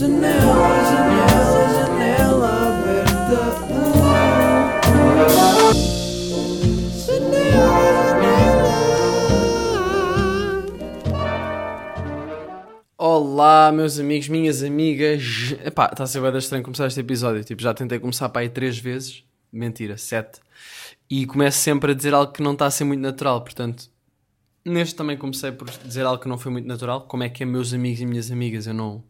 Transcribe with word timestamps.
Janela, 0.00 0.32
janela, 0.88 1.68
janela 1.74 2.48
aberta. 2.68 3.36
Olá, 12.96 13.70
meus 13.70 13.98
amigos, 14.00 14.28
minhas 14.30 14.62
amigas. 14.62 15.54
Epá, 15.62 15.90
está 15.92 16.04
a 16.04 16.06
ser 16.06 16.22
bem 16.22 16.34
estranho 16.38 16.64
começar 16.64 16.86
este 16.86 17.00
episódio. 17.00 17.44
Tipo, 17.44 17.60
já 17.60 17.74
tentei 17.74 17.98
começar 17.98 18.30
para 18.30 18.40
aí 18.40 18.48
três 18.48 18.78
vezes. 18.78 19.22
Mentira, 19.52 19.98
sete. 19.98 20.40
E 21.10 21.26
começo 21.26 21.58
sempre 21.58 21.92
a 21.92 21.94
dizer 21.94 22.14
algo 22.14 22.32
que 22.32 22.42
não 22.42 22.54
está 22.54 22.64
a 22.64 22.70
ser 22.70 22.84
muito 22.84 23.02
natural. 23.02 23.42
Portanto, 23.42 23.90
neste 24.64 24.94
também 24.94 25.18
comecei 25.18 25.52
por 25.52 25.68
dizer 25.68 26.06
algo 26.06 26.22
que 26.22 26.28
não 26.28 26.38
foi 26.38 26.50
muito 26.50 26.66
natural. 26.66 27.02
Como 27.02 27.22
é 27.22 27.28
que 27.28 27.42
é 27.42 27.46
meus 27.46 27.74
amigos 27.74 28.00
e 28.00 28.06
minhas 28.06 28.30
amigas? 28.30 28.66
Eu 28.66 28.72
não, 28.72 29.04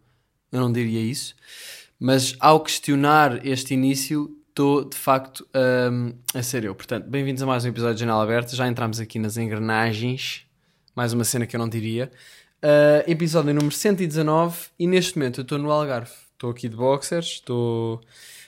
eu 0.53 0.61
não 0.61 0.73
diria 0.73 1.01
isso. 1.01 1.35
Mas 1.99 2.37
ao 2.41 2.61
questionar 2.61 3.45
este 3.47 3.75
início, 3.75 4.37
estou 4.49 4.85
de 4.85 4.97
facto 4.97 5.47
hum, 5.93 6.13
a 6.35 6.43
ser 6.43 6.65
eu. 6.65 6.75
Portanto, 6.75 7.07
bem-vindos 7.09 7.43
a 7.43 7.47
mais 7.47 7.65
um 7.65 7.69
episódio 7.69 7.95
de 7.95 8.01
Janela 8.01 8.23
Aberta. 8.23 8.57
Já 8.57 8.67
entramos 8.67 9.01
aqui 9.01 9.19
nas 9.19 9.37
engrenagens. 9.37 10.47
Mais 10.95 11.13
uma 11.13 11.25
cena 11.25 11.47
que 11.47 11.57
eu 11.57 11.59
não 11.59 11.69
diria. 11.69 12.11
Uh, 12.63 13.11
episódio 13.11 13.55
número 13.55 13.75
119 13.75 14.69
e 14.79 14.87
neste 14.87 15.17
momento 15.17 15.41
eu 15.41 15.43
estou 15.43 15.59
no 15.59 15.71
Algarve. 15.71 16.11
Estou 16.33 16.51
aqui 16.51 16.69
de 16.69 16.77
boxers, 16.77 17.27
estou 17.27 18.01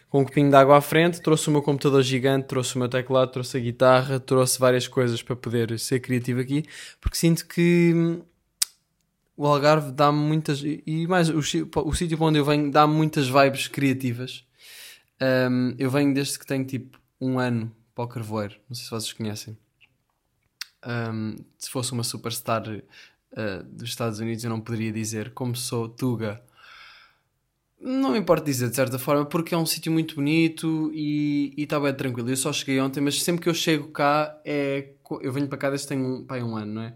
com 0.08 0.20
um 0.20 0.24
copinho 0.24 0.50
de 0.50 0.56
água 0.56 0.76
à 0.76 0.80
frente, 0.80 1.22
trouxe 1.22 1.48
o 1.48 1.50
meu 1.50 1.62
computador 1.62 2.02
gigante, 2.02 2.46
trouxe 2.46 2.76
o 2.76 2.78
meu 2.78 2.88
teclado, 2.88 3.30
trouxe 3.30 3.56
a 3.56 3.60
guitarra, 3.60 4.20
trouxe 4.20 4.58
várias 4.58 4.86
coisas 4.86 5.22
para 5.22 5.34
poder 5.34 5.78
ser 5.78 6.00
criativo 6.00 6.40
aqui, 6.40 6.64
porque 7.00 7.16
sinto 7.16 7.46
que 7.46 7.92
hum, 7.94 8.20
o 9.36 9.46
Algarve 9.46 9.92
dá-me 9.92 10.18
muitas. 10.18 10.62
E 10.62 11.06
mais, 11.06 11.28
o, 11.28 11.38
o 11.38 11.42
sítio 11.94 12.16
para 12.16 12.26
onde 12.26 12.38
eu 12.38 12.44
venho 12.44 12.70
dá-me 12.70 12.94
muitas 12.94 13.28
vibes 13.28 13.68
criativas. 13.68 14.44
Um, 15.20 15.74
eu 15.78 15.90
venho 15.90 16.12
desde 16.12 16.38
que 16.38 16.46
tenho 16.46 16.64
tipo 16.64 16.98
um 17.20 17.38
ano 17.38 17.74
para 17.94 18.04
o 18.04 18.08
Carvoeiro, 18.08 18.56
não 18.68 18.74
sei 18.74 18.84
se 18.84 18.90
vocês 18.90 19.12
conhecem. 19.12 19.56
Um, 20.84 21.36
se 21.56 21.70
fosse 21.70 21.92
uma 21.92 22.02
superstar 22.02 22.62
uh, 22.68 23.62
dos 23.64 23.88
Estados 23.88 24.18
Unidos, 24.18 24.42
eu 24.42 24.50
não 24.50 24.60
poderia 24.60 24.92
dizer 24.92 25.32
como 25.32 25.54
sou 25.54 25.88
Tuga. 25.88 26.42
Não 27.80 28.12
me 28.12 28.18
importa 28.18 28.44
dizer 28.44 28.68
de 28.68 28.76
certa 28.76 28.98
forma, 28.98 29.24
porque 29.24 29.54
é 29.54 29.58
um 29.58 29.66
sítio 29.66 29.90
muito 29.90 30.16
bonito 30.16 30.90
e 30.94 31.52
está 31.56 31.78
bem 31.80 31.94
tranquilo. 31.94 32.30
Eu 32.30 32.36
só 32.36 32.52
cheguei 32.52 32.80
ontem, 32.80 33.00
mas 33.00 33.20
sempre 33.22 33.42
que 33.42 33.48
eu 33.48 33.54
chego 33.54 33.88
cá, 33.88 34.40
é, 34.44 34.90
eu 35.20 35.32
venho 35.32 35.48
para 35.48 35.58
cá 35.58 35.68
desde 35.68 35.88
tenho 35.88 36.04
um, 36.04 36.24
pai, 36.24 36.42
um 36.42 36.56
ano, 36.56 36.74
não 36.74 36.82
é? 36.82 36.94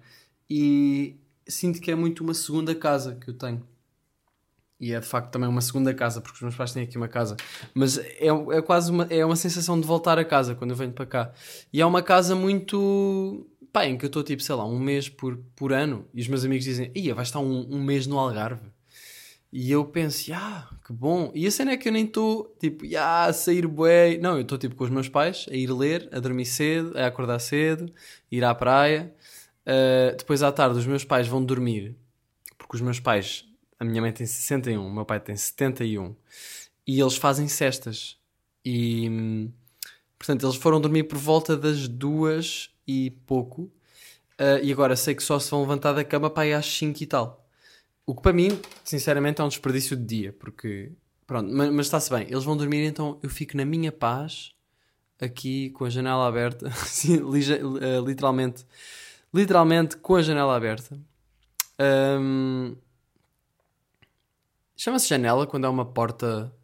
E 0.48 1.16
sinto 1.48 1.80
que 1.80 1.90
é 1.90 1.94
muito 1.94 2.22
uma 2.22 2.34
segunda 2.34 2.74
casa 2.74 3.14
que 3.14 3.28
eu 3.28 3.34
tenho. 3.34 3.62
E 4.78 4.92
é 4.92 5.00
de 5.00 5.06
facto 5.06 5.30
também 5.30 5.48
uma 5.48 5.62
segunda 5.62 5.94
casa, 5.94 6.20
porque 6.20 6.36
os 6.36 6.42
meus 6.42 6.54
pais 6.54 6.72
têm 6.72 6.82
aqui 6.82 6.96
uma 6.98 7.08
casa. 7.08 7.36
Mas 7.74 7.96
é, 7.98 8.26
é 8.52 8.62
quase 8.62 8.90
uma, 8.90 9.04
é 9.04 9.24
uma 9.24 9.36
sensação 9.36 9.80
de 9.80 9.86
voltar 9.86 10.18
a 10.18 10.24
casa 10.24 10.54
quando 10.54 10.70
eu 10.70 10.76
venho 10.76 10.92
para 10.92 11.06
cá. 11.06 11.32
E 11.72 11.80
é 11.80 11.86
uma 11.86 12.02
casa 12.02 12.34
muito. 12.34 13.46
pá, 13.72 13.86
em 13.86 13.96
que 13.96 14.04
eu 14.04 14.08
estou 14.08 14.22
tipo, 14.22 14.42
sei 14.42 14.54
lá, 14.54 14.66
um 14.66 14.78
mês 14.78 15.08
por, 15.08 15.38
por 15.56 15.72
ano. 15.72 16.06
E 16.12 16.20
os 16.20 16.28
meus 16.28 16.44
amigos 16.44 16.64
dizem, 16.64 16.90
ia, 16.94 17.14
vai 17.14 17.24
estar 17.24 17.40
um, 17.40 17.66
um 17.70 17.82
mês 17.82 18.06
no 18.06 18.18
Algarve. 18.18 18.70
E 19.50 19.70
eu 19.72 19.84
penso, 19.86 20.30
ah, 20.34 20.68
que 20.86 20.92
bom. 20.92 21.32
E 21.34 21.46
a 21.46 21.50
cena 21.50 21.72
é 21.72 21.76
que 21.78 21.88
eu 21.88 21.92
nem 21.92 22.04
estou, 22.04 22.54
tipo, 22.60 22.84
ah, 22.98 23.32
sair 23.32 23.66
bué. 23.66 24.18
Não, 24.18 24.34
eu 24.36 24.42
estou 24.42 24.58
tipo 24.58 24.74
com 24.74 24.84
os 24.84 24.90
meus 24.90 25.08
pais, 25.08 25.46
a 25.50 25.54
ir 25.54 25.72
ler, 25.72 26.08
a 26.12 26.20
dormir 26.20 26.44
cedo, 26.44 26.92
a 26.98 27.06
acordar 27.06 27.38
cedo, 27.38 27.90
ir 28.30 28.44
à 28.44 28.54
praia. 28.54 29.14
Uh, 29.66 30.16
depois 30.16 30.42
à 30.42 30.52
tarde 30.52 30.78
os 30.78 30.86
meus 30.86 31.04
pais 31.04 31.26
vão 31.26 31.44
dormir, 31.44 31.96
porque 32.56 32.76
os 32.76 32.80
meus 32.80 33.00
pais, 33.00 33.44
a 33.80 33.84
minha 33.84 34.00
mãe 34.00 34.12
tem 34.12 34.26
61, 34.26 34.86
o 34.86 34.92
meu 34.92 35.04
pai 35.04 35.18
tem 35.18 35.36
71, 35.36 36.14
e 36.86 37.00
eles 37.00 37.16
fazem 37.16 37.48
cestas. 37.48 38.16
E, 38.64 39.08
hum, 39.10 39.52
portanto, 40.18 40.46
eles 40.46 40.56
foram 40.56 40.80
dormir 40.80 41.04
por 41.04 41.18
volta 41.18 41.56
das 41.56 41.88
duas 41.88 42.70
e 42.86 43.10
pouco. 43.26 43.62
Uh, 44.38 44.62
e 44.62 44.70
agora 44.70 44.94
sei 44.96 45.14
que 45.14 45.22
só 45.22 45.38
se 45.38 45.50
vão 45.50 45.62
levantar 45.62 45.94
da 45.94 46.04
cama 46.04 46.28
para 46.28 46.46
ir 46.46 46.52
às 46.52 46.66
5 46.66 47.02
e 47.02 47.06
tal. 47.06 47.44
O 48.04 48.14
que 48.14 48.22
para 48.22 48.32
mim, 48.32 48.48
sinceramente, 48.84 49.40
é 49.40 49.44
um 49.44 49.48
desperdício 49.48 49.96
de 49.96 50.04
dia, 50.04 50.32
porque 50.32 50.92
pronto, 51.26 51.50
mas, 51.52 51.70
mas 51.72 51.86
está-se 51.86 52.08
bem, 52.10 52.26
eles 52.30 52.44
vão 52.44 52.56
dormir, 52.56 52.84
então 52.86 53.18
eu 53.22 53.28
fico 53.28 53.56
na 53.56 53.64
minha 53.64 53.90
paz, 53.90 54.52
aqui 55.20 55.70
com 55.70 55.84
a 55.84 55.90
janela 55.90 56.28
aberta, 56.28 56.70
Sim, 56.86 57.16
lige- 57.30 57.54
eh, 57.54 58.00
literalmente, 58.04 58.64
literalmente 59.32 59.96
com 59.96 60.14
a 60.16 60.22
janela 60.22 60.56
aberta. 60.56 60.98
Ahm, 61.78 62.74
Chama-se 64.78 65.08
janela 65.08 65.46
quando 65.46 65.64
é 65.64 65.70
uma 65.70 65.86
porta 65.86 66.54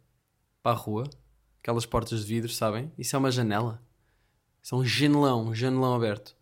para 0.61 0.71
a 0.71 0.75
rua, 0.75 1.09
aquelas 1.59 1.83
portas 1.83 2.19
de 2.19 2.27
vidro, 2.27 2.51
sabem? 2.51 2.91
Isso 2.95 3.15
é 3.15 3.19
uma 3.19 3.31
janela. 3.31 3.81
Isso 4.61 4.75
é 4.75 4.77
um 4.77 4.85
janelão, 4.85 5.47
um 5.47 5.55
janelão 5.55 5.95
aberto. 5.95 6.35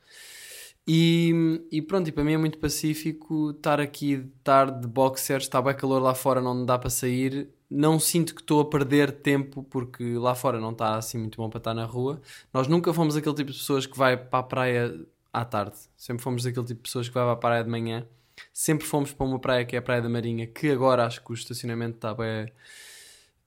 E, 0.86 1.64
e 1.72 1.82
pronto, 1.82 2.10
e 2.10 2.12
para 2.12 2.26
mim 2.26 2.34
é 2.34 2.38
muito 2.38 2.58
pacífico 2.58 3.52
estar 3.52 3.80
aqui 3.80 4.30
tarde 4.44 4.82
de 4.82 4.88
boxers, 4.88 5.46
está 5.46 5.62
bem 5.62 5.74
calor 5.74 6.02
lá 6.02 6.14
fora, 6.14 6.42
não 6.42 6.66
dá 6.66 6.78
para 6.78 6.90
sair. 6.90 7.48
Não 7.70 7.98
sinto 7.98 8.36
que 8.36 8.42
estou 8.42 8.60
a 8.60 8.66
perder 8.66 9.10
tempo 9.22 9.64
porque 9.64 10.16
lá 10.16 10.36
fora 10.36 10.60
não 10.60 10.72
está 10.72 10.98
assim 10.98 11.18
muito 11.18 11.38
bom 11.38 11.50
para 11.50 11.60
estar 11.60 11.74
na 11.74 11.86
rua. 11.86 12.22
Nós 12.54 12.68
nunca 12.68 12.94
fomos 12.94 13.16
aquele 13.16 13.36
tipo 13.36 13.52
de 13.52 13.58
pessoas 13.58 13.86
que 13.86 13.98
vai 13.98 14.18
para 14.18 14.40
a 14.40 14.44
praia 14.44 15.06
à 15.34 15.46
tarde. 15.46 15.78
Sempre 15.98 16.24
fomos 16.24 16.46
aquele 16.46 16.66
tipo 16.66 16.80
de 16.80 16.84
pessoas 16.84 17.08
que 17.08 17.14
vai 17.14 17.24
para 17.24 17.34
a 17.34 17.36
praia 17.36 17.64
de 17.64 17.70
manhã. 17.70 18.06
Sempre 18.54 18.86
fomos 18.86 19.14
para 19.14 19.26
uma 19.26 19.40
praia 19.40 19.66
que 19.66 19.76
é 19.76 19.80
a 19.80 19.82
Praia 19.82 20.02
da 20.02 20.10
Marinha, 20.10 20.48
que 20.48 20.70
agora 20.70 21.06
acho 21.06 21.24
que 21.24 21.32
o 21.32 21.34
estacionamento 21.34 21.96
está 21.96 22.14
bem. 22.14 22.52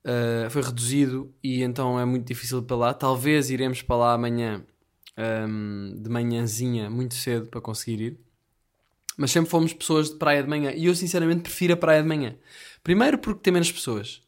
Uh, 0.05 0.51
foi 0.51 0.63
reduzido 0.63 1.35
e 1.43 1.63
então 1.63 1.99
é 1.99 2.05
muito 2.05 2.27
difícil 2.27 2.63
para 2.63 2.77
lá. 2.77 2.95
Talvez 2.95 3.51
iremos 3.51 3.83
para 3.83 3.97
lá 3.97 4.13
amanhã 4.13 4.65
um, 5.49 5.97
de 6.01 6.11
manhãzinha, 6.11 6.91
muito 6.91 7.15
cedo 7.15 7.47
para 7.47 7.61
conseguir 7.61 8.03
ir. 8.03 8.19
Mas 9.17 9.31
sempre 9.31 9.51
fomos 9.51 9.73
pessoas 9.73 10.11
de 10.11 10.17
praia 10.17 10.43
de 10.43 10.49
manhã 10.49 10.73
e 10.73 10.87
eu 10.87 10.95
sinceramente 10.95 11.43
prefiro 11.43 11.75
a 11.75 11.77
praia 11.77 12.03
de 12.03 12.09
manhã. 12.09 12.37
Primeiro 12.83 13.19
porque 13.19 13.41
tem 13.43 13.53
menos 13.53 13.71
pessoas. 13.71 14.23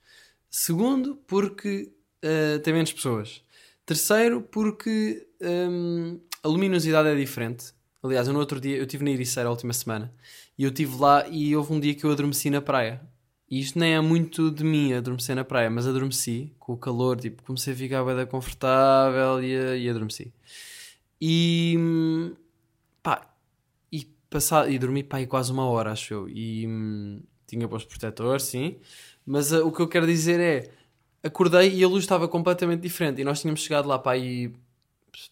Segundo 0.48 1.16
porque 1.26 1.92
uh, 2.24 2.58
tem 2.60 2.72
menos 2.72 2.92
pessoas. 2.92 3.42
Terceiro 3.84 4.40
porque 4.42 5.26
um, 5.40 6.20
a 6.46 6.48
luminosidade 6.48 7.08
é 7.08 7.14
diferente. 7.14 7.74
Aliás, 8.02 8.28
eu 8.28 8.32
no 8.32 8.38
outro 8.38 8.60
dia 8.60 8.76
eu 8.76 8.84
estive 8.84 9.04
na 9.04 9.10
Ericeira 9.10 9.48
a 9.48 9.52
última 9.52 9.72
semana 9.72 10.14
e 10.56 10.62
eu 10.62 10.70
estive 10.70 10.96
lá 10.96 11.28
e 11.28 11.56
houve 11.56 11.72
um 11.72 11.80
dia 11.80 11.94
que 11.94 12.04
eu 12.04 12.12
adormeci 12.12 12.50
na 12.50 12.62
praia. 12.62 13.00
E 13.50 13.60
isto 13.60 13.78
nem 13.78 13.94
é 13.94 14.00
muito 14.00 14.50
de 14.50 14.64
mim 14.64 14.92
adormecer 14.92 15.34
na 15.36 15.44
praia, 15.44 15.68
mas 15.70 15.86
adormeci 15.86 16.52
com 16.58 16.72
o 16.72 16.76
calor, 16.76 17.18
tipo, 17.18 17.42
comecei 17.42 17.74
a 17.74 17.76
ficar 17.76 18.04
bem 18.04 18.26
confortável 18.26 19.42
e, 19.42 19.84
e 19.84 19.88
adormeci. 19.90 20.32
E 21.20 21.74
hum, 21.78 22.34
pá, 23.02 23.28
e, 23.90 24.04
passar, 24.30 24.70
e 24.70 24.78
dormi 24.78 25.02
pá, 25.02 25.24
quase 25.26 25.52
uma 25.52 25.66
hora, 25.66 25.92
acho 25.92 26.14
eu. 26.14 26.28
E 26.28 26.66
hum, 26.66 27.22
tinha 27.46 27.68
posto 27.68 27.88
protetor, 27.88 28.40
sim. 28.40 28.76
Mas 29.24 29.52
ah, 29.52 29.64
o 29.64 29.72
que 29.72 29.80
eu 29.80 29.88
quero 29.88 30.06
dizer 30.06 30.40
é: 30.40 30.70
acordei 31.22 31.72
e 31.74 31.84
a 31.84 31.88
luz 31.88 32.04
estava 32.04 32.28
completamente 32.28 32.80
diferente. 32.80 33.20
E 33.20 33.24
nós 33.24 33.40
tínhamos 33.40 33.60
chegado 33.60 33.88
lá 33.88 33.98
para 33.98 34.12
aí, 34.12 34.52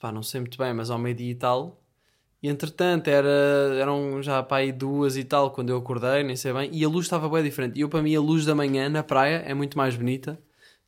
pá, 0.00 0.10
não 0.10 0.22
sei 0.22 0.40
muito 0.40 0.58
bem, 0.58 0.72
mas 0.72 0.90
ao 0.90 0.98
meio-dia 0.98 1.30
e 1.30 1.34
tal. 1.34 1.80
E 2.42 2.48
entretanto 2.48 3.08
era, 3.08 3.28
eram 3.78 4.22
já 4.22 4.42
para 4.42 4.58
aí 4.58 4.70
duas 4.72 5.16
e 5.16 5.24
tal 5.24 5.50
quando 5.50 5.70
eu 5.70 5.78
acordei, 5.78 6.22
nem 6.22 6.36
sei 6.36 6.52
bem, 6.52 6.68
e 6.72 6.84
a 6.84 6.88
luz 6.88 7.06
estava 7.06 7.28
bem 7.28 7.42
diferente. 7.42 7.78
E 7.78 7.80
eu, 7.80 7.88
para 7.88 8.02
mim, 8.02 8.14
a 8.14 8.20
luz 8.20 8.44
da 8.44 8.54
manhã 8.54 8.88
na 8.88 9.02
praia 9.02 9.42
é 9.46 9.54
muito 9.54 9.78
mais 9.78 9.96
bonita 9.96 10.38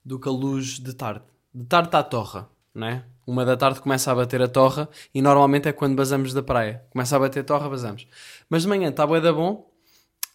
do 0.04 0.20
que 0.20 0.28
a 0.28 0.32
luz 0.32 0.78
de 0.78 0.94
tarde. 0.94 1.24
De 1.54 1.64
tarde 1.64 1.88
está 1.88 2.00
a 2.00 2.02
torra, 2.02 2.48
não 2.74 2.86
é? 2.86 3.04
Uma 3.26 3.44
da 3.44 3.56
tarde 3.56 3.80
começa 3.80 4.12
a 4.12 4.14
bater 4.14 4.40
a 4.42 4.48
torra 4.48 4.88
e 5.14 5.20
normalmente 5.20 5.68
é 5.68 5.72
quando 5.72 5.96
basamos 5.96 6.32
da 6.32 6.42
praia. 6.42 6.84
Começa 6.90 7.16
a 7.16 7.18
bater 7.18 7.40
a 7.40 7.44
torra, 7.44 7.68
basamos. 7.68 8.06
Mas 8.48 8.62
de 8.62 8.68
manhã 8.68 8.90
está 8.90 9.06
bem 9.06 9.20
da 9.20 9.32
bom. 9.32 9.68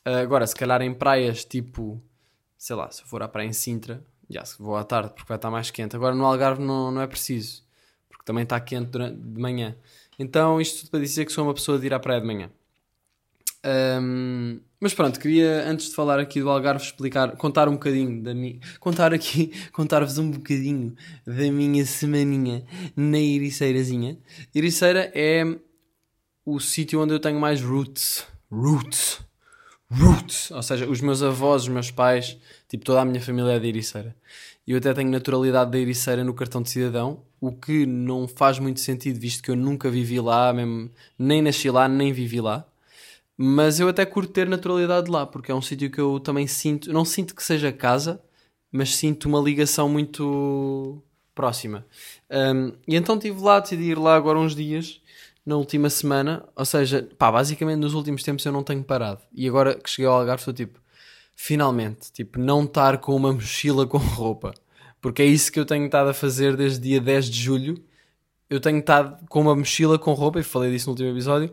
Ah, 0.04 0.20
Agora, 0.20 0.46
se 0.48 0.56
calhar 0.56 0.82
em 0.82 0.94
praias 0.94 1.46
tipo, 1.46 2.02
sei 2.58 2.76
lá, 2.76 2.90
se 2.92 3.04
eu 3.04 3.08
for 3.08 3.22
à 3.24 3.28
praia 3.28 3.48
em 3.48 3.54
Sintra, 3.54 4.04
já 4.30 4.44
vou 4.60 4.76
à 4.76 4.84
tarde 4.84 5.14
porque 5.14 5.28
vai 5.28 5.38
estar 5.38 5.52
mais 5.52 5.72
quente. 5.72 5.96
Agora 5.96 6.16
no 6.16 6.26
Algarve 6.26 6.62
não, 6.62 6.92
não 6.92 7.02
é 7.02 7.08
preciso, 7.08 7.64
porque 8.12 8.26
também 8.26 8.44
está 8.44 8.60
quente 8.60 8.90
durante, 8.90 9.18
de 9.18 9.42
manhã. 9.42 9.76
Então, 10.20 10.62
isto 10.62 10.82
tudo 10.82 10.92
para 10.92 11.00
dizer 11.00 11.26
que 11.26 11.32
sou 11.32 11.46
uma 11.46 11.54
pessoa 11.54 11.80
de 11.80 11.88
ir 11.88 11.94
à 11.94 12.00
praia 12.00 12.22
de 12.22 12.28
manhã. 12.28 12.52
Ahm, 13.64 14.60
mas 14.80 14.94
pronto, 14.94 15.20
queria 15.20 15.70
antes 15.70 15.90
de 15.90 15.96
falar 15.96 16.20
aqui 16.20 16.42
do 16.42 16.50
Algarve 16.50 16.84
explicar, 16.84 17.36
contar 17.38 17.70
um 17.70 17.74
bocadinho 17.74 18.24
da 18.24 18.34
minha, 18.34 18.60
contar 18.80 19.14
aqui, 19.14 19.52
contar-vos 19.72 20.18
um 20.18 20.32
bocadinho 20.32 20.96
da 21.26 21.52
minha 21.52 21.86
semaninha 21.86 22.66
na 22.96 23.20
Ericeirazinha. 23.20 24.18
Ericeira 24.54 25.12
é 25.14 25.44
o 26.44 26.60
sítio 26.60 27.00
onde 27.00 27.14
eu 27.14 27.20
tenho 27.20 27.40
mais 27.40 27.62
roots, 27.62 28.26
roots, 28.52 29.20
roots, 29.92 30.50
ou 30.50 30.64
seja, 30.64 30.90
os 30.90 31.00
meus 31.00 31.22
avós, 31.22 31.64
os 31.64 31.70
meus 31.70 31.92
pais, 31.92 32.38
tipo 32.68 32.84
toda 32.84 33.02
a 33.02 33.06
minha 33.06 33.22
família 33.22 33.52
é 33.52 33.60
de 33.60 33.68
Ericeira. 33.68 34.16
Eu 34.68 34.78
até 34.78 34.94
tenho 34.94 35.10
naturalidade 35.10 35.72
da 35.72 35.80
Ericeira 35.80 36.24
no 36.24 36.34
cartão 36.34 36.62
de 36.62 36.70
cidadão, 36.70 37.24
o 37.40 37.52
que 37.52 37.86
não 37.86 38.28
faz 38.28 38.60
muito 38.60 38.80
sentido, 38.80 39.20
visto 39.20 39.44
que 39.44 39.52
eu 39.52 39.56
nunca 39.56 39.90
vivi 39.90 40.20
lá, 40.20 40.54
mesmo, 40.54 40.90
nem 41.18 41.42
nasci 41.42 41.70
lá, 41.70 41.88
nem 41.88 42.14
vivi 42.14 42.40
lá. 42.40 42.66
Mas 43.38 43.80
eu 43.80 43.88
até 43.90 44.06
curto 44.06 44.32
ter 44.32 44.48
naturalidade 44.48 45.10
lá, 45.10 45.26
porque 45.26 45.52
é 45.52 45.56
um 45.56 45.62
sítio 45.62 45.90
que 45.90 46.00
eu 46.00 46.20
também 46.20 46.46
sinto, 46.48 46.94
não 46.94 47.04
sinto 47.04 47.36
que 47.36 47.44
seja 47.44 47.72
casa, 47.72 48.22
mas 48.72 48.96
sinto 48.96 49.28
uma 49.28 49.40
ligação 49.40 49.90
muito 49.90 51.02
próxima. 51.34 51.86
Um, 52.30 52.74
e 52.88 52.96
então 52.96 53.16
estive 53.16 53.42
lá, 53.42 53.60
decidi 53.60 53.92
ir 53.92 53.98
lá 53.98 54.16
agora 54.16 54.38
uns 54.40 54.56
dias, 54.56 55.02
na 55.46 55.56
última 55.58 55.90
semana, 55.90 56.46
ou 56.56 56.66
seja, 56.66 57.10
pá, 57.18 57.32
basicamente 57.32 57.80
nos 57.80 57.94
últimos 57.94 58.24
tempos 58.24 58.46
eu 58.46 58.52
não 58.52 58.64
tenho 58.64 58.84
parado. 58.84 59.22
E 59.34 59.48
agora 59.48 59.76
que 59.76 59.90
cheguei 59.90 60.06
ao 60.08 60.20
Algarve 60.20 60.42
estou 60.42 60.54
tipo, 60.54 60.80
finalmente, 61.44 62.12
tipo, 62.12 62.40
não 62.40 62.66
estar 62.66 63.00
com 63.00 63.16
uma 63.16 63.34
mochila 63.34 63.88
com 63.88 63.98
roupa. 63.98 64.54
Porque 65.02 65.24
é 65.24 65.26
isso 65.26 65.52
que 65.52 65.60
eu 65.60 65.66
tenho 65.66 65.88
estado 65.88 66.12
a 66.12 66.14
fazer 66.14 66.56
desde 66.56 66.80
dia 66.80 67.02
10 67.02 67.26
de 67.32 67.42
julho. 67.42 67.84
Eu 68.48 68.60
tenho 68.60 68.78
estado 68.78 69.26
com 69.28 69.42
uma 69.42 69.56
mochila 69.56 69.98
com 69.98 70.14
roupa, 70.14 70.40
e 70.40 70.44
falei 70.44 70.72
disso 70.72 70.86
no 70.86 70.92
último 70.92 71.10
episódio. 71.10 71.52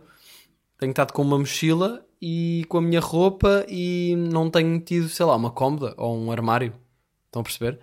Tenho 0.76 0.90
estado 0.90 1.14
com 1.14 1.23
uma 1.23 1.38
mochila 1.38 2.06
e 2.20 2.67
com 2.69 2.76
a 2.76 2.82
minha 2.82 3.00
roupa 3.00 3.64
e 3.67 4.14
não 4.14 4.50
tenho 4.50 4.79
tido, 4.79 5.08
sei 5.08 5.25
lá, 5.25 5.35
uma 5.35 5.50
cómoda 5.50 5.94
ou 5.96 6.14
um 6.14 6.31
armário. 6.31 6.75
Estão 7.25 7.41
a 7.41 7.43
perceber? 7.43 7.81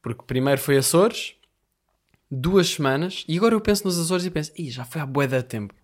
Porque 0.00 0.22
primeiro 0.22 0.60
foi 0.60 0.76
Açores, 0.76 1.34
duas 2.30 2.68
semanas, 2.68 3.24
e 3.26 3.36
agora 3.36 3.56
eu 3.56 3.60
penso 3.60 3.84
nos 3.84 3.98
Açores 3.98 4.24
e 4.24 4.30
penso, 4.30 4.52
Ih, 4.56 4.70
já 4.70 4.84
foi 4.84 5.00
há 5.00 5.06
bué 5.06 5.26
de 5.26 5.42
tempo. 5.42 5.74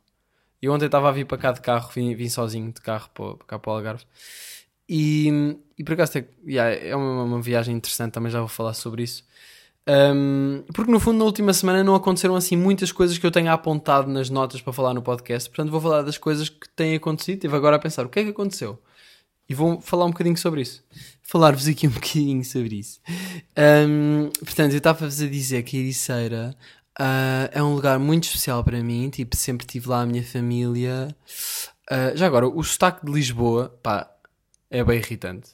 Eu 0.63 0.73
ontem 0.73 0.87
estava 0.87 1.09
a 1.09 1.13
vir 1.13 1.27
para 1.27 1.39
cá 1.39 1.51
de 1.51 1.61
carro, 1.61 1.91
vim, 1.93 2.15
vim 2.15 2.29
sozinho 2.29 2.71
de 2.73 2.81
carro 2.81 3.11
para 3.13 3.37
cá 3.49 3.59
para 3.59 3.73
o 3.73 3.75
Algarve. 3.75 4.05
E, 4.89 5.57
e 5.79 5.85
por 5.85 5.95
acaso 5.95 6.19
é, 6.19 6.25
yeah, 6.47 6.75
é 6.75 6.95
uma, 6.95 7.25
uma 7.25 7.41
viagem 7.41 7.75
interessante, 7.75 8.13
também 8.13 8.31
já 8.31 8.39
vou 8.39 8.49
falar 8.49 8.75
sobre 8.75 9.03
isso. 9.03 9.25
Um, 9.89 10.65
porque 10.75 10.91
no 10.91 10.99
fundo, 10.99 11.19
na 11.19 11.25
última 11.25 11.53
semana 11.53 11.85
não 11.85 11.95
aconteceram 11.95 12.35
assim 12.35 12.57
muitas 12.57 12.91
coisas 12.91 13.19
que 13.19 13.25
eu 13.25 13.31
tenha 13.31 13.53
apontado 13.53 14.11
nas 14.11 14.29
notas 14.29 14.61
para 14.61 14.73
falar 14.73 14.93
no 14.95 15.03
podcast. 15.03 15.49
Portanto, 15.49 15.71
vou 15.71 15.81
falar 15.81 16.03
das 16.03 16.19
coisas 16.19 16.49
que 16.49 16.69
têm 16.71 16.97
acontecido. 16.97 17.37
Estive 17.37 17.57
agora 17.57 17.77
a 17.77 17.79
pensar 17.79 18.05
o 18.05 18.09
que 18.09 18.19
é 18.19 18.25
que 18.25 18.31
aconteceu 18.31 18.79
e 19.49 19.55
vou 19.55 19.81
falar 19.81 20.07
um 20.07 20.11
bocadinho 20.11 20.37
sobre 20.37 20.63
isso. 20.63 20.83
Falar-vos 21.23 21.69
aqui 21.69 21.87
um 21.87 21.91
bocadinho 21.95 22.45
sobre 22.45 22.77
isso. 22.77 23.01
Um, 23.57 24.31
portanto, 24.45 24.73
eu 24.73 24.79
estava-vos 24.79 25.21
a 25.21 25.27
dizer 25.27 25.63
que 25.63 25.77
a 25.77 25.81
Ericeira 25.81 26.57
uh, 26.99 27.49
é 27.53 27.63
um 27.63 27.75
lugar 27.75 27.99
muito 27.99 28.25
especial 28.25 28.65
para 28.65 28.83
mim. 28.83 29.09
Tipo, 29.11 29.37
sempre 29.37 29.67
tive 29.67 29.89
lá 29.89 30.03
a 30.03 30.07
minha 30.07 30.25
família. 30.25 31.15
Uh, 31.91 32.17
já 32.17 32.27
agora, 32.27 32.49
o 32.49 32.63
sotaque 32.65 33.07
de 33.07 33.13
Lisboa, 33.13 33.79
pá, 33.83 34.11
é 34.71 34.83
bem 34.85 34.99
irritante. 34.99 35.51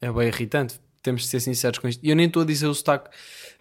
É 0.00 0.10
bem 0.10 0.28
irritante. 0.28 0.80
Temos 1.02 1.22
de 1.22 1.28
ser 1.28 1.40
sinceros 1.40 1.78
com 1.78 1.88
isto. 1.88 2.04
E 2.04 2.10
eu 2.10 2.16
nem 2.16 2.26
estou 2.26 2.42
a 2.42 2.44
dizer 2.46 2.66
o 2.66 2.74
sotaque. 2.74 3.10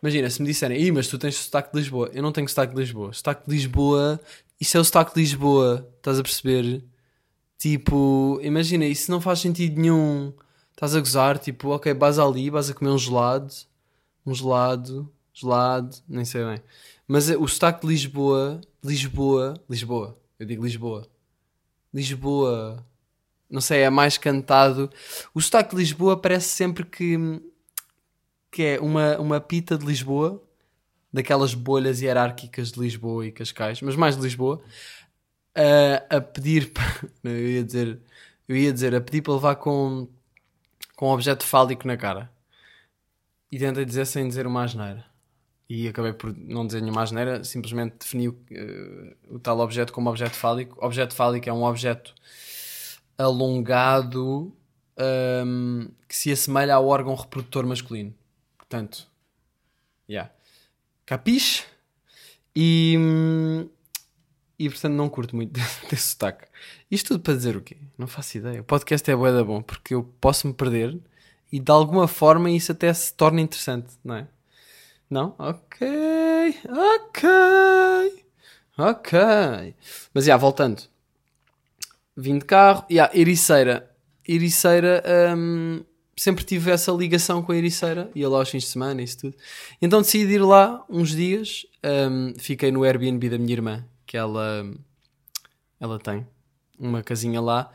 Imagina, 0.02 0.30
se 0.30 0.42
me 0.42 0.48
disserem, 0.48 0.82
Ih, 0.82 0.92
mas 0.92 1.08
tu 1.08 1.18
tens 1.18 1.36
sotaque 1.36 1.72
de 1.72 1.80
Lisboa. 1.80 2.10
Eu 2.14 2.24
não 2.24 2.32
tenho 2.32 2.48
sotaque 2.50 2.74
de 2.74 2.80
Lisboa. 2.82 3.14
Sotaque 3.14 3.48
de 3.48 3.56
Lisboa, 3.56 4.20
isso 4.60 4.78
é 4.78 4.80
o 4.80 4.84
sotaque 4.84 5.14
de 5.14 5.22
Lisboa. 5.22 5.88
Estás 5.98 6.20
a 6.20 6.24
perceber? 6.24 6.84
Tipo, 7.58 8.40
imagina, 8.42 8.86
isso 8.86 9.12
não 9.12 9.22
faz 9.22 9.40
sentido 9.40 9.80
nenhum. 9.80 10.34
Estás 10.72 10.96
a 10.96 11.00
gozar, 11.00 11.40
tipo, 11.40 11.70
ok, 11.70 11.94
vais 11.94 12.20
ali, 12.20 12.50
vais 12.50 12.70
a 12.70 12.74
comer 12.74 12.92
um 12.92 12.98
gelado, 12.98 13.54
um 14.26 14.34
gelado, 14.36 15.10
gelado, 15.34 15.96
nem 16.08 16.26
sei 16.26 16.44
bem. 16.44 16.62
Mas 17.08 17.30
o 17.30 17.48
sotaque 17.48 17.82
de 17.82 17.88
Lisboa, 17.88 18.60
Lisboa, 18.84 19.54
Lisboa, 19.70 20.18
eu 20.38 20.46
digo 20.46 20.66
Lisboa, 20.66 21.08
Lisboa, 21.94 22.86
não 23.50 23.62
sei, 23.62 23.82
é 23.82 23.90
mais 23.90 24.18
cantado. 24.18 24.90
O 25.34 25.42
sotaque 25.42 25.72
de 25.72 25.78
Lisboa 25.78 26.18
parece 26.18 26.50
sempre 26.50 26.86
que, 26.86 27.18
que 28.52 28.64
é 28.64 28.80
uma, 28.80 29.18
uma 29.18 29.40
pita 29.40 29.78
de 29.78 29.86
Lisboa, 29.86 30.42
daquelas 31.12 31.54
bolhas 31.54 32.02
hierárquicas 32.02 32.72
de 32.72 32.80
Lisboa 32.80 33.26
e 33.26 33.32
Cascais, 33.32 33.82
mas 33.82 33.96
mais 33.96 34.16
de 34.18 34.22
Lisboa, 34.22 34.62
a, 35.56 36.18
a 36.18 36.22
pedir, 36.22 36.72
não, 37.24 37.32
eu 37.32 37.50
ia 37.50 37.64
dizer, 37.64 38.00
eu 38.48 38.56
ia 38.56 38.74
dizer, 38.74 38.94
a 38.94 39.02
pedir 39.02 39.22
para 39.22 39.34
levar 39.34 39.56
com, 39.56 40.08
com 40.96 41.08
um 41.10 41.12
objeto 41.14 41.46
fálico 41.46 41.88
na 41.88 41.98
cara. 41.98 42.30
E 43.52 43.58
tentei 43.58 43.86
dizer 43.86 44.06
sem 44.06 44.28
dizer 44.28 44.46
uma 44.46 44.64
asneira. 44.64 45.06
E 45.70 45.88
acabei 45.88 46.14
por 46.14 46.36
não 46.36 46.68
dizer 46.68 46.82
nenhuma 46.82 47.02
asneira, 47.02 47.44
simplesmente 47.44 47.96
defini 48.00 48.28
uh, 48.28 48.36
o 49.30 49.40
tal 49.40 49.60
objeto 49.60 49.94
como 49.94 50.10
objeto 50.10 50.36
fálico. 50.36 50.78
Objeto 50.86 51.16
fálico 51.16 51.50
é 51.50 51.54
um 51.54 51.64
objeto 51.64 52.14
alongado 53.18 54.56
um, 55.46 55.88
que 56.08 56.16
se 56.16 56.32
assemelha 56.32 56.76
ao 56.76 56.88
órgão 56.88 57.16
reprodutor 57.16 57.66
masculino. 57.66 58.14
Portanto, 58.58 59.08
yeah. 60.10 60.32
Capiche? 61.06 61.64
E, 62.56 62.96
hum, 62.98 63.70
e 64.58 64.70
portanto 64.70 64.94
não 64.94 65.10
curto 65.10 65.36
muito 65.36 65.52
desse 65.90 66.12
sotaque. 66.12 66.48
Isto 66.90 67.10
tudo 67.10 67.22
para 67.22 67.36
dizer 67.36 67.58
o 67.58 67.62
quê? 67.62 67.78
Não 67.98 68.08
faço 68.08 68.38
ideia. 68.38 68.62
O 68.62 68.64
podcast 68.64 69.10
é 69.10 69.16
bué 69.16 69.44
bom 69.44 69.62
porque 69.62 69.94
eu 69.94 70.04
posso 70.22 70.48
me 70.48 70.54
perder 70.54 70.98
e 71.52 71.60
de 71.60 71.72
alguma 71.72 72.08
forma 72.08 72.50
isso 72.50 72.72
até 72.72 72.94
se 72.94 73.14
torna 73.14 73.42
interessante, 73.42 73.94
não 74.04 74.16
é? 74.16 74.28
Não? 75.10 75.36
Ok, 75.38 75.88
ok, 76.70 77.30
ok. 78.78 79.76
Mas 80.14 80.26
já, 80.26 80.30
yeah, 80.30 80.42
voltando. 80.42 80.84
Vim 82.16 82.38
de 82.38 82.46
carro. 82.46 82.86
E 82.90 82.96
yeah, 82.96 83.18
Ericeira. 83.18 83.92
Ericeira, 84.28 85.04
hum, 85.38 85.84
sempre 86.18 86.44
tive 86.44 86.72
essa 86.72 86.92
ligação 86.92 87.42
com 87.42 87.52
a 87.52 87.58
Ericeira. 87.58 88.10
Ia 88.16 88.30
lá 88.30 88.40
aos 88.40 88.50
fins 88.50 88.64
de 88.64 88.70
semana 88.70 89.02
e 89.02 89.04
isso 89.04 89.20
tudo. 89.20 89.36
Então 89.82 90.02
decidi 90.02 90.34
ir 90.34 90.42
lá 90.42 90.84
uns 90.90 91.10
dias. 91.10 91.66
Hum, 91.84 92.34
fiquei 92.38 92.72
no 92.72 92.84
Airbnb 92.84 93.30
da 93.30 93.38
minha 93.38 93.54
irmã, 93.54 93.86
que 94.06 94.18
ela, 94.18 94.66
ela 95.80 96.00
tem 96.00 96.26
uma 96.80 97.04
casinha 97.04 97.42
lá. 97.42 97.72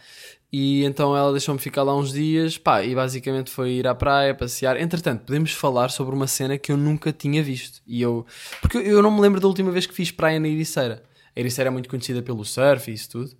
E 0.53 0.85
então 0.85 1.17
ela 1.17 1.31
deixou-me 1.31 1.61
ficar 1.61 1.85
lá 1.85 1.97
uns 1.97 2.13
dias, 2.13 2.59
pá, 2.59 2.83
e 2.83 2.93
basicamente 2.93 3.51
foi 3.51 3.75
ir 3.75 3.87
à 3.87 3.95
praia, 3.95 4.35
passear. 4.35 4.77
Entretanto, 4.81 5.25
podemos 5.25 5.53
falar 5.53 5.91
sobre 5.91 6.15
uma 6.15 6.27
cena 6.27 6.59
que 6.59 6.73
eu 6.73 6.77
nunca 6.77 7.13
tinha 7.13 7.43
visto. 7.43 7.81
E 7.87 8.03
eu, 8.03 8.27
porque 8.61 8.79
eu 8.79 9.01
não 9.01 9.13
me 9.13 9.21
lembro 9.21 9.41
da 9.41 9.47
última 9.47 9.71
vez 9.71 9.87
que 9.87 9.95
fiz 9.95 10.11
praia 10.11 10.41
na 10.41 10.49
Ericeira. 10.49 11.05
A 11.37 11.41
Ericeira 11.41 11.69
é 11.69 11.71
muito 11.71 11.89
conhecida 11.89 12.21
pelo 12.21 12.45
surf 12.45 12.91
e 12.91 12.95
isso 12.95 13.11
tudo. 13.11 13.31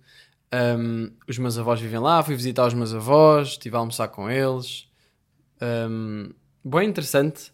Um, 0.53 1.11
os 1.27 1.37
meus 1.37 1.57
avós 1.57 1.79
vivem 1.79 1.99
lá, 1.99 2.21
fui 2.21 2.35
visitar 2.35 2.67
os 2.67 2.73
meus 2.73 2.93
avós, 2.93 3.49
estive 3.49 3.75
a 3.75 3.79
almoçar 3.79 4.09
com 4.09 4.29
eles. 4.29 4.87
Um, 5.61 6.31
bem 6.63 6.89
interessante 6.89 7.53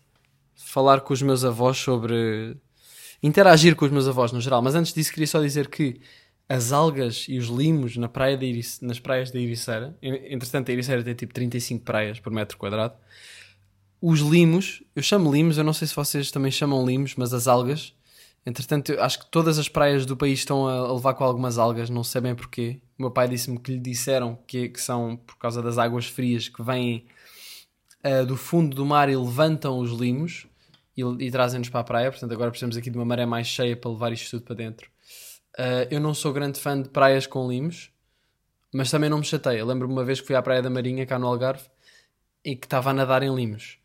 falar 0.55 1.01
com 1.01 1.13
os 1.13 1.21
meus 1.21 1.45
avós 1.45 1.77
sobre. 1.77 2.57
interagir 3.21 3.75
com 3.75 3.85
os 3.85 3.91
meus 3.91 4.07
avós 4.07 4.31
no 4.31 4.41
geral. 4.41 4.61
Mas 4.61 4.75
antes 4.75 4.93
disso, 4.93 5.11
queria 5.11 5.27
só 5.27 5.41
dizer 5.41 5.67
que 5.67 5.99
as 6.49 6.71
algas 6.71 7.25
e 7.27 7.37
os 7.37 7.47
limos 7.47 7.97
na 7.97 8.07
praia 8.07 8.37
de 8.37 8.45
Irice, 8.45 8.83
nas 8.83 8.99
praias 8.99 9.31
da 9.31 9.39
Ericeira, 9.39 9.95
entretanto, 10.01 10.69
a 10.69 10.73
Ericeira 10.73 11.03
tem 11.03 11.13
tipo 11.13 11.33
35 11.33 11.83
praias 11.83 12.19
por 12.19 12.31
metro 12.31 12.57
quadrado. 12.57 12.95
Os 14.01 14.21
limos, 14.21 14.83
eu 14.95 15.03
chamo 15.03 15.31
limos, 15.31 15.57
eu 15.57 15.63
não 15.63 15.73
sei 15.73 15.87
se 15.87 15.95
vocês 15.95 16.31
também 16.31 16.51
chamam 16.51 16.85
limos, 16.85 17.15
mas 17.15 17.33
as 17.33 17.47
algas. 17.47 17.93
Entretanto, 18.47 18.97
acho 19.01 19.19
que 19.19 19.25
todas 19.25 19.59
as 19.59 19.67
praias 19.67 20.05
do 20.05 20.15
país 20.15 20.39
estão 20.39 20.69
a 20.69 20.93
levar 20.93 21.15
com 21.15 21.25
algumas 21.25 21.57
algas, 21.57 21.89
não 21.89 22.01
sei 22.01 22.21
bem 22.21 22.33
porquê. 22.33 22.79
O 22.97 23.01
meu 23.01 23.11
pai 23.11 23.27
disse-me 23.27 23.59
que 23.59 23.73
lhe 23.73 23.77
disseram 23.77 24.39
que, 24.47 24.69
que 24.69 24.79
são 24.79 25.17
por 25.17 25.35
causa 25.37 25.61
das 25.61 25.77
águas 25.77 26.05
frias 26.05 26.47
que 26.47 26.63
vêm 26.63 27.05
uh, 28.05 28.25
do 28.25 28.37
fundo 28.37 28.73
do 28.73 28.85
mar 28.85 29.09
e 29.09 29.17
levantam 29.17 29.77
os 29.79 29.91
limos 29.91 30.47
e, 30.95 31.01
e 31.01 31.29
trazem-nos 31.29 31.67
para 31.67 31.81
a 31.81 31.83
praia. 31.83 32.09
Portanto, 32.09 32.31
agora 32.31 32.49
precisamos 32.49 32.77
aqui 32.77 32.89
de 32.89 32.97
uma 32.97 33.03
maré 33.03 33.25
mais 33.25 33.47
cheia 33.47 33.75
para 33.75 33.91
levar 33.91 34.13
isto 34.13 34.31
tudo 34.31 34.43
para 34.45 34.55
dentro. 34.55 34.89
Uh, 35.59 35.83
eu 35.91 35.99
não 35.99 36.13
sou 36.13 36.31
grande 36.31 36.57
fã 36.57 36.81
de 36.81 36.87
praias 36.87 37.27
com 37.27 37.49
limos, 37.49 37.91
mas 38.73 38.89
também 38.89 39.09
não 39.09 39.17
me 39.17 39.25
chateia. 39.25 39.65
Lembro-me 39.65 39.93
uma 39.93 40.05
vez 40.05 40.21
que 40.21 40.27
fui 40.27 40.37
à 40.37 40.41
Praia 40.41 40.61
da 40.61 40.69
Marinha, 40.69 41.05
cá 41.05 41.19
no 41.19 41.27
Algarve, 41.27 41.65
e 42.45 42.55
que 42.55 42.65
estava 42.65 42.91
a 42.91 42.93
nadar 42.93 43.23
em 43.23 43.35
limos. 43.35 43.77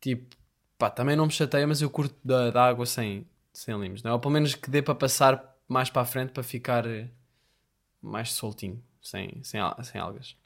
Tipo, 0.00 0.34
pá, 0.76 0.90
também 0.90 1.14
não 1.14 1.26
me 1.26 1.32
chateia, 1.32 1.68
mas 1.68 1.80
eu 1.80 1.88
curto 1.88 2.16
da, 2.24 2.50
da 2.50 2.64
água 2.64 2.84
sem, 2.84 3.24
sem 3.52 3.78
limos, 3.78 4.02
não 4.02 4.10
é? 4.10 4.14
Ou 4.14 4.20
pelo 4.20 4.32
menos 4.32 4.54
que 4.54 4.70
dê 4.70 4.80
para 4.80 4.94
passar 4.94 5.56
mais 5.68 5.90
para 5.90 6.02
a 6.02 6.04
frente 6.04 6.30
para 6.32 6.42
ficar 6.42 6.86
eh, 6.86 7.08
mais 8.00 8.32
soltinho, 8.32 8.82
sem, 9.00 9.40
sem, 9.42 9.60
sem 9.82 10.00
algas. 10.00 10.36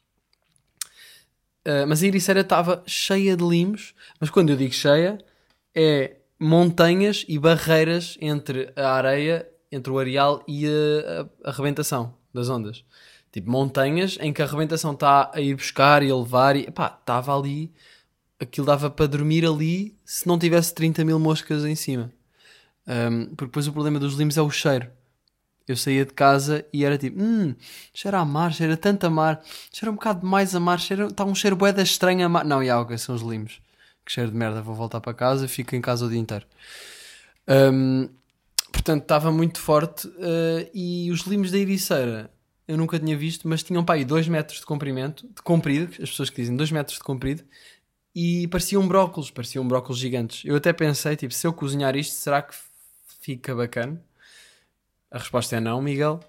Uh, 1.66 1.86
mas 1.88 2.02
a 2.02 2.06
Ericeira 2.06 2.40
estava 2.40 2.82
cheia 2.86 3.36
de 3.36 3.44
limos, 3.44 3.94
mas 4.20 4.30
quando 4.30 4.50
eu 4.50 4.56
digo 4.56 4.72
cheia, 4.72 5.18
é 5.74 6.16
montanhas 6.38 7.24
e 7.26 7.38
barreiras 7.38 8.16
entre 8.20 8.72
a 8.76 8.92
areia 8.92 9.48
entre 9.70 9.92
o 9.92 9.98
areal 9.98 10.44
e 10.46 10.66
a, 10.66 10.70
a, 10.70 11.48
a 11.48 11.50
arrebentação 11.50 12.14
das 12.32 12.48
ondas. 12.48 12.84
Tipo, 13.32 13.50
montanhas 13.50 14.16
em 14.20 14.32
que 14.32 14.40
a 14.40 14.44
arrebentação 14.44 14.92
está 14.92 15.30
a 15.34 15.40
ir 15.40 15.54
buscar 15.54 16.02
e 16.02 16.10
a 16.10 16.16
levar 16.16 16.56
e 16.56 16.70
pá, 16.70 16.96
estava 16.98 17.36
ali, 17.36 17.72
aquilo 18.38 18.66
dava 18.66 18.88
para 18.88 19.06
dormir 19.06 19.44
ali 19.44 19.96
se 20.04 20.26
não 20.26 20.38
tivesse 20.38 20.74
30 20.74 21.04
mil 21.04 21.18
moscas 21.18 21.64
em 21.64 21.74
cima. 21.74 22.12
Um, 22.86 23.26
porque 23.26 23.46
depois 23.46 23.66
o 23.66 23.72
problema 23.72 23.98
dos 23.98 24.14
limos 24.14 24.36
é 24.36 24.42
o 24.42 24.50
cheiro. 24.50 24.88
Eu 25.66 25.76
saía 25.76 26.04
de 26.04 26.12
casa 26.12 26.64
e 26.72 26.84
era 26.84 26.96
tipo, 26.96 27.20
hum, 27.20 27.54
cheira 27.92 28.18
a 28.18 28.24
mar, 28.24 28.52
cheira 28.52 28.76
tanto 28.76 29.04
a 29.06 29.10
mar, 29.10 29.42
cheira 29.72 29.90
um 29.90 29.96
bocado 29.96 30.24
mais 30.24 30.54
a 30.54 30.60
mar, 30.60 30.78
cheira, 30.78 31.06
está 31.06 31.24
um 31.24 31.34
cheiro 31.34 31.56
boeda 31.56 31.82
estranho 31.82 32.24
a 32.24 32.28
mar. 32.28 32.44
Não, 32.44 32.62
e 32.62 32.70
água, 32.70 32.96
são 32.98 33.14
os 33.14 33.22
limos. 33.22 33.60
Que 34.04 34.12
cheiro 34.12 34.30
de 34.30 34.36
merda, 34.36 34.62
vou 34.62 34.74
voltar 34.74 35.00
para 35.00 35.12
casa, 35.12 35.48
fico 35.48 35.74
em 35.74 35.80
casa 35.80 36.06
o 36.06 36.08
dia 36.08 36.20
inteiro. 36.20 36.46
Um, 37.48 38.08
portanto 38.70 39.02
estava 39.02 39.32
muito 39.32 39.58
forte 39.58 40.06
uh, 40.06 40.70
e 40.72 41.10
os 41.10 41.22
limos 41.22 41.50
da 41.50 41.58
Ericeira 41.58 42.30
eu 42.68 42.76
nunca 42.76 42.98
tinha 42.98 43.16
visto, 43.16 43.48
mas 43.48 43.62
tinham 43.62 43.84
pá, 43.84 43.94
aí 43.94 44.04
2 44.04 44.28
metros 44.28 44.60
de 44.60 44.66
comprimento, 44.66 45.26
de 45.28 45.42
comprido, 45.42 45.92
as 46.02 46.10
pessoas 46.10 46.30
que 46.30 46.40
dizem 46.40 46.56
2 46.56 46.72
metros 46.72 46.98
de 46.98 47.04
comprido, 47.04 47.44
e 48.14 48.48
pareciam 48.48 48.86
brócolos, 48.86 49.30
pareciam 49.30 49.66
brócolos 49.66 49.98
gigantes. 49.98 50.44
Eu 50.44 50.56
até 50.56 50.72
pensei, 50.72 51.14
tipo, 51.16 51.32
se 51.32 51.46
eu 51.46 51.52
cozinhar 51.52 51.94
isto, 51.94 52.14
será 52.14 52.42
que 52.42 52.54
fica 53.26 53.56
bacana? 53.56 54.00
A 55.10 55.18
resposta 55.18 55.56
é 55.56 55.60
não, 55.60 55.82
Miguel. 55.82 56.20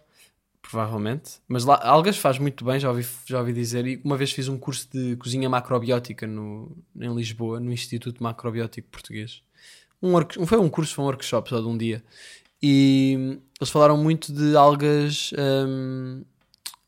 Provavelmente. 0.64 1.40
Mas 1.48 1.64
lá, 1.64 1.80
algas 1.84 2.18
faz 2.18 2.40
muito 2.40 2.66
bem, 2.66 2.80
já 2.80 2.90
ouvi, 2.90 3.06
já 3.26 3.40
ouvi 3.40 3.54
dizer. 3.54 3.86
E 3.86 4.02
uma 4.04 4.18
vez 4.18 4.32
fiz 4.32 4.48
um 4.48 4.58
curso 4.58 4.90
de 4.92 5.16
cozinha 5.16 5.48
macrobiótica 5.48 6.26
no, 6.26 6.76
em 7.00 7.14
Lisboa, 7.16 7.60
no 7.60 7.72
Instituto 7.72 8.22
Macrobiótico 8.22 8.90
Português. 8.90 9.44
Um, 10.02 10.12
foi 10.46 10.58
um 10.58 10.70
curso, 10.70 10.96
foi 10.96 11.04
um 11.04 11.08
workshop 11.08 11.48
só 11.50 11.62
de 11.62 11.68
um 11.68 11.78
dia. 11.78 12.04
E 12.62 13.40
eles 13.62 13.70
falaram 13.70 13.96
muito 13.96 14.34
de 14.34 14.58
algas 14.58 15.32
hum, 15.38 16.24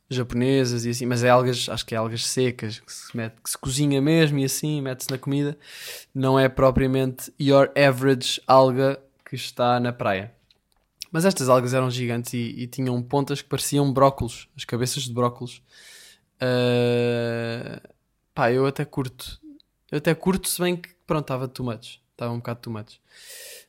japonesas 0.10 0.86
e 0.86 0.90
assim, 0.90 1.06
mas 1.06 1.24
é 1.24 1.30
algas, 1.30 1.70
acho 1.70 1.86
que 1.86 1.94
é 1.94 1.98
algas 1.98 2.26
secas, 2.26 2.80
que 2.80 2.92
se, 2.92 3.16
mete, 3.16 3.36
que 3.42 3.50
se 3.50 3.58
cozinha 3.58 4.02
mesmo 4.02 4.40
e 4.40 4.44
assim, 4.44 4.82
mete-se 4.82 5.12
na 5.12 5.20
comida. 5.20 5.58
Não 6.14 6.40
é 6.40 6.50
propriamente 6.50 7.32
your 7.40 7.72
average 7.78 8.42
alga 8.48 9.00
que 9.30 9.36
está 9.36 9.80
na 9.80 9.94
praia. 9.94 10.34
Mas 11.12 11.26
estas 11.26 11.50
algas 11.50 11.74
eram 11.74 11.90
gigantes 11.90 12.34
e, 12.34 12.56
e 12.58 12.68
tinham 12.68 13.02
pontas 13.02 13.42
que 13.42 13.50
pareciam 13.50 13.92
brócolos, 13.92 14.48
as 14.56 14.66
cabeças 14.66 15.04
de 15.04 15.14
brócolos. 15.14 15.62
Ah, 16.40 17.82
pá, 18.34 18.52
eu 18.52 18.66
até 18.66 18.86
curto. 18.86 19.40
Eu 19.92 19.98
até 19.98 20.14
curto, 20.16 20.48
se 20.48 20.62
bem 20.62 20.76
que, 20.78 20.90
pronto, 21.06 21.24
estava 21.24 21.48
too 21.48 21.66
much. 21.66 22.00
Estava 22.12 22.32
um 22.34 22.38
bocado 22.38 22.60
too 22.62 22.74
much. 22.74 23.00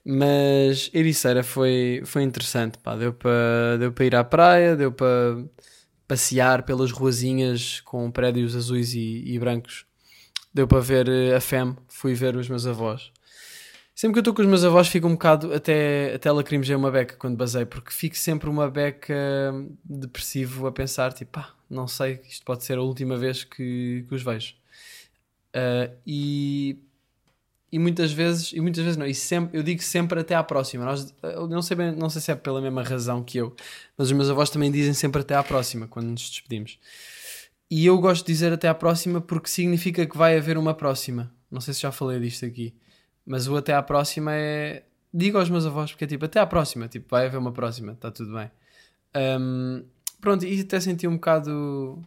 Mas 0.05 0.90
Ericeira 0.95 1.43
foi, 1.43 2.02
foi 2.05 2.23
interessante, 2.23 2.79
pá. 2.79 2.97
Deu 2.97 3.12
para 3.12 3.76
deu 3.79 3.95
ir 4.07 4.14
à 4.14 4.25
praia, 4.25 4.76
deu 4.76 4.93
para 4.93 5.45
passear 6.09 6.64
pelas 6.64 6.90
ruazinhas 6.90 7.81
com 7.83 8.11
prédios 8.11 8.57
azuis 8.57 8.95
e, 8.95 9.23
e 9.26 9.38
brancos. 9.38 9.87
Deu 10.52 10.67
para 10.67 10.81
ver 10.81 11.09
eh, 11.09 11.37
a 11.37 11.40
FEM, 11.40 11.76
fui 11.88 12.14
ver 12.14 12.37
os 12.37 12.49
meus 12.49 12.67
avós. 12.67 13.12
Sempre 14.00 14.14
que 14.14 14.19
eu 14.21 14.23
estou 14.23 14.35
com 14.35 14.40
os 14.40 14.49
meus 14.49 14.64
avós 14.64 14.88
fico 14.88 15.07
um 15.07 15.12
bocado 15.12 15.52
até, 15.52 16.14
até 16.14 16.33
lacrimejei 16.33 16.75
uma 16.75 16.90
beca 16.90 17.16
quando 17.16 17.37
basei, 17.37 17.66
porque 17.66 17.90
fico 17.90 18.16
sempre 18.16 18.49
uma 18.49 18.71
beca 18.71 19.14
depressivo 19.85 20.66
a 20.66 20.73
pensar, 20.73 21.12
tipo, 21.12 21.33
pá, 21.33 21.54
não 21.69 21.87
sei, 21.87 22.19
isto 22.26 22.42
pode 22.42 22.64
ser 22.64 22.78
a 22.78 22.80
última 22.80 23.19
vez 23.19 23.45
que, 23.45 24.07
que 24.09 24.14
os 24.14 24.23
vejo. 24.23 24.54
Ah, 25.52 25.90
e, 26.07 26.78
e 27.71 27.78
muitas 27.78 28.11
vezes, 28.11 28.54
e 28.54 28.61
muitas 28.62 28.83
vezes 28.83 28.97
não, 28.97 29.04
e 29.04 29.14
sempre, 29.14 29.59
eu 29.59 29.62
digo 29.62 29.83
sempre 29.83 30.19
até 30.19 30.35
à 30.35 30.42
próxima. 30.42 30.83
Nós, 30.87 31.14
eu 31.23 31.47
não 31.47 31.61
sei, 31.61 31.76
bem, 31.76 31.92
não 31.95 32.09
sei 32.09 32.23
se 32.23 32.33
é 32.33 32.35
pela 32.35 32.62
mesma 32.62 32.83
razão 32.83 33.23
que 33.23 33.37
eu, 33.37 33.54
mas 33.99 34.07
os 34.07 34.12
meus 34.14 34.30
avós 34.30 34.49
também 34.49 34.73
dizem 34.73 34.95
sempre 34.95 35.21
até 35.21 35.35
à 35.35 35.42
próxima 35.42 35.87
quando 35.87 36.07
nos 36.07 36.30
despedimos. 36.30 36.78
E 37.71 37.85
eu 37.85 37.99
gosto 37.99 38.25
de 38.25 38.33
dizer 38.33 38.50
até 38.50 38.66
à 38.66 38.75
próxima 38.75 39.21
porque 39.21 39.50
significa 39.50 40.07
que 40.07 40.16
vai 40.16 40.38
haver 40.38 40.57
uma 40.57 40.73
próxima. 40.73 41.30
Não 41.50 41.61
sei 41.61 41.75
se 41.75 41.83
já 41.83 41.92
falei 41.92 42.19
disto 42.19 42.47
aqui. 42.47 42.75
Mas 43.27 43.47
o 43.49 43.57
até 43.57 43.75
à 43.75 43.83
próxima 43.83 44.33
é. 44.35 44.85
Digo 45.12 45.39
aos 45.39 45.50
meus 45.50 45.67
avós, 45.67 45.91
porque 45.91 46.05
é 46.05 46.07
tipo, 46.07 46.25
até 46.25 46.39
à 46.41 46.47
próxima, 46.47 46.87
tipo, 46.89 47.09
vai 47.11 47.27
haver 47.27 47.37
uma 47.39 47.53
próxima, 47.53 47.93
está 47.93 48.11
tudo 48.11 48.33
bem. 48.33 48.50
Ahm, 49.12 49.83
pronto, 50.21 50.45
e 50.47 50.61
até 50.61 50.79
senti 50.79 51.07
um 51.09 51.15
bocado 51.15 52.05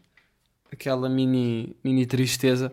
aquela 0.71 1.09
mini, 1.09 1.75
mini 1.83 2.05
tristeza. 2.05 2.71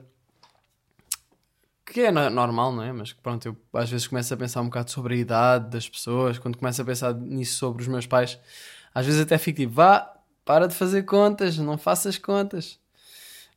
Que 1.84 2.02
é 2.02 2.10
no- 2.12 2.30
normal, 2.30 2.72
não 2.72 2.82
é? 2.84 2.92
Mas 2.92 3.12
pronto, 3.12 3.46
eu 3.46 3.56
às 3.74 3.90
vezes 3.90 4.06
começo 4.06 4.32
a 4.32 4.36
pensar 4.36 4.60
um 4.60 4.66
bocado 4.66 4.90
sobre 4.90 5.14
a 5.14 5.18
idade 5.18 5.68
das 5.70 5.88
pessoas, 5.88 6.38
quando 6.38 6.56
começo 6.56 6.80
a 6.80 6.84
pensar 6.84 7.12
nisso 7.14 7.56
sobre 7.58 7.82
os 7.82 7.88
meus 7.88 8.06
pais, 8.06 8.38
às 8.94 9.04
vezes 9.04 9.20
até 9.20 9.36
fico 9.36 9.58
tipo, 9.58 9.72
vá, 9.72 10.16
para 10.44 10.68
de 10.68 10.74
fazer 10.74 11.02
contas, 11.02 11.58
não 11.58 11.76
faças 11.76 12.16
contas. 12.18 12.78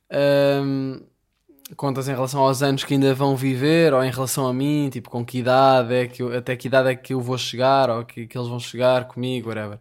Ahm, 0.09 1.01
contas 1.75 2.07
em 2.07 2.13
relação 2.13 2.41
aos 2.41 2.61
anos 2.63 2.83
que 2.83 2.93
ainda 2.93 3.13
vão 3.13 3.35
viver 3.35 3.93
ou 3.93 4.03
em 4.03 4.11
relação 4.11 4.47
a 4.47 4.53
mim, 4.53 4.89
tipo 4.91 5.09
com 5.09 5.25
que 5.25 5.39
idade 5.39 5.93
é 5.93 6.07
que 6.07 6.21
eu, 6.21 6.35
até 6.35 6.55
que 6.55 6.67
idade 6.67 6.89
é 6.89 6.95
que 6.95 7.13
eu 7.13 7.21
vou 7.21 7.37
chegar 7.37 7.89
ou 7.89 8.05
que, 8.05 8.27
que 8.27 8.37
eles 8.37 8.47
vão 8.47 8.59
chegar 8.59 9.07
comigo, 9.07 9.49
whatever. 9.49 9.79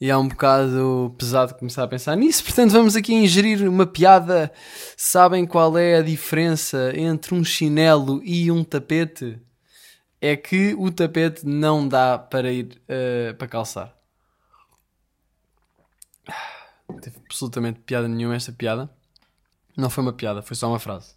E 0.00 0.10
é 0.10 0.16
um 0.16 0.28
bocado 0.28 1.14
pesado 1.18 1.54
começar 1.54 1.84
a 1.84 1.88
pensar 1.88 2.16
nisso, 2.16 2.44
portanto 2.44 2.72
vamos 2.72 2.96
aqui 2.96 3.14
ingerir 3.14 3.68
uma 3.68 3.86
piada. 3.86 4.52
Sabem 4.96 5.46
qual 5.46 5.78
é 5.78 5.96
a 5.96 6.02
diferença 6.02 6.92
entre 6.96 7.34
um 7.34 7.44
chinelo 7.44 8.20
e 8.24 8.50
um 8.50 8.64
tapete? 8.64 9.40
É 10.20 10.36
que 10.36 10.74
o 10.78 10.90
tapete 10.90 11.46
não 11.46 11.86
dá 11.86 12.18
para 12.18 12.50
ir 12.52 12.80
eh, 12.88 13.34
para 13.34 13.46
calçar. 13.48 13.94
Não 16.88 16.98
teve 16.98 17.18
absolutamente 17.24 17.80
piada 17.80 18.08
nenhuma 18.08 18.36
esta 18.36 18.52
piada. 18.52 18.90
Não 19.76 19.90
foi 19.90 20.02
uma 20.02 20.12
piada, 20.12 20.42
foi 20.42 20.56
só 20.56 20.68
uma 20.68 20.78
frase. 20.78 21.14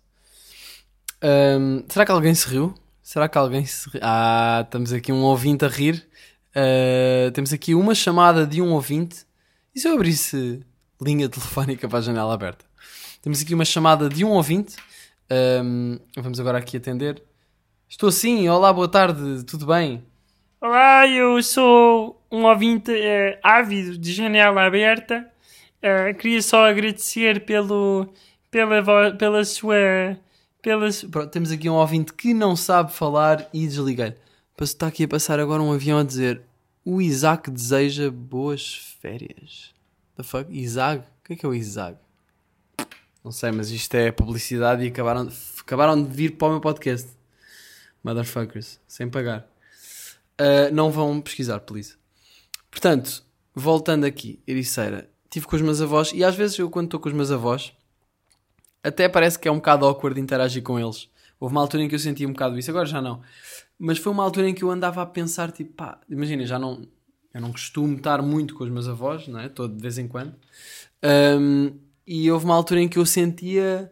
Ahm, 1.22 1.84
será 1.88 2.06
que 2.06 2.12
alguém 2.12 2.36
se 2.36 2.48
riu? 2.48 2.74
Será 3.02 3.28
que 3.28 3.38
alguém 3.38 3.66
se 3.66 3.90
riu? 3.90 4.02
Ah, 4.04 4.62
estamos 4.66 4.94
aqui 4.94 5.12
um 5.12 5.24
ouvinte 5.24 5.66
a 5.66 5.68
rir. 5.68 6.08
Ah, 6.56 7.32
temos 7.34 7.54
aqui 7.54 7.74
uma 7.74 7.96
chamada 7.96 8.46
de 8.46 8.62
um 8.62 8.72
ouvinte. 8.74 9.26
E 9.74 9.80
se 9.80 9.88
eu 9.88 9.94
abrisse 9.94 10.64
linha 11.02 11.30
telefónica 11.30 11.88
para 11.88 12.00
a 12.00 12.02
janela 12.02 12.34
aberta? 12.34 12.66
Temos 13.22 13.42
aqui 13.42 13.54
uma 13.54 13.66
chamada 13.66 14.10
de 14.10 14.24
um 14.24 14.30
ouvinte. 14.30 14.76
Ahm, 15.30 15.98
vamos 16.16 16.40
agora 16.40 16.60
aqui 16.60 16.78
atender. 16.78 17.22
Estou 17.90 18.12
sim, 18.12 18.48
olá, 18.50 18.72
boa 18.74 18.88
tarde, 18.88 19.44
tudo 19.46 19.66
bem? 19.66 20.04
Olá, 20.60 21.08
eu 21.08 21.42
sou 21.42 22.22
um 22.32 22.46
ouvinte 22.46 22.92
eh, 22.92 23.40
ávido 23.42 23.98
de 23.98 24.12
janela 24.14 24.66
aberta. 24.66 25.26
Eh, 25.82 26.14
queria 26.14 26.42
só 26.42 26.66
agradecer 26.66 27.46
pelo, 27.46 28.12
pela, 28.52 29.12
pela 29.16 29.46
sua. 29.46 30.18
Pela, 30.62 30.92
su- 30.92 31.10
Pronto, 31.10 31.30
temos 31.32 31.52
aqui 31.52 31.70
um 31.70 31.74
ouvinte 31.76 32.14
que 32.14 32.34
não 32.34 32.56
sabe 32.56 32.92
falar 32.92 33.48
e 33.54 33.68
desliguei-lhe. 33.68 34.16
Está 34.60 34.88
aqui 34.88 35.04
a 35.04 35.08
passar 35.08 35.40
agora 35.40 35.62
um 35.62 35.72
avião 35.72 36.00
a 36.00 36.04
dizer 36.04 36.42
o 36.84 37.02
Isaac 37.02 37.52
deseja 37.52 38.10
boas 38.10 38.96
férias. 39.02 39.74
The 40.16 40.24
fuck? 40.24 40.52
Isaac? 40.52 41.04
O 41.04 41.24
que 41.28 41.34
é 41.34 41.36
que 41.36 41.46
é 41.46 41.50
o 41.50 41.54
Isaac? 41.54 41.98
Não 43.24 43.32
sei, 43.32 43.52
mas 43.52 43.70
isto 43.70 43.94
é 43.96 44.12
publicidade 44.12 44.84
e 44.84 44.88
acabaram, 44.88 45.30
acabaram 45.60 46.02
de 46.02 46.10
vir 46.10 46.38
para 46.38 46.48
o 46.48 46.52
meu 46.52 46.62
podcast. 46.62 47.10
Motherfuckers, 48.04 48.80
sem 48.88 49.10
pagar. 49.10 49.46
Uh, 50.40 50.74
não 50.74 50.92
vão 50.92 51.20
pesquisar, 51.22 51.60
please. 51.60 51.96
Portanto, 52.72 53.24
voltando 53.54 54.06
aqui, 54.06 54.40
Ericeira, 54.48 55.10
estive 55.26 55.46
com 55.46 55.56
os 55.56 55.62
meus 55.62 55.82
avós 55.82 56.12
e 56.14 56.24
às 56.24 56.36
vezes 56.36 56.58
eu, 56.58 56.70
quando 56.70 56.86
estou 56.86 57.00
com 57.00 57.10
os 57.10 57.16
meus 57.16 57.32
avós, 57.32 57.74
até 58.88 59.10
parece 59.10 59.38
que 59.38 59.48
é 59.48 59.52
um 59.52 59.58
bocado 59.58 59.86
awkward 59.86 60.20
interagir 60.20 60.64
com 60.64 60.80
eles. 60.80 61.10
Houve 61.40 61.54
uma 61.54 61.62
altura 61.62 61.84
em 61.84 61.88
que 61.88 61.96
eu 61.96 62.00
sentia 62.00 62.28
um 62.28 62.32
bocado 62.32 62.58
isso, 62.58 62.72
agora 62.72 62.86
já 62.86 63.02
não. 63.02 63.22
Mas 63.78 63.98
foi 63.98 64.12
uma 64.12 64.24
altura 64.24 64.50
em 64.50 64.54
que 64.54 64.64
eu 64.64 64.72
andava 64.72 65.02
a 65.02 65.06
pensar, 65.06 65.52
tipo, 65.52 65.74
pá, 65.74 66.00
imagina, 66.10 66.46
já 66.46 66.58
não. 66.58 66.88
Eu 67.34 67.42
não 67.42 67.52
costumo 67.52 67.96
estar 67.96 68.22
muito 68.22 68.56
com 68.56 68.64
os 68.64 68.70
meus 68.70 68.88
avós, 68.88 69.28
não 69.28 69.40
é? 69.40 69.48
Todo 69.48 69.76
de 69.76 69.82
vez 69.82 69.98
em 69.98 70.08
quando. 70.08 70.34
Um, 71.40 71.78
e 72.06 72.32
houve 72.32 72.46
uma 72.46 72.56
altura 72.56 72.82
em 72.82 72.88
que 72.88 72.98
eu 72.98 73.06
sentia 73.06 73.92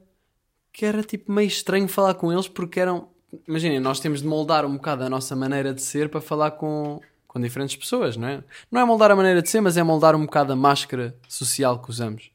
que 0.74 0.86
era 0.86 1.04
tipo 1.04 1.32
meio 1.32 1.48
estranho 1.48 1.88
falar 1.88 2.16
com 2.16 2.32
eles 2.32 2.48
porque 2.48 2.80
eram. 2.80 3.10
Imaginem, 3.48 3.80
nós 3.80 4.00
temos 4.00 4.22
de 4.22 4.28
moldar 4.28 4.66
um 4.66 4.75
bocado 4.75 5.04
a 5.04 5.10
nossa 5.10 5.36
maneira 5.36 5.74
de 5.74 5.82
ser 5.82 6.10
para 6.10 6.22
falar 6.22 6.52
com, 6.52 7.02
com 7.28 7.40
diferentes 7.40 7.75
pessoas, 7.75 8.16
não 8.18 8.28
é? 8.28 8.44
Não 8.72 8.82
é 8.82 8.86
moldar 8.86 9.12
a 9.12 9.16
maneira 9.16 9.42
de 9.42 9.50
ser, 9.50 9.62
mas 9.62 9.78
é 9.78 9.84
moldar 9.84 10.16
um 10.16 10.25
bocado 10.25 10.54
a 10.54 10.56
máscara 10.56 11.16
social 11.28 11.80
que 11.82 11.90
usamos. 11.90 12.32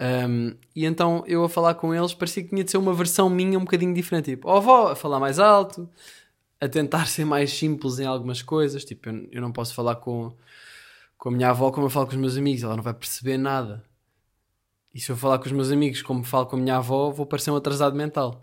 Um, 0.00 0.56
e 0.74 0.84
então 0.84 1.22
eu 1.26 1.44
a 1.44 1.48
falar 1.48 1.74
com 1.74 1.94
eles 1.94 2.12
parecia 2.12 2.42
que 2.42 2.48
tinha 2.48 2.64
de 2.64 2.70
ser 2.70 2.78
uma 2.78 2.92
versão 2.92 3.30
minha 3.30 3.58
um 3.58 3.64
bocadinho 3.64 3.94
diferente. 3.94 4.30
Tipo, 4.30 4.48
ó 4.48 4.56
avó, 4.56 4.88
a 4.88 4.96
falar 4.96 5.20
mais 5.20 5.38
alto, 5.38 5.88
a 6.60 6.68
tentar 6.68 7.06
ser 7.08 7.24
mais 7.24 7.52
simples 7.52 7.98
em 7.98 8.06
algumas 8.06 8.42
coisas. 8.42 8.84
Tipo, 8.84 9.10
eu, 9.10 9.28
eu 9.32 9.40
não 9.40 9.52
posso 9.52 9.74
falar 9.74 9.96
com, 9.96 10.32
com 11.16 11.28
a 11.28 11.32
minha 11.32 11.50
avó 11.50 11.70
como 11.70 11.86
eu 11.86 11.90
falo 11.90 12.06
com 12.06 12.12
os 12.12 12.18
meus 12.18 12.36
amigos, 12.36 12.62
ela 12.62 12.76
não 12.76 12.82
vai 12.82 12.94
perceber 12.94 13.38
nada. 13.38 13.84
E 14.94 15.00
se 15.00 15.10
eu 15.10 15.16
falar 15.16 15.38
com 15.38 15.46
os 15.46 15.52
meus 15.52 15.70
amigos 15.72 16.02
como 16.02 16.22
falo 16.24 16.46
com 16.46 16.56
a 16.56 16.58
minha 16.58 16.76
avó, 16.76 17.10
vou 17.10 17.26
parecer 17.26 17.50
um 17.50 17.56
atrasado 17.56 17.96
mental. 17.96 18.40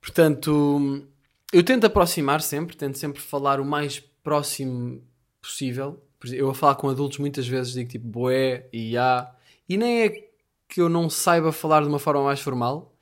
Portanto, 0.00 1.04
eu 1.52 1.62
tento 1.64 1.84
aproximar 1.84 2.40
sempre, 2.40 2.76
tento 2.76 2.98
sempre 2.98 3.20
falar 3.20 3.60
o 3.60 3.64
mais 3.64 3.98
próximo 4.22 5.02
possível. 5.40 6.00
Eu 6.32 6.50
a 6.50 6.54
falar 6.54 6.76
com 6.76 6.88
adultos 6.88 7.18
muitas 7.18 7.46
vezes 7.46 7.72
digo 7.72 7.90
tipo 7.90 8.06
boé 8.06 8.68
e 8.72 8.92
já. 8.92 9.34
E 9.68 9.76
nem 9.76 10.02
é 10.02 10.26
que 10.68 10.80
eu 10.80 10.88
não 10.88 11.08
saiba 11.10 11.52
falar 11.52 11.82
de 11.82 11.88
uma 11.88 11.98
forma 11.98 12.22
mais 12.24 12.40
formal, 12.40 12.92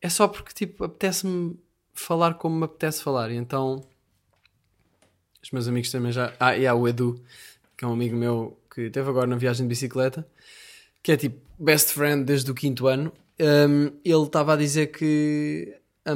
é 0.00 0.08
só 0.08 0.26
porque 0.28 0.52
tipo 0.52 0.84
apetece-me 0.84 1.58
falar 1.94 2.34
como 2.34 2.56
me 2.56 2.64
apetece 2.64 3.02
falar. 3.02 3.30
E 3.30 3.36
então 3.36 3.80
os 5.42 5.50
meus 5.50 5.68
amigos 5.68 5.90
também 5.90 6.12
já. 6.12 6.32
Ah, 6.38 6.56
e 6.56 6.66
há 6.66 6.74
o 6.74 6.86
Edu, 6.86 7.20
que 7.76 7.84
é 7.84 7.88
um 7.88 7.92
amigo 7.92 8.16
meu 8.16 8.58
que 8.74 8.90
teve 8.90 9.08
agora 9.08 9.26
na 9.26 9.36
viagem 9.36 9.66
de 9.66 9.68
bicicleta, 9.68 10.26
que 11.02 11.12
é 11.12 11.16
tipo 11.16 11.40
best 11.58 11.92
friend 11.92 12.24
desde 12.24 12.50
o 12.50 12.54
quinto 12.54 12.86
ano. 12.86 13.12
Um, 13.40 13.86
ele 14.04 14.22
estava 14.24 14.52
a 14.52 14.56
dizer 14.56 14.88
que 14.88 15.74
a, 16.04 16.12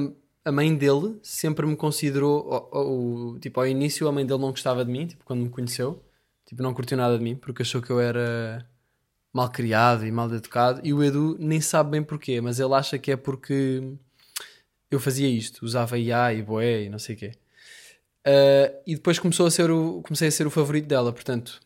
a 0.49 0.53
mãe 0.53 0.75
dele 0.77 1.19
sempre 1.23 1.67
me 1.67 1.75
considerou, 1.77 2.69
o- 2.71 3.33
o- 3.35 3.39
tipo, 3.39 3.59
ao 3.61 3.67
início 3.67 4.07
a 4.07 4.13
mãe 4.13 4.27
dele 4.27 4.41
não 4.41 4.51
gostava 4.51 4.85
de 4.85 4.91
mim, 4.93 5.07
tipo, 5.07 5.25
quando 5.25 5.41
me 5.41 5.49
conheceu, 5.49 6.03
tipo, 6.45 6.63
não 6.63 6.75
curtiu 6.75 6.99
nada 6.99 7.17
de 7.17 7.25
mim, 7.25 7.35
porque 7.35 7.63
achou 7.63 7.81
que 7.81 7.91
eu 7.91 7.99
era 7.99 8.69
mal 9.35 9.51
criado 9.51 10.07
e 10.07 10.13
mal 10.13 10.33
educado. 10.33 10.81
E 10.85 10.95
o 10.95 11.03
Edu 11.03 11.37
nem 11.41 11.61
sabe 11.61 11.91
bem 11.91 12.03
porquê, 12.03 12.41
mas 12.41 12.61
ele 12.61 12.73
acha 12.73 12.97
que 12.99 13.11
é 13.11 13.17
porque 13.17 13.83
eu 14.91 15.01
fazia 15.01 15.29
isto, 15.29 15.65
usava 15.65 15.99
IA 15.99 16.33
e 16.35 16.43
boé 16.43 16.85
e 16.85 16.89
não 16.89 17.01
sei 17.01 17.17
o 17.17 17.19
quê. 17.19 17.33
Uh, 18.27 18.81
e 18.87 18.95
depois 18.95 19.19
começou 19.19 19.47
a 19.47 19.51
ser 19.51 19.71
o, 19.71 20.01
comecei 20.03 20.29
a 20.29 20.31
ser 20.31 20.47
o 20.47 20.51
favorito 20.51 20.87
dela, 20.87 21.13
portanto 21.13 21.61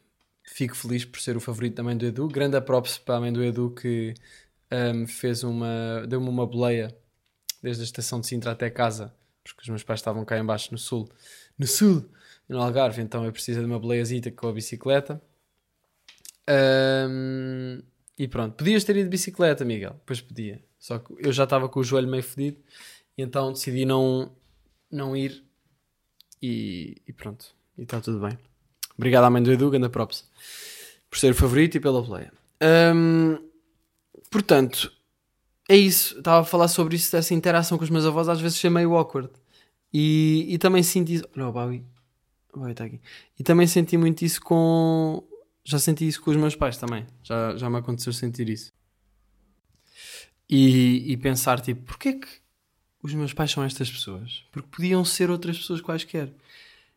fico 0.45 0.75
feliz 0.75 1.05
por 1.05 1.21
ser 1.21 1.37
o 1.37 1.41
favorito 1.41 1.77
da 1.77 1.83
mãe 1.83 1.97
do 1.97 2.07
Edu. 2.07 2.27
Grande 2.27 2.61
props 2.61 2.99
para 2.99 3.17
a 3.17 3.21
mãe 3.21 3.33
do 3.33 3.45
Edu 3.45 3.71
que 3.71 4.15
um, 4.73 5.07
fez 5.07 5.45
uma, 5.45 6.07
deu-me 6.09 6.29
uma 6.29 6.47
boleia 6.47 6.97
desde 7.63 7.83
a 7.83 7.85
estação 7.85 8.21
de 8.21 8.27
Sintra 8.27 8.53
até 8.53 8.71
casa, 8.71 9.15
porque 9.45 9.63
os 9.63 9.69
meus 9.69 9.83
pais 9.83 10.01
estavam 10.01 10.25
cá 10.25 10.39
embaixo 10.39 10.73
no 10.73 10.79
sul, 10.79 11.09
no 11.59 11.67
sul, 11.67 12.05
no 12.49 12.61
Algarve, 12.63 13.03
então 13.03 13.25
eu 13.25 13.33
preciso 13.33 13.61
de 13.61 13.67
uma 13.67 13.79
boleiazita 13.79 14.31
com 14.31 14.49
a 14.49 14.53
bicicleta. 14.53 15.21
Um, 16.49 17.83
e 18.19 18.27
pronto, 18.27 18.55
podias 18.57 18.85
ter 18.85 18.97
ido 18.97 19.05
de 19.05 19.11
bicicleta, 19.11 19.65
Miguel, 19.65 20.01
pois 20.07 20.21
podia, 20.21 20.63
só 20.79 20.99
que 20.99 21.15
eu 21.19 21.31
já 21.31 21.45
estava 21.45 21.69
com 21.69 21.81
o 21.81 21.85
joelho 21.85 22.09
meio 22.09 22.23
fedido, 22.23 22.59
e 23.17 23.23
então 23.23 23.53
decidi 23.53 23.85
não, 23.85 24.33
não 24.91 25.17
ir 25.17 25.45
e, 26.43 26.97
e 27.07 27.13
pronto, 27.13 27.55
e 27.77 27.83
está 27.83 28.01
tudo 28.01 28.21
bem. 28.21 28.39
Obrigado 28.97 29.25
à 29.25 29.31
mãe 29.31 29.43
do 29.43 29.53
Edu, 29.53 29.71
ganda 29.71 29.91
props, 29.91 30.29
por 31.11 31.19
ser 31.19 31.33
o 31.33 31.35
favorito 31.35 31.77
e 31.77 31.81
pela 31.81 32.03
playa. 32.03 32.33
Um, 32.95 33.39
portanto, 34.31 34.93
é 35.69 35.77
isso. 35.77 36.19
Estava 36.19 36.41
a 36.41 36.45
falar 36.45 36.69
sobre 36.69 36.97
isso, 36.97 37.13
dessa 37.13 37.35
interação 37.35 37.77
com 37.77 37.85
os 37.85 37.91
meus 37.91 38.07
avós, 38.07 38.29
às 38.29 38.41
vezes 38.41 38.65
é 38.65 38.71
meio 38.71 38.95
awkward. 38.95 39.31
E, 39.93 40.47
e 40.49 40.59
também 40.59 40.83
senti 40.83 41.15
isso. 41.15 41.29
Não, 41.35 41.51
o 41.51 41.53
Bowie. 41.53 41.85
O 42.53 42.59
Bowie 42.59 42.73
está 42.73 42.85
aqui. 42.85 43.01
E 43.39 43.45
também 43.45 43.67
senti 43.67 43.97
muito 43.97 44.25
isso 44.25 44.41
com. 44.41 45.23
Já 45.69 45.79
senti 45.79 46.09
isso 46.09 46.23
com 46.23 46.31
os 46.31 46.37
meus 46.39 46.57
pais 46.57 46.79
também. 46.79 47.07
Já, 47.23 47.55
já 47.55 47.69
me 47.69 47.77
aconteceu 47.77 48.11
sentir 48.11 48.49
isso. 48.49 48.73
E, 50.49 51.13
e 51.13 51.17
pensar, 51.19 51.61
tipo, 51.61 51.83
porquê 51.83 52.15
que 52.15 52.27
os 53.03 53.13
meus 53.13 53.35
pais 53.35 53.51
são 53.51 53.63
estas 53.63 53.91
pessoas? 53.91 54.47
Porque 54.51 54.67
podiam 54.71 55.05
ser 55.05 55.31
outras 55.31 55.59
pessoas 55.59 55.83
quaisquer. 55.83 56.33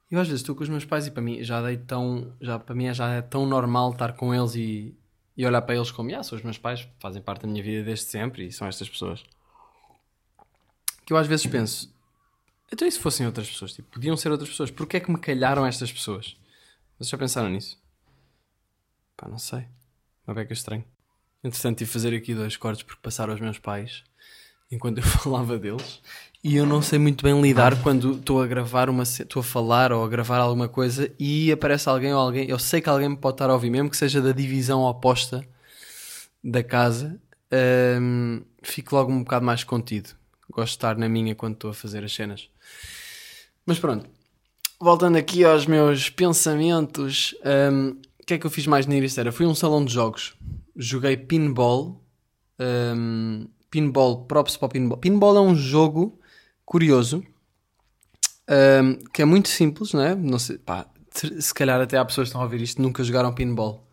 Eu 0.10 0.22
às 0.22 0.28
vezes 0.30 0.40
estou 0.40 0.56
com 0.56 0.64
os 0.64 0.70
meus 0.70 0.86
pais 0.86 1.06
e 1.06 1.12
para 1.12 1.22
mim 1.22 1.44
já 1.44 1.62
dei 1.62 1.76
tão, 1.76 2.34
já, 2.40 2.58
para 2.58 2.74
mim 2.74 2.94
já 2.94 3.10
é 3.12 3.22
tão 3.22 3.46
normal 3.46 3.92
estar 3.92 4.14
com 4.14 4.34
eles 4.34 4.56
e, 4.56 4.96
e 5.36 5.46
olhar 5.46 5.62
para 5.64 5.76
eles 5.76 5.92
como, 5.92 6.16
ah, 6.16 6.24
são 6.24 6.38
os 6.38 6.44
meus 6.44 6.58
pais, 6.58 6.88
fazem 6.98 7.22
parte 7.22 7.42
da 7.42 7.50
minha 7.50 7.62
vida 7.62 7.84
desde 7.84 8.06
sempre 8.06 8.46
e 8.46 8.54
são 8.54 8.70
estas 8.70 8.88
pessoas. 8.88 9.22
Que 11.06 11.12
eu 11.12 11.18
às 11.18 11.28
vezes 11.28 11.46
penso, 11.46 11.94
então 12.72 12.88
e 12.88 12.92
se 12.92 13.00
fossem 13.00 13.26
outras 13.26 13.50
pessoas? 13.50 13.74
Tipo, 13.74 13.90
podiam 13.90 14.16
ser 14.16 14.32
outras 14.32 14.50
pessoas, 14.50 14.72
porquê 14.72 14.96
é 14.96 15.00
que 15.02 15.12
me 15.12 15.18
calharam 15.18 15.66
estas 15.66 15.92
pessoas? 15.92 16.38
Vocês 16.98 17.10
já 17.10 17.18
pensaram 17.18 17.50
nisso? 17.50 17.82
Pá, 19.22 19.30
não 19.30 19.38
sei. 19.38 19.68
Uma 20.26 20.34
beca 20.34 20.52
estranho. 20.52 20.84
Entretanto, 21.44 21.78
tive 21.78 21.92
fazer 21.92 22.16
aqui 22.16 22.34
dois 22.34 22.58
cortes 22.58 22.82
porque 22.82 23.00
passaram 23.04 23.34
os 23.36 23.40
meus 23.40 23.60
pais 23.60 24.04
enquanto 24.72 24.98
eu 24.98 25.04
falava 25.06 25.60
deles 25.60 26.02
e 26.44 26.56
eu 26.56 26.66
não 26.66 26.82
sei 26.82 26.98
muito 26.98 27.24
bem 27.24 27.40
lidar 27.40 27.80
quando 27.84 28.14
estou 28.14 28.42
a 28.42 28.48
gravar 28.48 28.90
uma 28.90 29.04
estou 29.04 29.42
a 29.42 29.44
falar 29.44 29.92
ou 29.92 30.04
a 30.04 30.08
gravar 30.08 30.38
alguma 30.38 30.68
coisa 30.68 31.12
e 31.20 31.52
aparece 31.52 31.90
alguém 31.90 32.14
ou 32.14 32.20
alguém 32.20 32.50
eu 32.50 32.58
sei 32.58 32.80
que 32.82 32.90
alguém 32.90 33.10
me 33.10 33.18
pode 33.18 33.36
estar 33.36 33.50
a 33.50 33.54
ouvir 33.54 33.70
mesmo 33.70 33.90
que 33.90 33.98
seja 33.98 34.22
da 34.22 34.32
divisão 34.32 34.82
oposta 34.82 35.46
da 36.44 36.64
casa 36.64 37.20
hum, 38.02 38.42
fico 38.64 38.96
logo 38.96 39.12
um 39.12 39.24
bocado 39.24 39.46
mais 39.46 39.64
contido 39.64 40.12
gosto 40.50 40.70
de 40.70 40.78
estar 40.78 40.98
na 40.98 41.10
minha 41.10 41.36
quando 41.36 41.56
estou 41.56 41.72
a 41.72 41.74
fazer 41.74 42.04
as 42.04 42.14
cenas 42.14 42.50
mas 43.66 43.78
pronto 43.78 44.10
voltando 44.80 45.18
aqui 45.18 45.44
aos 45.44 45.66
meus 45.66 46.10
pensamentos 46.10 47.36
o 47.44 47.96
que 48.32 48.36
é 48.36 48.40
que 48.40 48.46
eu 48.46 48.52
fiz 48.52 48.68
mais 48.68 48.86
na 48.86 48.96
Iristeira? 48.96 49.32
fui 49.32 49.46
a 49.46 49.50
um 49.50 49.56
salão 49.56 49.84
de 49.84 49.94
jogos 49.94 50.36
joguei 50.76 51.18
pinball 51.18 52.02
hum, 52.60 53.48
pinball, 53.72 54.26
props 54.26 54.58
para 54.58 54.68
pinball. 54.68 54.98
Pinball 54.98 55.38
é 55.38 55.42
um 55.42 55.56
jogo 55.56 56.20
curioso 56.66 57.24
um, 58.50 58.96
que 59.14 59.22
é 59.22 59.26
muito 59.26 59.48
simples, 59.48 59.94
não 59.94 60.02
é? 60.02 60.14
Não 60.14 60.38
sei, 60.38 60.58
pá, 60.58 60.86
se 61.12 61.54
calhar 61.54 61.80
até 61.80 61.98
há 61.98 62.06
pessoas 62.06 62.26
que 62.26 62.30
estão 62.30 62.42
a 62.42 62.44
ouvir 62.44 62.62
isto 62.62 62.82
nunca 62.82 63.04
jogaram 63.04 63.34
pinball. 63.34 63.88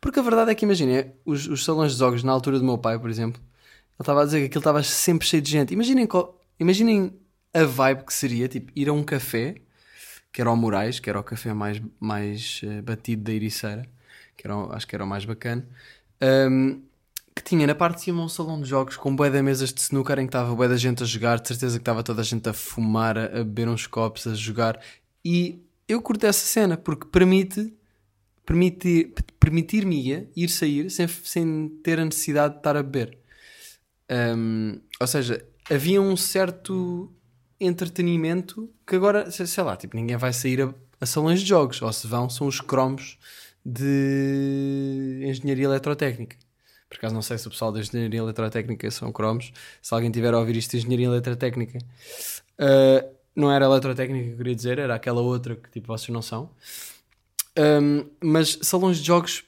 Porque 0.00 0.18
a 0.18 0.22
verdade 0.22 0.50
é 0.50 0.54
que, 0.54 0.64
imaginem, 0.64 1.12
os, 1.24 1.46
os 1.46 1.64
salões 1.64 1.92
de 1.92 1.98
jogos 1.98 2.22
na 2.22 2.32
altura 2.32 2.58
do 2.58 2.64
meu 2.64 2.78
pai, 2.78 2.98
por 2.98 3.10
exemplo, 3.10 3.40
ele 3.40 4.00
estava 4.00 4.22
a 4.22 4.24
dizer 4.24 4.40
que 4.40 4.46
aquilo 4.46 4.60
estava 4.60 4.82
sempre 4.82 5.26
cheio 5.26 5.42
de 5.42 5.50
gente. 5.50 5.74
Imaginem, 5.74 6.08
imaginem 6.58 7.12
a 7.52 7.64
vibe 7.64 8.04
que 8.04 8.14
seria, 8.14 8.48
tipo, 8.48 8.72
ir 8.74 8.88
a 8.88 8.92
um 8.92 9.02
café, 9.02 9.56
que 10.32 10.40
era 10.40 10.50
o 10.50 10.56
Moraes, 10.56 11.00
que 11.00 11.08
era 11.10 11.18
o 11.18 11.22
café 11.22 11.52
mais, 11.52 11.80
mais 11.98 12.60
uh, 12.62 12.82
batido 12.82 13.24
da 13.24 13.32
Ericeira, 13.32 13.88
que 14.36 14.46
era, 14.46 14.54
acho 14.74 14.86
que 14.86 14.94
era 14.94 15.04
o 15.04 15.06
mais 15.06 15.24
bacana. 15.24 15.66
Um, 16.22 16.82
que 17.34 17.42
tinha 17.42 17.66
na 17.66 17.74
parte 17.74 17.98
de 17.98 18.02
cima 18.02 18.22
um 18.22 18.28
salão 18.28 18.60
de 18.60 18.68
jogos 18.68 18.96
com 18.96 19.14
bué 19.14 19.30
de 19.30 19.40
mesas 19.40 19.72
de 19.72 19.80
snooker 19.80 20.18
em 20.18 20.26
que 20.26 20.28
estava 20.28 20.54
bué 20.54 20.68
da 20.68 20.76
gente 20.76 21.02
a 21.02 21.06
jogar, 21.06 21.38
de 21.38 21.48
certeza 21.48 21.78
que 21.78 21.82
estava 21.82 22.02
toda 22.02 22.20
a 22.20 22.24
gente 22.24 22.48
a 22.48 22.52
fumar, 22.52 23.16
a, 23.16 23.28
beber 23.28 23.68
uns 23.68 23.86
copos, 23.86 24.26
a 24.26 24.34
jogar. 24.34 24.80
E 25.24 25.62
eu 25.86 26.02
curto 26.02 26.26
essa 26.26 26.44
cena 26.44 26.76
porque 26.76 27.06
permite 27.06 27.72
permitir, 28.48 29.12
permitir-me 29.38 30.30
ir 30.34 30.48
sair 30.48 30.90
sem, 30.90 31.06
sem 31.06 31.68
ter 31.82 32.00
a 32.00 32.04
necessidade 32.04 32.54
de 32.54 32.60
estar 32.60 32.76
a 32.76 32.82
beber. 32.82 33.18
Um, 34.10 34.80
ou 34.98 35.06
seja, 35.06 35.46
havia 35.70 36.00
um 36.00 36.16
certo 36.16 37.12
entretenimento 37.60 38.70
que 38.86 38.96
agora, 38.96 39.30
sei 39.30 39.64
lá, 39.64 39.76
tipo, 39.76 39.96
ninguém 39.96 40.16
vai 40.16 40.32
sair 40.32 40.62
a, 40.62 40.74
a 41.00 41.06
salões 41.06 41.40
de 41.40 41.46
jogos, 41.46 41.82
ou 41.82 41.92
se 41.92 42.06
vão, 42.06 42.28
são 42.30 42.46
os 42.46 42.60
cromos 42.60 43.18
de 43.64 45.20
engenharia 45.24 45.64
eletrotécnica. 45.64 46.36
Por 46.88 46.96
acaso 46.96 47.14
não 47.14 47.22
sei 47.22 47.36
se 47.36 47.46
o 47.46 47.50
pessoal 47.50 47.70
da 47.70 47.80
Engenharia 47.80 48.20
Eletrotécnica 48.20 48.90
são 48.90 49.12
cromos. 49.12 49.52
Se 49.82 49.92
alguém 49.92 50.10
tiver 50.10 50.32
a 50.32 50.38
ouvir 50.38 50.56
isto 50.56 50.70
de 50.70 50.78
Engenharia 50.78 51.06
Eletrotécnica, 51.06 51.78
uh, 51.78 53.08
não 53.36 53.52
era 53.52 53.66
Eletrotécnica 53.66 54.24
que 54.24 54.32
eu 54.32 54.36
queria 54.38 54.54
dizer, 54.54 54.78
era 54.78 54.94
aquela 54.94 55.20
outra 55.20 55.54
que 55.54 55.70
tipo 55.70 55.86
vocês 55.86 56.08
não 56.08 56.22
são. 56.22 56.50
Um, 57.58 58.08
mas 58.22 58.58
salões 58.62 58.98
de 58.98 59.06
jogos 59.06 59.44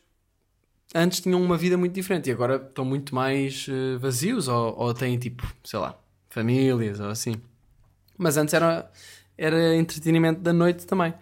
antes 0.94 1.20
tinham 1.20 1.40
uma 1.42 1.56
vida 1.56 1.76
muito 1.78 1.94
diferente 1.94 2.28
e 2.28 2.32
agora 2.32 2.56
estão 2.56 2.84
muito 2.84 3.14
mais 3.14 3.66
uh, 3.68 3.98
vazios 3.98 4.48
ou, 4.48 4.76
ou 4.76 4.92
têm 4.92 5.16
tipo, 5.18 5.46
sei 5.64 5.78
lá, 5.78 5.98
famílias 6.28 7.00
ou 7.00 7.08
assim. 7.08 7.40
Mas 8.20 8.36
antes 8.36 8.52
era, 8.52 8.90
era 9.36 9.74
entretenimento 9.74 10.40
da 10.40 10.52
noite 10.52 10.86
também. 10.86 11.14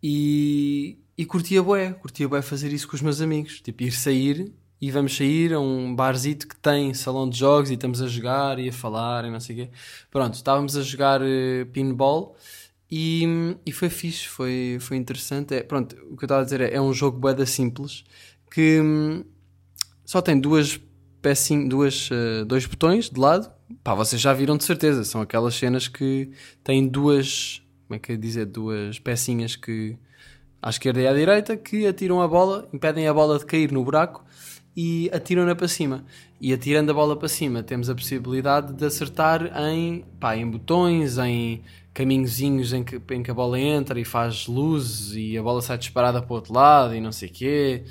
E, 0.00 0.96
e 1.18 1.26
curtia 1.26 1.60
bué, 1.60 1.92
curtia 1.92 2.28
bué 2.28 2.40
fazer 2.40 2.72
isso 2.72 2.86
com 2.86 2.94
os 2.94 3.02
meus 3.02 3.20
amigos. 3.20 3.60
Tipo, 3.60 3.82
ir 3.82 3.90
sair 3.90 4.54
e 4.80 4.90
vamos 4.92 5.16
sair 5.16 5.52
a 5.52 5.58
um 5.58 5.92
barzito 5.92 6.46
que 6.46 6.54
tem 6.56 6.94
salão 6.94 7.28
de 7.28 7.36
jogos 7.36 7.70
e 7.70 7.74
estamos 7.74 8.00
a 8.00 8.06
jogar 8.06 8.60
e 8.60 8.68
a 8.68 8.72
falar 8.72 9.24
e 9.24 9.30
não 9.30 9.40
sei 9.40 9.56
o 9.56 9.58
quê. 9.58 9.70
Pronto, 10.08 10.34
estávamos 10.34 10.76
a 10.76 10.82
jogar 10.82 11.20
uh, 11.20 11.66
pinball 11.72 12.36
e, 12.88 13.56
e 13.66 13.72
foi 13.72 13.90
fixe, 13.90 14.28
foi, 14.28 14.78
foi 14.80 14.96
interessante. 14.96 15.52
É, 15.52 15.64
pronto, 15.64 15.96
o 16.10 16.16
que 16.16 16.22
eu 16.22 16.26
estava 16.26 16.42
a 16.42 16.44
dizer 16.44 16.60
é, 16.60 16.74
é 16.74 16.80
um 16.80 16.92
jogo 16.92 17.18
boeda 17.18 17.44
simples 17.44 18.04
que 18.52 18.80
hum, 18.80 19.24
só 20.04 20.22
tem 20.22 20.38
duas 20.38 20.80
pecinhas, 21.20 21.68
duas, 21.68 22.10
uh, 22.10 22.44
dois 22.46 22.66
botões 22.66 23.10
de 23.10 23.18
lado. 23.18 23.50
Pá, 23.82 23.94
vocês 23.94 24.20
já 24.20 24.32
viram 24.32 24.56
de 24.56 24.64
certeza, 24.64 25.02
são 25.04 25.20
aquelas 25.20 25.54
cenas 25.54 25.88
que 25.88 26.30
têm 26.62 26.86
duas, 26.86 27.62
como 27.86 27.96
é 27.96 27.98
que 27.98 28.12
é 28.12 28.16
dizer, 28.16 28.46
duas 28.46 28.98
pecinhas 28.98 29.56
que 29.56 29.96
à 30.62 30.70
esquerda 30.70 31.00
e 31.00 31.06
à 31.06 31.12
direita 31.12 31.56
que 31.56 31.86
atiram 31.86 32.20
a 32.20 32.28
bola, 32.28 32.68
impedem 32.72 33.08
a 33.08 33.14
bola 33.14 33.38
de 33.38 33.46
cair 33.46 33.72
no 33.72 33.84
buraco 33.84 34.24
e 34.76 35.10
atiram-na 35.12 35.54
para 35.54 35.66
cima. 35.66 36.04
E 36.40 36.52
atirando 36.52 36.90
a 36.90 36.94
bola 36.94 37.16
para 37.16 37.28
cima, 37.28 37.62
temos 37.62 37.88
a 37.88 37.94
possibilidade 37.94 38.72
de 38.72 38.84
acertar 38.84 39.50
em, 39.70 40.04
pá, 40.20 40.36
em 40.36 40.48
botões, 40.48 41.18
em 41.18 41.62
caminhozinhos 41.94 42.74
em 42.74 42.84
que, 42.84 43.00
em 43.10 43.22
que 43.22 43.30
a 43.30 43.34
bola 43.34 43.58
entra 43.58 43.98
e 43.98 44.04
faz 44.04 44.46
luzes 44.46 45.14
e 45.16 45.36
a 45.38 45.42
bola 45.42 45.62
sai 45.62 45.78
disparada 45.78 46.20
para 46.20 46.30
o 46.30 46.36
outro 46.36 46.52
lado 46.52 46.94
e 46.94 47.00
não 47.00 47.10
sei 47.10 47.28
o 47.30 47.32
quê. 47.32 47.84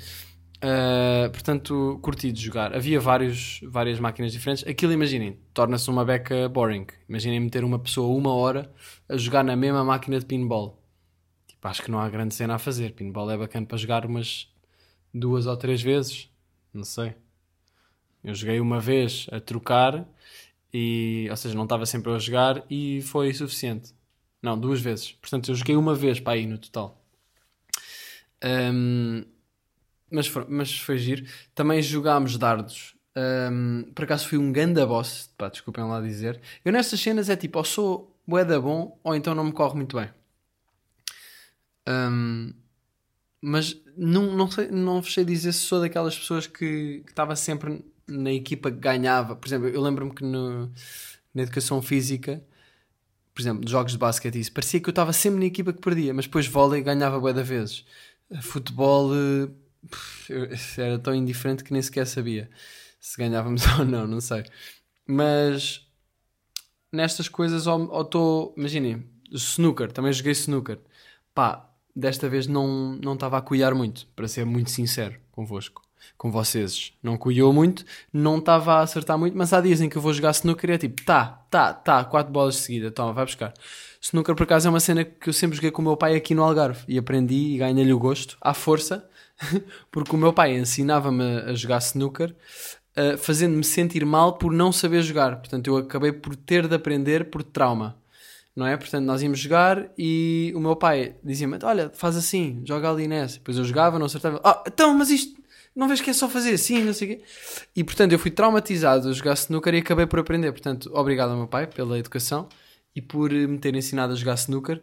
Uh, 0.56 1.30
portanto, 1.30 1.98
curti 2.02 2.32
de 2.32 2.42
jogar. 2.42 2.74
Havia 2.74 2.98
vários, 2.98 3.60
várias 3.64 4.00
máquinas 4.00 4.32
diferentes. 4.32 4.66
Aquilo, 4.66 4.92
imaginem, 4.92 5.38
torna-se 5.52 5.88
uma 5.90 6.04
beca 6.04 6.48
boring. 6.48 6.86
Imaginem 7.08 7.40
meter 7.40 7.62
uma 7.64 7.78
pessoa 7.78 8.16
uma 8.16 8.32
hora 8.34 8.72
a 9.08 9.16
jogar 9.16 9.44
na 9.44 9.54
mesma 9.54 9.84
máquina 9.84 10.18
de 10.18 10.26
pinball. 10.26 10.82
Tipo, 11.46 11.68
acho 11.68 11.82
que 11.82 11.90
não 11.90 11.98
há 11.98 12.08
grande 12.08 12.34
cena 12.34 12.54
a 12.54 12.58
fazer. 12.58 12.92
Pinball 12.94 13.30
é 13.30 13.36
bacana 13.36 13.66
para 13.66 13.76
jogar 13.76 14.06
umas 14.06 14.48
duas 15.12 15.46
ou 15.46 15.56
três 15.56 15.82
vezes 15.82 16.30
não 16.76 16.84
sei. 16.84 17.14
Eu 18.22 18.34
joguei 18.34 18.60
uma 18.60 18.80
vez 18.80 19.26
a 19.32 19.40
trocar, 19.40 20.06
e, 20.72 21.26
ou 21.30 21.36
seja, 21.36 21.54
não 21.54 21.64
estava 21.64 21.86
sempre 21.86 22.12
a 22.12 22.18
jogar 22.18 22.64
e 22.70 23.00
foi 23.02 23.32
suficiente. 23.32 23.94
Não, 24.42 24.58
duas 24.58 24.80
vezes. 24.80 25.12
Portanto, 25.12 25.50
eu 25.50 25.54
joguei 25.54 25.76
uma 25.76 25.94
vez 25.94 26.20
para 26.20 26.34
aí 26.34 26.46
no 26.46 26.58
total. 26.58 27.02
Um, 28.44 29.24
mas, 30.10 30.30
mas 30.48 30.78
foi 30.78 30.98
giro. 30.98 31.24
Também 31.54 31.82
jogámos 31.82 32.36
dardos. 32.38 32.94
Um, 33.16 33.84
por 33.94 34.04
acaso 34.04 34.28
fui 34.28 34.36
um 34.38 34.52
ganda 34.52 34.86
boss, 34.86 35.30
pá, 35.38 35.48
desculpem 35.48 35.84
lá 35.84 36.00
dizer. 36.00 36.40
Eu 36.64 36.72
nestas 36.72 37.00
cenas 37.00 37.30
é 37.30 37.36
tipo, 37.36 37.58
ou 37.58 37.64
sou 37.64 38.14
boeda 38.26 38.60
bom, 38.60 38.98
ou 39.02 39.14
então 39.14 39.34
não 39.34 39.44
me 39.44 39.52
corre 39.52 39.76
muito 39.76 39.96
bem. 39.96 40.10
Um, 41.88 42.52
mas 43.40 43.76
não, 43.96 44.34
não, 44.36 44.50
sei, 44.50 44.68
não 44.70 45.02
sei 45.02 45.24
dizer 45.24 45.52
se 45.52 45.60
sou 45.60 45.80
daquelas 45.80 46.18
pessoas 46.18 46.46
que 46.46 47.04
estava 47.08 47.36
sempre 47.36 47.84
na 48.06 48.32
equipa 48.32 48.70
que 48.70 48.78
ganhava. 48.78 49.36
Por 49.36 49.46
exemplo, 49.48 49.68
eu 49.68 49.80
lembro-me 49.82 50.14
que 50.14 50.24
no- 50.24 50.72
na 51.34 51.42
educação 51.42 51.82
física, 51.82 52.44
por 53.34 53.42
exemplo, 53.42 53.64
de 53.64 53.70
jogos 53.72 53.92
de 53.92 53.98
basquete, 53.98 54.40
isso 54.40 54.52
parecia 54.52 54.80
que 54.80 54.88
eu 54.88 54.92
estava 54.92 55.12
sempre 55.12 55.40
na 55.40 55.46
equipa 55.46 55.72
que 55.72 55.80
perdia, 55.80 56.14
mas 56.14 56.26
depois 56.26 56.46
vôlei 56.46 56.82
ganhava 56.82 57.20
bué 57.20 57.32
da 57.32 57.42
vezes. 57.42 57.84
Futebol 58.42 59.12
eh, 59.14 59.48
era 60.78 60.98
tão 60.98 61.14
indiferente 61.14 61.64
que 61.64 61.72
nem 61.72 61.82
sequer 61.82 62.06
sabia 62.06 62.48
se 63.06 63.16
ganhávamos 63.16 63.62
ou 63.78 63.84
não, 63.84 64.06
não 64.06 64.20
sei. 64.20 64.44
Mas 65.06 65.86
nestas 66.92 67.28
coisas, 67.28 67.66
ou 67.66 68.02
estou, 68.02 68.54
imaginem, 68.56 69.04
snooker, 69.30 69.92
também 69.92 70.12
joguei 70.12 70.32
snooker. 70.32 70.78
Pá, 71.34 71.70
desta 71.94 72.28
vez 72.28 72.46
não 72.46 72.98
estava 73.12 73.38
a 73.38 73.42
cuidar 73.42 73.74
muito, 73.74 74.06
para 74.16 74.26
ser 74.26 74.44
muito 74.44 74.70
sincero 74.70 75.20
convosco, 75.30 75.82
com 76.16 76.32
vocês. 76.32 76.94
Não 77.02 77.16
cuidou 77.16 77.52
muito, 77.52 77.84
não 78.12 78.38
estava 78.38 78.74
a 78.74 78.80
acertar 78.80 79.18
muito, 79.18 79.36
mas 79.36 79.52
há 79.52 79.60
dias 79.60 79.80
em 79.80 79.88
que 79.88 79.96
eu 79.96 80.02
vou 80.02 80.12
jogar 80.12 80.30
snooker 80.30 80.70
e 80.70 80.72
é 80.72 80.78
tipo, 80.78 81.02
tá, 81.04 81.46
tá, 81.50 81.74
tá, 81.74 82.04
quatro 82.04 82.32
bolas 82.32 82.54
de 82.54 82.62
seguida, 82.62 82.90
toma, 82.90 83.12
vai 83.12 83.24
buscar. 83.24 83.52
Snooker, 84.00 84.34
por 84.34 84.44
acaso, 84.44 84.66
é 84.66 84.70
uma 84.70 84.80
cena 84.80 85.04
que 85.04 85.28
eu 85.28 85.32
sempre 85.32 85.56
joguei 85.56 85.70
com 85.70 85.82
o 85.82 85.84
meu 85.84 85.96
pai 85.96 86.16
aqui 86.16 86.34
no 86.34 86.42
Algarve 86.42 86.84
e 86.88 86.98
aprendi 86.98 87.54
e 87.54 87.58
ganhei-lhe 87.58 87.92
o 87.92 87.98
gosto, 87.98 88.36
à 88.40 88.54
força, 88.54 89.08
porque 89.90 90.14
o 90.14 90.18
meu 90.18 90.32
pai 90.32 90.56
ensinava-me 90.56 91.22
a 91.40 91.54
jogar 91.54 91.78
snooker, 91.78 92.34
uh, 92.96 93.18
fazendo-me 93.18 93.64
sentir 93.64 94.04
mal 94.04 94.38
por 94.38 94.52
não 94.52 94.72
saber 94.72 95.02
jogar. 95.02 95.36
Portanto, 95.36 95.66
eu 95.68 95.76
acabei 95.76 96.12
por 96.12 96.34
ter 96.34 96.66
de 96.66 96.74
aprender 96.74 97.30
por 97.30 97.42
trauma, 97.42 97.96
não 98.54 98.66
é? 98.66 98.76
Portanto, 98.76 99.04
nós 99.04 99.22
íamos 99.22 99.38
jogar 99.38 99.90
e 99.98 100.52
o 100.54 100.60
meu 100.60 100.76
pai 100.76 101.16
dizia-me: 101.22 101.58
Olha, 101.62 101.90
faz 101.94 102.16
assim, 102.16 102.62
joga 102.64 102.90
ali 102.90 103.06
nessa. 103.06 103.34
Depois 103.34 103.58
eu 103.58 103.64
jogava, 103.64 103.98
não 103.98 104.06
acertava. 104.06 104.40
Ah, 104.44 104.62
então, 104.66 104.94
mas 104.94 105.10
isto. 105.10 105.36
Não 105.74 105.86
vês 105.88 106.00
que 106.00 106.08
é 106.08 106.12
só 106.14 106.26
fazer 106.26 106.54
assim, 106.54 106.82
não 106.82 106.94
sei 106.94 107.06
o 107.06 107.16
quê. 107.16 107.24
E 107.76 107.84
portanto 107.84 108.10
eu 108.12 108.18
fui 108.18 108.30
traumatizado 108.30 109.10
a 109.10 109.12
jogar 109.12 109.34
snooker 109.34 109.74
e 109.74 109.78
acabei 109.78 110.06
por 110.06 110.18
aprender. 110.18 110.50
Portanto, 110.50 110.90
obrigado 110.94 111.32
ao 111.32 111.36
meu 111.36 111.46
pai 111.46 111.66
pela 111.66 111.98
educação 111.98 112.48
e 112.94 113.02
por 113.02 113.30
me 113.30 113.58
ter 113.58 113.76
ensinado 113.76 114.14
a 114.14 114.16
jogar 114.16 114.36
snooker. 114.36 114.82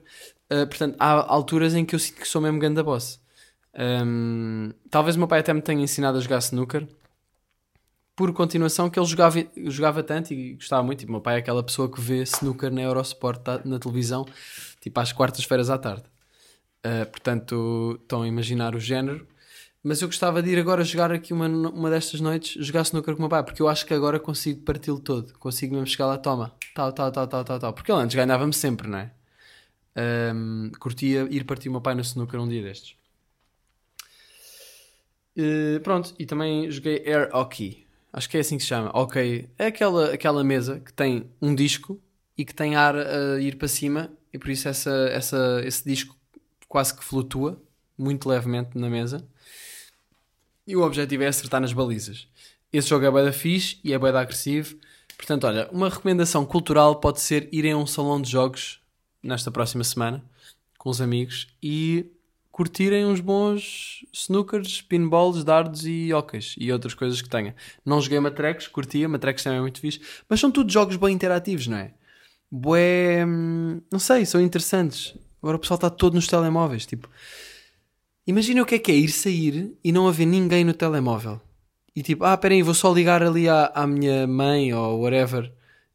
Uh, 0.52 0.68
portanto, 0.68 0.96
há 1.00 1.34
alturas 1.34 1.74
em 1.74 1.84
que 1.84 1.96
eu 1.96 2.00
sinto 2.00 2.22
que 2.22 2.28
sou 2.28 2.40
mesmo 2.40 2.60
ganda 2.60 2.84
boss. 2.84 3.23
Um, 3.76 4.72
talvez 4.90 5.16
o 5.16 5.20
meu 5.20 5.28
pai 5.28 5.40
até 5.40 5.54
me 5.54 5.62
tenha 5.62 5.82
ensinado 5.82 6.18
a 6.18 6.22
jogar 6.22 6.38
snooker 6.40 6.88
por 8.16 8.32
continuação 8.34 8.90
que 8.90 9.00
ele 9.00 9.08
jogava, 9.08 9.44
jogava 9.66 10.04
tanto 10.04 10.34
e 10.34 10.54
gostava 10.54 10.84
muito. 10.84 11.04
E 11.04 11.08
o 11.08 11.12
meu 11.12 11.22
pai 11.22 11.36
é 11.36 11.40
aquela 11.40 11.64
pessoa 11.64 11.92
que 11.92 12.00
vê 12.00 12.22
snooker 12.24 12.72
na 12.72 12.82
Eurosport 12.82 13.42
tá- 13.42 13.62
na 13.66 13.80
televisão, 13.80 14.26
tipo 14.80 15.00
às 15.00 15.12
quartas-feiras 15.12 15.70
à 15.70 15.78
tarde. 15.78 16.04
Uh, 16.86 17.10
portanto, 17.10 17.98
estão 18.02 18.22
a 18.24 18.28
imaginar 18.28 18.76
o 18.76 18.80
género. 18.80 19.28
Mas 19.82 20.02
eu 20.02 20.08
gostava 20.08 20.42
de 20.42 20.50
ir 20.50 20.60
agora 20.60 20.84
jogar 20.84 21.12
aqui 21.12 21.34
uma, 21.34 21.48
uma 21.48 21.90
destas 21.90 22.22
noites, 22.22 22.66
jogar 22.66 22.84
snooker 22.84 23.14
com 23.16 23.20
o 23.20 23.24
meu 23.24 23.30
pai, 23.30 23.44
porque 23.44 23.62
eu 23.62 23.68
acho 23.68 23.86
que 23.86 23.94
agora 23.94 24.18
consigo 24.20 24.62
parti-lo 24.62 25.00
todo. 25.00 25.34
Consigo 25.40 25.74
mesmo 25.74 25.88
chegar 25.88 26.06
lá, 26.08 26.18
toma, 26.18 26.54
tal, 26.74 26.94
tal, 26.94 27.12
tal, 27.12 27.28
tal, 27.28 27.44
tal, 27.44 27.60
tal. 27.60 27.74
Porque 27.74 27.92
ele 27.92 28.00
antes 28.02 28.16
ganhava-me 28.16 28.54
sempre, 28.54 28.88
não 28.88 28.98
é? 29.00 29.12
Um, 30.34 30.72
curtia 30.80 31.28
ir 31.30 31.44
partir 31.44 31.70
o 31.70 31.72
meu 31.74 31.82
pai 31.82 31.96
no 31.96 32.02
snooker 32.02 32.40
um 32.40 32.48
dia 32.48 32.64
destes. 32.64 32.96
Uh, 35.38 35.80
pronto, 35.82 36.14
e 36.20 36.26
também 36.26 36.70
joguei 36.70 37.04
Air 37.06 37.30
Hockey. 37.34 37.86
Acho 38.12 38.30
que 38.30 38.38
é 38.38 38.40
assim 38.42 38.58
que 38.58 38.64
se 38.64 38.70
chama. 38.70 38.92
Ok. 38.94 39.50
É 39.58 39.68
aquela, 39.68 40.14
aquela 40.14 40.44
mesa 40.44 40.80
que 40.80 40.94
tem 40.94 41.30
um 41.42 41.56
disco 41.56 42.00
e 42.38 42.46
que 42.46 42.54
tem 42.54 42.76
ar 42.76 42.96
a 42.96 43.40
ir 43.40 43.58
para 43.58 43.68
cima, 43.68 44.12
e 44.32 44.38
por 44.38 44.50
isso 44.50 44.68
essa, 44.68 44.92
essa, 45.12 45.62
esse 45.66 45.84
disco 45.84 46.16
quase 46.68 46.96
que 46.96 47.04
flutua 47.04 47.62
muito 47.98 48.28
levemente 48.28 48.78
na 48.78 48.90
mesa. 48.90 49.28
E 50.66 50.76
o 50.76 50.82
objetivo 50.82 51.24
é 51.24 51.28
acertar 51.28 51.62
nas 51.62 51.74
balizas. 51.74 52.28
Esse 52.72 52.90
jogo 52.90 53.06
é 53.06 53.24
da 53.24 53.32
fixe 53.32 53.80
e 53.84 53.94
é 53.94 54.00
da 54.00 54.20
agressivo. 54.20 54.78
Portanto, 55.16 55.46
olha, 55.46 55.70
uma 55.72 55.90
recomendação 55.90 56.46
cultural 56.46 57.00
pode 57.00 57.22
ser 57.22 57.48
irem 57.52 57.74
a 57.74 57.78
um 57.78 57.86
salão 57.86 58.22
de 58.22 58.32
jogos 58.32 58.82
nesta 59.22 59.52
próxima 59.52 59.84
semana 59.84 60.24
com 60.78 60.90
os 60.90 61.00
amigos 61.00 61.48
e 61.62 62.12
curtirem 62.54 63.04
uns 63.04 63.20
bons 63.20 64.06
snookers, 64.14 64.80
pinballs, 64.84 65.44
dardos 65.44 65.88
e 65.88 66.14
ocas 66.14 66.54
e 66.60 66.72
outras 66.72 66.94
coisas 66.94 67.20
que 67.20 67.28
tenha. 67.28 67.56
Não 67.84 68.00
joguei 68.00 68.20
matrecos, 68.20 68.68
curtia, 68.68 69.10
matrecos 69.10 69.44
também 69.44 69.58
é 69.58 69.62
muito 69.62 69.80
fixe, 69.80 70.00
mas 70.30 70.40
são 70.40 70.52
tudo 70.52 70.72
jogos 70.72 70.96
bem 70.96 71.16
interativos, 71.16 71.66
não 71.66 71.78
é? 71.78 71.96
Bué, 72.52 73.26
hum, 73.26 73.82
não 73.92 73.98
sei, 73.98 74.24
são 74.24 74.40
interessantes. 74.40 75.18
Agora 75.42 75.58
o 75.58 75.60
pessoal 75.60 75.78
está 75.78 75.90
todo 75.90 76.14
nos 76.14 76.28
telemóveis, 76.28 76.86
tipo... 76.86 77.10
Imagina 78.26 78.62
o 78.62 78.66
que 78.66 78.76
é 78.76 78.80
que 78.80 78.92
é 78.92 78.96
ir 78.96 79.10
sair 79.10 79.76
e 79.84 79.92
não 79.92 80.08
haver 80.08 80.28
ninguém 80.28 80.64
no 80.64 80.74
telemóvel. 80.74 81.42
E 81.96 82.04
tipo, 82.04 82.24
ah, 82.24 82.38
peraí, 82.38 82.62
vou 82.62 82.76
só 82.76 82.94
ligar 82.94 83.24
ali 83.24 83.50
à, 83.50 83.72
à 83.74 83.88
minha 83.88 84.28
mãe 84.28 84.72
ou 84.74 85.02
whatever 85.02 85.52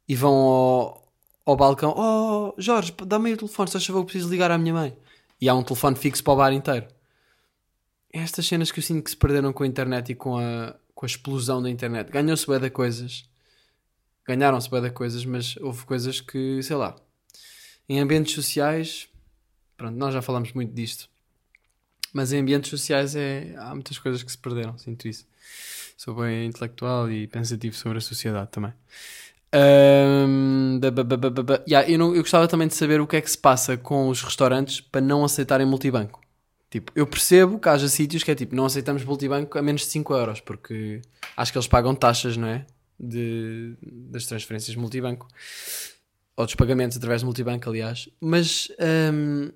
e 0.08 0.16
vão 0.16 0.34
ao, 0.34 1.08
ao 1.46 1.56
balcão. 1.56 1.94
Oh, 1.96 2.52
Jorge, 2.58 2.92
dá-me 3.06 3.28
aí 3.28 3.34
o 3.34 3.38
telefone, 3.38 3.70
só 3.70 3.78
favor, 3.80 4.04
preciso 4.04 4.28
ligar 4.28 4.50
à 4.50 4.58
minha 4.58 4.74
mãe. 4.74 4.96
E 5.40 5.48
há 5.48 5.54
um 5.54 5.62
telefone 5.62 5.96
fixo 5.96 6.22
para 6.22 6.32
o 6.32 6.36
bar 6.36 6.52
inteiro. 6.52 6.86
É 8.12 8.20
estas 8.20 8.46
cenas 8.46 8.70
que 8.70 8.78
eu 8.78 8.82
sinto 8.82 9.04
que 9.04 9.10
se 9.10 9.16
perderam 9.16 9.52
com 9.52 9.62
a 9.62 9.66
internet 9.66 10.12
e 10.12 10.14
com 10.14 10.38
a, 10.38 10.74
com 10.94 11.04
a 11.04 11.08
explosão 11.08 11.62
da 11.62 11.70
internet. 11.70 12.10
Ganhou-se 12.10 12.46
bué 12.46 12.58
de 12.58 12.70
coisas. 12.70 13.28
Ganharam-se 14.26 14.68
bué 14.68 14.80
de 14.80 14.90
coisas, 14.90 15.24
mas 15.24 15.56
houve 15.58 15.84
coisas 15.84 16.20
que, 16.20 16.62
sei 16.62 16.76
lá, 16.76 16.96
em 17.88 18.00
ambientes 18.00 18.34
sociais, 18.34 19.08
pronto, 19.76 19.96
nós 19.96 20.12
já 20.12 20.20
falamos 20.20 20.52
muito 20.52 20.74
disto. 20.74 21.08
Mas 22.12 22.32
em 22.32 22.40
ambientes 22.40 22.70
sociais 22.70 23.14
é, 23.14 23.54
há 23.56 23.74
muitas 23.74 23.98
coisas 23.98 24.22
que 24.22 24.30
se 24.30 24.38
perderam, 24.38 24.76
sinto 24.76 25.06
isso. 25.06 25.26
Sou 25.96 26.14
bem 26.14 26.46
intelectual 26.46 27.10
e 27.10 27.26
pensativo 27.26 27.74
sobre 27.74 27.98
a 27.98 28.00
sociedade 28.00 28.50
também. 28.50 28.72
Eu, 31.86 32.14
eu 32.14 32.22
gostava 32.22 32.46
também 32.46 32.68
de 32.68 32.74
saber 32.74 33.00
o 33.00 33.06
que 33.06 33.16
é 33.16 33.20
que 33.20 33.30
se 33.30 33.38
passa 33.38 33.76
com 33.76 34.08
os 34.08 34.22
restaurantes 34.22 34.80
para 34.80 35.00
não 35.00 35.24
aceitarem 35.24 35.66
multibanco. 35.66 36.20
Tipo, 36.70 36.92
eu 36.94 37.06
percebo 37.06 37.58
que 37.58 37.68
haja 37.68 37.88
sítios 37.88 38.22
que 38.22 38.30
é 38.30 38.34
tipo, 38.34 38.54
não 38.54 38.66
aceitamos 38.66 39.02
multibanco 39.02 39.58
a 39.58 39.62
menos 39.62 39.82
de 39.82 39.86
5 39.88 40.14
euros, 40.14 40.40
porque 40.40 41.00
acho 41.36 41.50
que 41.50 41.56
eles 41.56 41.66
pagam 41.66 41.94
taxas, 41.94 42.36
não 42.36 42.48
é? 42.48 42.66
De, 43.00 43.74
das 43.82 44.26
transferências 44.26 44.76
multibanco. 44.76 45.26
Ou 46.36 46.44
dos 46.44 46.54
pagamentos 46.54 46.96
através 46.96 47.22
de 47.22 47.24
multibanco, 47.24 47.68
aliás. 47.68 48.08
Mas, 48.20 48.70
ahm, 48.78 49.50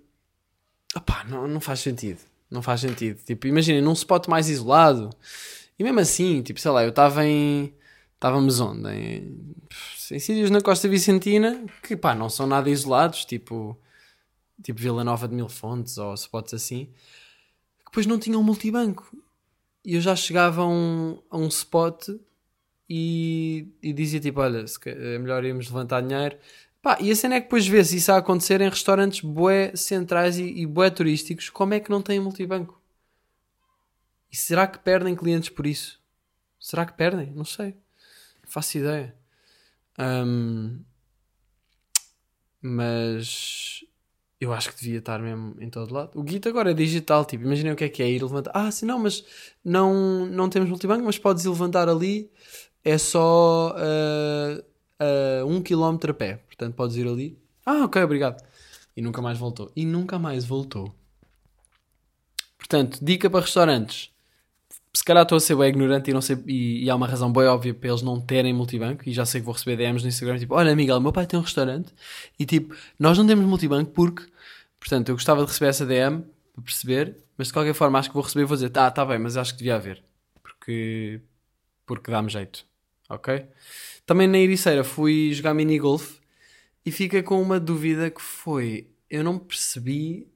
opá, 0.96 1.24
não, 1.28 1.46
não 1.46 1.60
faz 1.60 1.80
sentido. 1.80 2.20
Não 2.50 2.62
faz 2.62 2.80
sentido. 2.80 3.20
Tipo, 3.24 3.46
imaginem, 3.46 3.82
num 3.82 3.92
spot 3.92 4.26
mais 4.26 4.48
isolado. 4.48 5.10
E 5.78 5.84
mesmo 5.84 6.00
assim, 6.00 6.42
tipo, 6.42 6.60
sei 6.60 6.70
lá, 6.70 6.82
eu 6.82 6.90
estava 6.90 7.26
em. 7.26 7.74
Estávamos 8.22 8.60
onde? 8.60 8.88
Em, 8.88 9.56
em 10.12 10.18
sítios 10.20 10.48
na 10.48 10.60
Costa 10.60 10.88
Vicentina 10.88 11.66
que, 11.82 11.96
pá, 11.96 12.14
não 12.14 12.30
são 12.30 12.46
nada 12.46 12.70
isolados, 12.70 13.24
tipo. 13.24 13.76
Tipo 14.62 14.78
Vila 14.78 15.02
Nova 15.02 15.26
de 15.26 15.34
Mil 15.34 15.48
Fontes 15.48 15.98
ou 15.98 16.14
spots 16.14 16.54
assim. 16.54 16.84
Que 17.80 17.86
depois 17.86 18.06
não 18.06 18.20
tinham 18.20 18.40
multibanco. 18.40 19.10
E 19.84 19.96
eu 19.96 20.00
já 20.00 20.14
chegava 20.14 20.62
a 20.62 20.68
um, 20.68 21.20
a 21.28 21.36
um 21.36 21.48
spot 21.48 22.10
e, 22.88 23.66
e 23.82 23.92
dizia 23.92 24.20
tipo: 24.20 24.40
Olha, 24.40 24.64
é 24.86 25.18
melhor 25.18 25.44
irmos 25.44 25.66
levantar 25.66 26.00
dinheiro. 26.00 26.38
Pá, 26.80 26.98
e 27.00 27.10
a 27.10 27.16
cena 27.16 27.34
é 27.34 27.40
que 27.40 27.46
depois 27.46 27.66
vê-se 27.66 27.96
isso 27.96 28.12
a 28.12 28.18
acontecer 28.18 28.60
em 28.60 28.68
restaurantes 28.68 29.20
bué 29.20 29.74
centrais 29.74 30.38
e, 30.38 30.44
e 30.44 30.64
bué 30.64 30.90
turísticos, 30.90 31.50
como 31.50 31.74
é 31.74 31.80
que 31.80 31.90
não 31.90 32.00
têm 32.00 32.20
multibanco? 32.20 32.80
E 34.30 34.36
será 34.36 34.68
que 34.68 34.78
perdem 34.78 35.16
clientes 35.16 35.48
por 35.48 35.66
isso? 35.66 36.00
Será 36.60 36.86
que 36.86 36.92
perdem? 36.92 37.32
Não 37.32 37.44
sei. 37.44 37.81
Faço 38.52 38.76
ideia. 38.76 39.16
Ahm, 39.96 40.84
mas 42.60 43.82
eu 44.38 44.52
acho 44.52 44.70
que 44.70 44.76
devia 44.76 44.98
estar 44.98 45.18
mesmo 45.20 45.56
em 45.58 45.70
todo 45.70 45.94
lado. 45.94 46.20
O 46.20 46.28
Git 46.28 46.46
agora 46.46 46.70
é 46.70 46.74
digital, 46.74 47.24
tipo, 47.24 47.44
imaginem 47.44 47.72
o 47.72 47.76
que 47.76 47.84
é 47.84 47.88
que 47.88 48.02
é 48.02 48.10
ir 48.10 48.22
levantar. 48.22 48.52
Ah, 48.54 48.70
sim, 48.70 48.84
não, 48.84 48.98
mas 48.98 49.24
não, 49.64 50.26
não 50.26 50.50
temos 50.50 50.68
multibanco, 50.68 51.02
mas 51.02 51.18
podes 51.18 51.46
ir 51.46 51.48
levantar 51.48 51.88
ali, 51.88 52.30
é 52.84 52.98
só 52.98 53.74
ah, 53.74 54.62
a 55.40 55.46
um 55.46 55.62
quilómetro 55.62 56.10
a 56.10 56.14
pé. 56.14 56.36
Portanto, 56.46 56.74
podes 56.74 56.96
ir 56.96 57.08
ali. 57.08 57.38
Ah, 57.64 57.84
ok, 57.84 58.02
obrigado. 58.02 58.44
E 58.94 59.00
nunca 59.00 59.22
mais 59.22 59.38
voltou. 59.38 59.72
E 59.74 59.86
nunca 59.86 60.18
mais 60.18 60.44
voltou. 60.44 60.94
Portanto, 62.58 62.98
dica 63.02 63.30
para 63.30 63.40
restaurantes. 63.40 64.11
Se 64.94 65.02
calhar 65.02 65.22
estou 65.22 65.36
a 65.36 65.40
ser 65.40 65.56
bem 65.56 65.70
ignorante 65.70 66.10
e, 66.10 66.14
não 66.14 66.20
sei, 66.20 66.36
e, 66.46 66.84
e 66.84 66.90
há 66.90 66.94
uma 66.94 67.06
razão 67.06 67.32
bem 67.32 67.44
óbvia 67.44 67.72
para 67.72 67.88
eles 67.88 68.02
não 68.02 68.20
terem 68.20 68.52
multibanco. 68.52 69.08
E 69.08 69.12
já 69.12 69.24
sei 69.24 69.40
que 69.40 69.46
vou 69.46 69.54
receber 69.54 69.76
DMs 69.76 70.02
no 70.02 70.08
Instagram 70.08 70.38
tipo: 70.38 70.54
Olha, 70.54 70.76
Miguel, 70.76 71.00
meu 71.00 71.12
pai 71.12 71.26
tem 71.26 71.38
um 71.38 71.42
restaurante 71.42 71.92
e 72.38 72.44
tipo, 72.44 72.74
nós 72.98 73.16
não 73.16 73.26
temos 73.26 73.44
multibanco 73.44 73.90
porque. 73.92 74.24
Portanto, 74.78 75.10
eu 75.10 75.14
gostava 75.14 75.40
de 75.42 75.46
receber 75.46 75.70
essa 75.70 75.86
DM 75.86 76.24
para 76.54 76.64
perceber, 76.64 77.16
mas 77.38 77.46
de 77.46 77.52
qualquer 77.52 77.72
forma 77.72 77.98
acho 77.98 78.08
que 78.08 78.14
vou 78.14 78.22
receber 78.22 78.42
e 78.42 78.46
vou 78.46 78.56
dizer: 78.56 78.70
Ah, 78.76 78.90
tá 78.90 79.04
bem, 79.04 79.18
mas 79.18 79.36
acho 79.36 79.52
que 79.52 79.58
devia 79.58 79.76
haver 79.76 80.02
porque, 80.62 81.20
porque 81.86 82.10
dá-me 82.10 82.30
jeito. 82.30 82.64
Ok? 83.08 83.44
Também 84.06 84.26
na 84.26 84.38
Ericeira 84.38 84.84
fui 84.84 85.32
jogar 85.32 85.54
mini 85.54 85.78
golf 85.78 86.18
e 86.84 86.90
fica 86.90 87.22
com 87.22 87.40
uma 87.42 87.58
dúvida 87.58 88.10
que 88.10 88.22
foi: 88.22 88.88
eu 89.10 89.24
não 89.24 89.38
percebi 89.38 90.28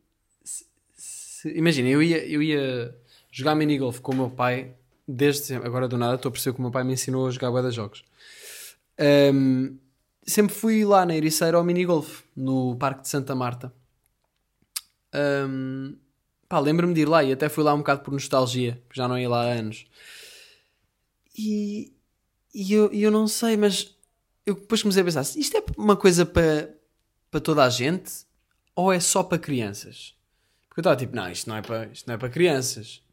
se, 0.45 0.67
se 0.95 1.49
Imagina, 1.51 1.89
eu 1.89 2.03
ia, 2.03 2.27
eu 2.27 2.43
ia 2.43 2.95
jogar 3.37 3.55
minigolf 3.55 4.01
com 4.01 4.13
o 4.13 4.17
meu 4.17 4.31
pai 4.31 4.75
desde 5.07 5.43
sempre. 5.43 5.69
Agora 5.69 5.87
do 5.87 5.99
nada 5.99 6.15
estou 6.15 6.31
a 6.31 6.33
perceber 6.33 6.55
que 6.55 6.59
o 6.59 6.63
meu 6.63 6.71
pai 6.71 6.83
me 6.85 6.95
ensinou 6.95 7.29
a 7.29 7.31
jogar 7.31 7.51
bué 7.51 7.61
de 7.61 7.71
jogos. 7.71 8.03
Ahm, 8.99 9.77
sempre 10.27 10.55
fui 10.55 10.87
lá 10.87 11.05
na 11.05 11.15
Ericeira 11.15 11.59
ao 11.59 11.63
minigolf, 11.63 12.23
no 12.35 12.77
Parque 12.77 13.03
de 13.03 13.09
Santa 13.09 13.35
Marta. 13.35 13.71
Ahm, 15.13 15.97
pá, 16.49 16.59
lembro-me 16.59 16.95
de 16.95 17.03
ir 17.03 17.09
lá 17.09 17.23
e 17.23 17.31
até 17.31 17.51
fui 17.51 17.63
lá 17.63 17.75
um 17.75 17.79
bocado 17.79 18.01
por 18.01 18.11
nostalgia, 18.11 18.83
porque 18.89 18.99
já 18.99 19.07
não 19.07 19.19
ia 19.19 19.29
lá 19.29 19.43
há 19.43 19.53
anos. 19.53 19.85
E, 21.39 21.93
e 22.55 22.73
eu, 22.73 22.91
eu 22.91 23.11
não 23.11 23.29
sei, 23.29 23.55
mas 23.59 23.95
eu 24.47 24.55
depois 24.55 24.81
comecei 24.81 25.03
a 25.03 25.05
pensar: 25.05 25.21
isto 25.21 25.55
é 25.59 25.63
uma 25.77 25.95
coisa 25.95 26.25
para 26.25 26.75
para 27.31 27.41
toda 27.41 27.63
a 27.63 27.69
gente 27.69 28.25
ou 28.75 28.91
é 28.91 28.99
só 28.99 29.23
para 29.23 29.39
crianças? 29.39 30.15
Porque 30.71 30.81
eu 30.81 30.83
estava 30.83 30.97
tipo: 30.97 31.15
não, 31.15 31.31
isto 31.31 31.51
não 31.51 31.57
é 31.57 31.61
para, 31.61 31.87
isto 31.89 32.07
não 32.07 32.15
é 32.15 32.19
para 32.19 32.31
crianças. 32.31 33.05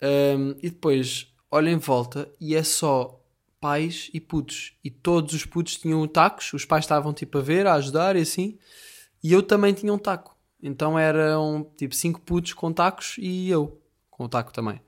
Ahm, 0.00 0.54
e 0.62 0.70
depois 0.70 1.32
olho 1.50 1.68
em 1.68 1.76
volta 1.78 2.30
e 2.40 2.54
é 2.54 2.62
só 2.62 3.20
pais 3.60 4.10
e 4.12 4.20
putos. 4.20 4.74
E 4.84 4.90
todos 4.90 5.34
os 5.34 5.44
putos 5.44 5.76
tinham 5.76 6.06
tacos, 6.06 6.52
os 6.52 6.64
pais 6.64 6.84
estavam 6.84 7.12
tipo 7.12 7.38
a 7.38 7.42
ver, 7.42 7.66
a 7.66 7.74
ajudar 7.74 8.16
e 8.16 8.20
assim. 8.20 8.58
E 9.22 9.32
eu 9.32 9.42
também 9.42 9.72
tinha 9.74 9.92
um 9.92 9.98
taco. 9.98 10.36
Então 10.62 10.98
eram 10.98 11.70
tipo 11.76 11.94
cinco 11.94 12.20
putos 12.20 12.52
com 12.52 12.72
tacos 12.72 13.16
e 13.18 13.48
eu 13.48 13.80
com 14.10 14.24
o 14.24 14.28
taco 14.28 14.52
também. 14.52 14.80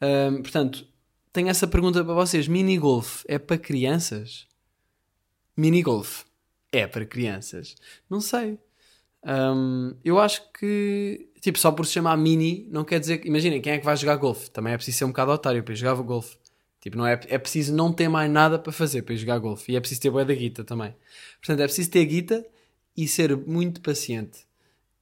Ahm, 0.00 0.42
portanto, 0.42 0.86
tenho 1.32 1.48
essa 1.48 1.66
pergunta 1.66 2.04
para 2.04 2.14
vocês: 2.14 2.48
mini 2.48 2.78
golf 2.78 3.24
é 3.28 3.38
para 3.38 3.58
crianças? 3.58 4.46
Mini 5.56 5.82
golf 5.82 6.24
é 6.72 6.86
para 6.86 7.06
crianças? 7.06 7.76
Não 8.08 8.20
sei. 8.20 8.58
Ahm, 9.22 9.96
eu 10.04 10.18
acho 10.18 10.50
que, 10.52 11.28
tipo, 11.46 11.60
só 11.60 11.70
por 11.70 11.86
se 11.86 11.92
chamar 11.92 12.16
mini, 12.16 12.66
não 12.72 12.82
quer 12.82 12.98
dizer. 12.98 13.24
Imaginem, 13.24 13.60
quem 13.60 13.74
é 13.74 13.78
que 13.78 13.84
vai 13.84 13.96
jogar 13.96 14.16
golfe? 14.16 14.50
Também 14.50 14.72
é 14.72 14.76
preciso 14.76 14.98
ser 14.98 15.04
um 15.04 15.08
bocado 15.08 15.30
otário 15.30 15.62
para 15.62 15.74
jogar 15.76 15.94
golfe. 16.02 16.36
Tipo, 16.80 16.98
não 16.98 17.06
é, 17.06 17.20
é 17.28 17.38
preciso 17.38 17.72
não 17.72 17.92
ter 17.92 18.08
mais 18.08 18.28
nada 18.28 18.58
para 18.58 18.72
fazer 18.72 19.02
para 19.02 19.14
jogar 19.14 19.38
golfe. 19.38 19.70
E 19.70 19.76
é 19.76 19.80
preciso 19.80 20.00
ter 20.00 20.10
boa 20.10 20.24
da 20.24 20.34
guita 20.34 20.64
também. 20.64 20.92
Portanto, 21.38 21.60
é 21.60 21.62
preciso 21.62 21.88
ter 21.88 22.04
guita 22.04 22.44
e 22.96 23.06
ser 23.06 23.36
muito 23.36 23.80
paciente. 23.80 24.44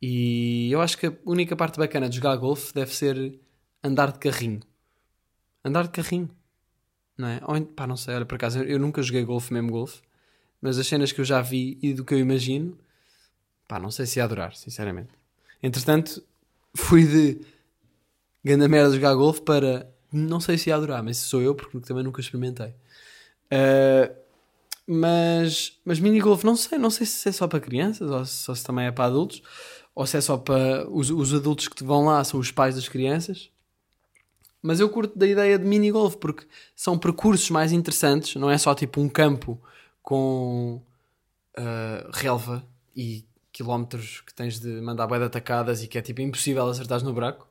E 0.03 0.71
eu 0.71 0.83
acho 0.83 0.99
que 0.99 1.07
a 1.07 1.15
única 1.25 1.57
parte 1.57 1.79
bacana 1.79 2.11
de 2.11 2.17
jogar 2.17 2.37
golfe 2.37 2.75
deve 2.75 2.95
ser 2.95 3.41
andar 3.83 4.13
de 4.13 4.19
carrinho. 4.19 4.61
Andar 5.65 5.85
de 5.85 5.91
carrinho. 5.91 6.29
Não 7.17 7.27
é? 7.27 7.41
Ou, 7.47 7.59
pá, 7.65 7.87
não 7.87 7.97
sei, 7.97 8.15
olha, 8.17 8.27
por 8.27 8.35
acaso, 8.35 8.59
eu 8.63 8.79
nunca 8.79 9.03
joguei 9.03 9.25
golfe, 9.25 9.51
mesmo 9.51 9.71
golfe. 9.71 10.03
Mas 10.61 10.79
as 10.79 10.87
cenas 10.87 11.11
que 11.11 11.23
eu 11.23 11.25
já 11.25 11.41
vi 11.41 11.79
e 11.83 11.95
do 11.95 12.05
que 12.05 12.13
eu 12.13 12.19
imagino, 12.19 12.79
pá, 13.67 13.79
não 13.79 13.91
sei 13.91 14.05
se 14.05 14.19
ia 14.19 14.25
adorar, 14.25 14.55
sinceramente. 14.55 15.11
Entretanto, 15.63 16.23
fui 16.77 17.07
de 17.07 17.41
ganda 18.45 18.69
merda 18.69 18.91
de 18.91 18.97
jogar 18.97 19.15
golfe 19.15 19.41
para 19.43 19.91
não 20.13 20.39
sei 20.39 20.57
se 20.57 20.71
ia 20.71 20.77
adorar, 20.77 21.03
mas 21.03 21.19
sou 21.19 21.43
eu 21.43 21.55
porque 21.55 21.81
também 21.81 22.05
nunca 22.05 22.21
experimentei. 22.21 22.75
Ah, 23.51 24.11
mas, 24.87 25.79
mas 25.85 25.99
mini 25.99 26.21
golfe, 26.21 26.45
não 26.45 26.57
sei, 26.57 26.79
não 26.79 26.91
sei 26.91 27.07
se 27.07 27.29
é 27.29 27.33
só 27.33 27.49
para 27.49 27.61
crianças 27.61 28.11
ou 28.11 28.25
se, 28.25 28.51
ou 28.51 28.55
se 28.55 28.65
também 28.65 28.87
é 28.87 28.93
para 28.93 29.07
adultos 29.07 29.43
ou 29.95 30.07
se 30.07 30.17
é 30.17 30.21
só 30.21 30.37
para 30.37 30.89
os, 30.91 31.11
os 31.11 31.33
adultos 31.33 31.69
que 31.69 31.85
vão 31.85 32.07
lá, 32.07 32.23
são 32.25 32.41
os 32.41 32.51
pais 32.51 32.75
das 32.75 32.89
crianças. 32.89 33.51
Mas 34.61 34.81
eu 34.81 34.89
curto 34.89 35.17
da 35.19 35.27
ideia 35.27 35.59
de 35.59 35.65
mini 35.65 35.91
golf 35.91 36.17
porque 36.17 36.47
são 36.75 36.99
percursos 36.99 37.51
mais 37.51 37.73
interessantes, 37.73 38.35
não 38.37 38.51
é 38.51 38.59
só 38.59 38.75
tipo 38.75 39.01
um 39.01 39.09
campo 39.09 39.61
com 40.03 40.83
ah, 41.57 42.11
relva 42.13 42.67
e 42.97 43.25
quilómetros 43.55 44.21
que 44.27 44.35
tens 44.35 44.59
de 44.59 44.69
mandar 44.81 45.07
bué 45.07 45.17
de 45.19 45.25
atacadas 45.25 45.83
e 45.83 45.87
que 45.87 45.97
é 45.97 46.03
tipo 46.03 46.21
impossível 46.21 46.67
acertares 46.69 47.05
no 47.05 47.13
buraco. 47.13 47.49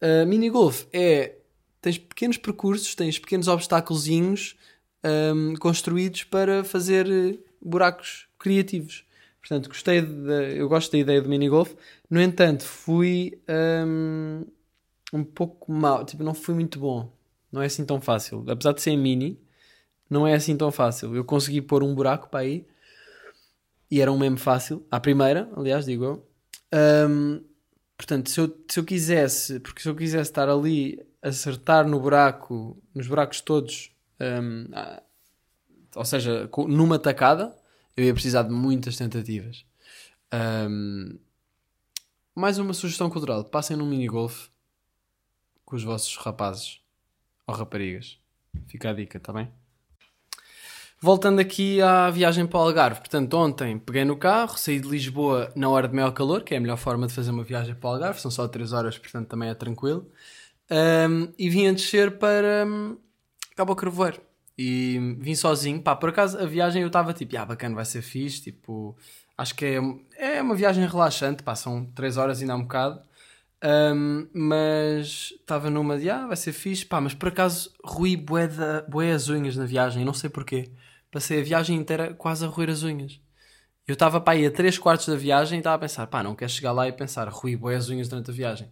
Uh, 0.00 0.26
mini 0.26 0.50
golf 0.50 0.84
é 0.92 1.36
tens 1.80 1.96
pequenos 1.96 2.36
percursos, 2.36 2.94
tens 2.94 3.18
pequenos 3.18 3.48
obstáculozinhos 3.48 4.56
um, 5.02 5.54
construídos 5.56 6.22
para 6.22 6.62
fazer 6.62 7.10
eh, 7.10 7.38
buracos 7.60 8.28
criativos. 8.38 9.04
Portanto, 9.40 9.68
gostei 9.68 10.00
de, 10.00 10.58
eu 10.58 10.68
gosto 10.68 10.92
da 10.92 10.98
ideia 10.98 11.20
do 11.20 11.28
mini 11.28 11.48
golf. 11.48 11.72
No 12.08 12.20
entanto, 12.20 12.62
fui 12.62 13.40
um, 13.84 14.46
um 15.12 15.24
pouco 15.24 15.72
mal, 15.72 16.04
tipo, 16.04 16.22
não 16.22 16.34
fui 16.34 16.54
muito 16.54 16.78
bom. 16.78 17.10
Não 17.50 17.60
é 17.60 17.66
assim 17.66 17.84
tão 17.84 18.00
fácil. 18.00 18.44
Apesar 18.48 18.72
de 18.72 18.80
ser 18.80 18.96
mini, 18.96 19.40
não 20.08 20.24
é 20.26 20.34
assim 20.34 20.56
tão 20.56 20.70
fácil. 20.70 21.16
Eu 21.16 21.24
consegui 21.24 21.60
pôr 21.60 21.82
um 21.82 21.94
buraco 21.94 22.28
para 22.28 22.40
aí 22.40 22.64
e 23.92 24.00
era 24.00 24.10
um 24.10 24.18
mesmo 24.18 24.38
fácil. 24.38 24.86
À 24.90 24.98
primeira, 24.98 25.50
aliás, 25.54 25.84
digo 25.84 26.02
eu. 26.02 26.28
Um, 27.10 27.44
portanto, 27.94 28.30
se 28.30 28.40
eu, 28.40 28.64
se 28.66 28.80
eu 28.80 28.84
quisesse, 28.84 29.60
porque 29.60 29.82
se 29.82 29.88
eu 29.90 29.94
quisesse 29.94 30.30
estar 30.30 30.48
ali, 30.48 30.98
acertar 31.20 31.86
no 31.86 32.00
buraco, 32.00 32.82
nos 32.94 33.06
buracos 33.06 33.42
todos, 33.42 33.94
um, 34.18 34.66
ah, 34.72 35.02
ou 35.94 36.06
seja, 36.06 36.48
numa 36.68 36.98
tacada, 36.98 37.54
eu 37.94 38.02
ia 38.02 38.14
precisar 38.14 38.44
de 38.44 38.54
muitas 38.54 38.96
tentativas. 38.96 39.66
Um, 40.32 41.18
mais 42.34 42.56
uma 42.56 42.72
sugestão 42.72 43.10
cultural: 43.10 43.44
passem 43.44 43.76
num 43.76 43.84
mini 43.86 44.06
golf 44.06 44.48
com 45.66 45.76
os 45.76 45.84
vossos 45.84 46.16
rapazes 46.16 46.80
ou 47.46 47.54
raparigas. 47.54 48.18
Fica 48.68 48.88
a 48.88 48.94
dica, 48.94 49.18
está 49.18 49.34
bem? 49.34 49.52
Voltando 51.04 51.40
aqui 51.40 51.82
à 51.82 52.08
viagem 52.10 52.46
para 52.46 52.60
o 52.60 52.62
Algarve, 52.62 53.00
portanto, 53.00 53.34
ontem 53.34 53.76
peguei 53.76 54.04
no 54.04 54.16
carro, 54.16 54.56
saí 54.56 54.78
de 54.78 54.86
Lisboa 54.86 55.50
na 55.56 55.68
hora 55.68 55.88
de 55.88 55.94
maior 55.96 56.12
calor, 56.12 56.44
que 56.44 56.54
é 56.54 56.58
a 56.58 56.60
melhor 56.60 56.76
forma 56.76 57.08
de 57.08 57.12
fazer 57.12 57.32
uma 57.32 57.42
viagem 57.42 57.74
para 57.74 57.90
o 57.90 57.92
Algarve, 57.94 58.20
são 58.20 58.30
só 58.30 58.46
3 58.46 58.72
horas, 58.72 58.96
portanto 58.96 59.26
também 59.26 59.48
é 59.48 59.54
tranquilo. 59.54 60.08
Um, 60.70 61.32
e 61.36 61.50
vim 61.50 61.66
a 61.66 61.72
descer 61.72 62.18
para 62.18 62.64
um, 62.64 62.96
Cabo 63.56 63.74
Carvoeiro. 63.74 64.20
E 64.56 65.16
vim 65.18 65.34
sozinho, 65.34 65.82
pá, 65.82 65.96
por 65.96 66.10
acaso 66.10 66.38
a 66.38 66.46
viagem 66.46 66.82
eu 66.82 66.86
estava 66.86 67.12
tipo, 67.12 67.36
ah, 67.36 67.46
bacana, 67.46 67.74
vai 67.74 67.84
ser 67.84 68.00
fixe, 68.00 68.40
tipo, 68.40 68.96
acho 69.36 69.56
que 69.56 69.64
é, 69.64 70.36
é 70.36 70.40
uma 70.40 70.54
viagem 70.54 70.86
relaxante, 70.86 71.42
pá, 71.42 71.56
são 71.56 71.84
3 71.96 72.16
horas 72.16 72.40
ainda 72.40 72.52
há 72.52 72.56
um 72.56 72.62
bocado. 72.62 73.02
Um, 73.64 74.28
mas 74.32 75.32
estava 75.40 75.68
numa 75.68 75.98
de, 75.98 76.08
ah, 76.08 76.28
vai 76.28 76.36
ser 76.36 76.52
fixe, 76.52 76.86
pá, 76.86 77.00
mas 77.00 77.12
por 77.12 77.28
acaso 77.28 77.72
ruí 77.84 78.16
bué 78.16 79.12
as 79.12 79.28
unhas 79.28 79.56
na 79.56 79.64
viagem, 79.64 80.04
não 80.04 80.14
sei 80.14 80.30
porquê. 80.30 80.70
Passei 81.12 81.40
a 81.40 81.44
viagem 81.44 81.76
inteira 81.76 82.14
quase 82.14 82.42
a 82.42 82.48
roer 82.48 82.70
as 82.70 82.82
unhas. 82.82 83.20
Eu 83.86 83.92
estava 83.92 84.18
para 84.18 84.32
aí 84.32 84.46
a 84.46 84.50
3 84.50 84.78
quartos 84.78 85.06
da 85.06 85.14
viagem 85.14 85.56
e 85.56 85.60
estava 85.60 85.76
a 85.76 85.78
pensar, 85.78 86.06
pá, 86.06 86.22
não 86.22 86.34
quero 86.34 86.50
chegar 86.50 86.72
lá 86.72 86.88
e 86.88 86.92
pensar, 86.92 87.28
ruí 87.28 87.54
bué 87.54 87.76
as 87.76 87.90
unhas 87.90 88.08
durante 88.08 88.30
a 88.30 88.34
viagem. 88.34 88.68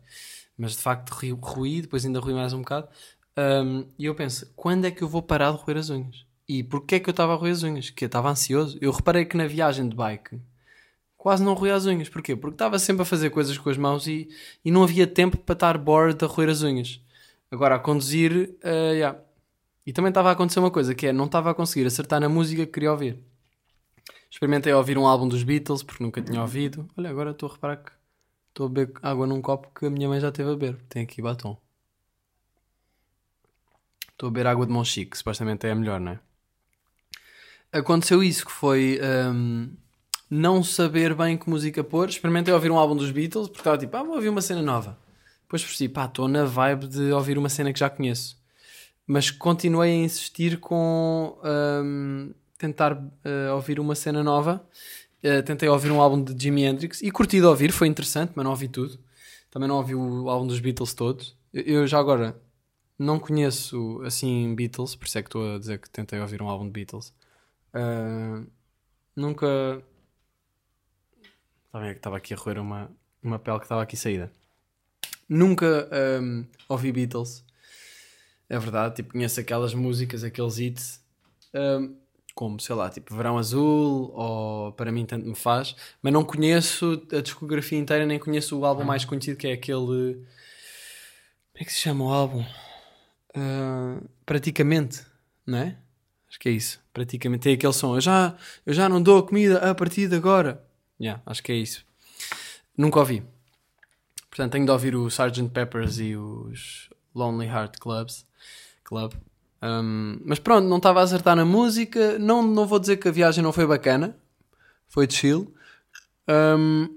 Mas 0.57 0.73
de 0.73 0.79
facto 0.79 1.11
ruí, 1.11 1.83
depois 1.83 2.07
ainda 2.07 2.19
ruí 2.19 2.33
mais 2.33 2.55
um 2.55 2.61
bocado. 2.61 2.89
Um, 3.37 3.87
e 3.99 4.07
eu 4.07 4.15
penso, 4.15 4.51
quando 4.57 4.87
é 4.87 4.91
que 4.91 5.03
eu 5.03 5.09
vou 5.09 5.23
parar 5.23 5.53
de 5.53 5.59
roer 5.59 5.77
as 5.77 5.91
unhas? 5.91 6.25
E 6.49 6.63
porquê 6.63 6.95
é 6.95 7.01
que 7.01 7.11
eu 7.11 7.13
estava 7.13 7.35
a 7.35 7.37
roer 7.37 7.53
as 7.53 7.63
unhas? 7.63 7.91
Que 7.91 8.05
eu 8.05 8.07
estava 8.07 8.31
ansioso. 8.31 8.79
Eu 8.81 8.91
reparei 8.91 9.27
que 9.27 9.37
na 9.37 9.47
viagem 9.47 9.87
de 9.87 9.95
bike 9.95 10.41
quase 11.19 11.45
não 11.45 11.53
roía 11.53 11.75
as 11.75 11.85
unhas. 11.85 12.09
Porquê? 12.09 12.35
Porque 12.35 12.55
estava 12.55 12.79
sempre 12.79 13.03
a 13.03 13.05
fazer 13.05 13.29
coisas 13.29 13.59
com 13.59 13.69
as 13.69 13.77
mãos 13.77 14.07
e, 14.07 14.31
e 14.65 14.71
não 14.71 14.83
havia 14.83 15.07
tempo 15.07 15.37
para 15.37 15.53
estar 15.53 15.77
bored 15.77 16.25
a 16.25 16.27
roer 16.27 16.49
as 16.49 16.63
unhas. 16.63 17.03
Agora, 17.51 17.75
a 17.75 17.79
conduzir, 17.79 18.57
ah, 18.65 18.93
yeah. 18.93 19.19
E 19.91 19.93
também 19.93 20.11
estava 20.11 20.29
a 20.29 20.33
acontecer 20.35 20.61
uma 20.61 20.71
coisa, 20.71 20.95
que 20.95 21.09
é, 21.09 21.13
não 21.13 21.25
estava 21.25 21.51
a 21.51 21.55
conseguir 21.55 21.85
acertar 21.85 22.21
na 22.21 22.29
música 22.29 22.65
que 22.65 22.71
queria 22.71 22.93
ouvir. 22.93 23.19
Experimentei 24.31 24.73
ouvir 24.73 24.97
um 24.97 25.05
álbum 25.05 25.27
dos 25.27 25.43
Beatles, 25.43 25.83
porque 25.83 26.01
nunca 26.01 26.23
tinha 26.23 26.41
ouvido. 26.41 26.89
Olha, 26.97 27.11
agora 27.11 27.33
estou 27.33 27.49
a 27.49 27.53
reparar 27.55 27.77
que 27.79 27.91
estou 28.51 28.67
a 28.67 28.69
beber 28.69 28.93
água 29.03 29.27
num 29.27 29.43
copo 29.43 29.69
que 29.75 29.87
a 29.87 29.91
minha 29.91 30.09
mãe 30.09 30.21
já 30.21 30.31
teve 30.31 30.49
a 30.49 30.55
beber. 30.55 30.77
Tem 30.89 31.03
aqui 31.03 31.21
batom. 31.21 31.59
Estou 34.13 34.29
a 34.29 34.31
beber 34.31 34.47
água 34.47 34.65
de 34.65 34.71
Monchique, 34.71 35.19
supostamente 35.19 35.67
é 35.67 35.73
a 35.73 35.75
melhor, 35.75 35.99
não 35.99 36.13
é? 36.13 36.21
Aconteceu 37.73 38.23
isso, 38.23 38.47
que 38.47 38.53
foi 38.53 39.01
hum, 39.35 39.73
não 40.31 40.63
saber 40.63 41.17
bem 41.17 41.37
que 41.37 41.51
música 41.51 41.83
pôr. 41.83 42.09
Experimentei 42.09 42.55
ouvir 42.55 42.71
um 42.71 42.79
álbum 42.79 42.95
dos 42.95 43.11
Beatles, 43.11 43.49
porque 43.49 43.63
estava 43.63 43.77
tipo, 43.77 43.97
ah, 43.97 44.05
vou 44.05 44.15
ouvir 44.15 44.29
uma 44.29 44.41
cena 44.41 44.63
nova. 44.63 44.97
Depois 45.43 45.65
percebi, 45.65 45.93
pá, 45.93 46.05
estou 46.05 46.29
na 46.29 46.45
vibe 46.45 46.87
de 46.87 47.11
ouvir 47.11 47.37
uma 47.37 47.49
cena 47.49 47.73
que 47.73 47.81
já 47.81 47.91
conheço. 47.91 48.40
Mas 49.13 49.29
continuei 49.29 49.91
a 49.91 50.05
insistir 50.05 50.61
com 50.61 51.37
hum, 51.85 52.33
tentar 52.57 52.97
eh, 53.25 53.51
ouvir 53.51 53.81
uma 53.81 53.97
cena 53.97 54.23
nova. 54.23 54.65
Eh, 55.21 55.43
tentei 55.43 55.69
ouvir 55.69 55.91
um 55.91 56.01
álbum 56.01 56.23
de 56.23 56.41
Jimi 56.41 56.63
Hendrix 56.63 57.03
e 57.03 57.11
curti 57.11 57.41
de 57.41 57.45
ouvir, 57.45 57.73
foi 57.73 57.89
interessante, 57.89 58.31
mas 58.37 58.45
não 58.45 58.53
ouvi 58.53 58.69
tudo. 58.69 59.01
Também 59.51 59.69
não 59.69 59.79
ouvi 59.79 59.97
o 59.97 60.31
álbum 60.31 60.47
dos 60.47 60.61
Beatles 60.61 60.95
todos. 60.95 61.37
Eu, 61.53 61.63
eu 61.65 61.87
já 61.89 61.99
agora 61.99 62.41
não 62.97 63.19
conheço 63.19 64.01
assim 64.05 64.55
Beatles, 64.55 64.95
por 64.95 65.09
isso 65.09 65.19
é 65.19 65.23
que 65.23 65.27
estou 65.27 65.57
a 65.57 65.59
dizer 65.59 65.81
que 65.81 65.91
tentei 65.91 66.21
ouvir 66.21 66.41
um 66.41 66.49
álbum 66.49 66.67
de 66.67 66.71
Beatles. 66.71 67.13
Ah, 67.75 68.45
nunca. 69.17 69.83
É 71.75 71.91
estava 71.91 72.17
aqui 72.17 72.33
a 72.33 72.37
roer 72.37 72.61
uma, 72.61 72.89
uma 73.21 73.41
pele 73.41 73.59
que 73.59 73.65
estava 73.65 73.83
aqui 73.83 73.97
saída. 73.97 74.31
Nunca 75.29 75.89
ahm, 75.91 76.45
ouvi 76.69 76.93
Beatles. 76.93 77.50
É 78.51 78.59
verdade, 78.59 78.97
tipo, 78.97 79.13
conheço 79.13 79.39
aquelas 79.39 79.73
músicas, 79.73 80.25
aqueles 80.25 80.59
hits. 80.59 81.01
Ahm, 81.55 81.95
como, 82.35 82.59
sei 82.59 82.75
lá, 82.75 82.91
tipo 82.91 83.15
Verão 83.15 83.39
Azul 83.39 84.13
ou 84.13 84.73
Para 84.73 84.91
mim 84.91 85.05
tanto 85.07 85.27
me 85.27 85.35
faz, 85.37 85.77
mas 86.03 86.13
não 86.13 86.25
conheço 86.25 87.07
a 87.13 87.21
discografia 87.21 87.79
inteira, 87.79 88.05
nem 88.05 88.19
conheço 88.19 88.59
o 88.59 88.65
álbum 88.65 88.83
mais 88.83 89.05
conhecido 89.05 89.37
que 89.37 89.47
é 89.47 89.53
aquele. 89.53 90.15
Como 90.15 90.27
é 91.57 91.65
que 91.65 91.73
se 91.73 91.79
chama 91.79 92.05
o 92.05 92.13
álbum? 92.13 92.45
Ah, 93.37 94.01
praticamente, 94.27 95.05
não 95.47 95.59
é? 95.59 95.77
Acho 96.29 96.41
que 96.41 96.49
é 96.49 96.53
isso. 96.53 96.81
Praticamente 96.93 97.43
tem 97.45 97.55
aquele 97.55 97.73
som. 97.73 97.95
Eu 97.95 98.01
já, 98.01 98.37
eu 98.67 98.73
já 98.73 98.89
não 98.89 99.01
dou 99.01 99.23
comida 99.23 99.59
a 99.71 99.75
partir 99.77 100.09
de 100.09 100.17
agora. 100.17 100.65
Yeah, 101.01 101.23
acho 101.25 101.43
que 101.43 101.53
é 101.53 101.57
isso. 101.57 101.85
Nunca 102.77 102.99
ouvi. 102.99 103.23
Portanto, 104.29 104.53
tenho 104.53 104.65
de 104.65 104.73
ouvir 104.73 104.97
o 104.97 105.07
Sgt. 105.09 105.49
Peppers 105.51 105.99
e 105.99 106.17
os 106.17 106.91
Lonely 107.15 107.47
Heart 107.49 107.79
Clubs. 107.79 108.27
Club. 108.85 109.13
Um, 109.63 110.19
mas 110.25 110.39
pronto, 110.39 110.67
não 110.69 110.79
estava 110.79 111.01
a 111.01 111.03
acertar 111.03 111.37
na 111.37 111.45
música. 111.45 112.19
Não, 112.19 112.43
não 112.43 112.67
vou 112.67 112.79
dizer 112.79 112.97
que 112.97 113.09
a 113.09 113.13
viagem 113.13 113.43
não 113.43 113.53
foi 113.53 113.67
bacana. 113.67 114.17
Foi 114.89 115.09
chill. 115.09 115.55
Um, 116.29 116.89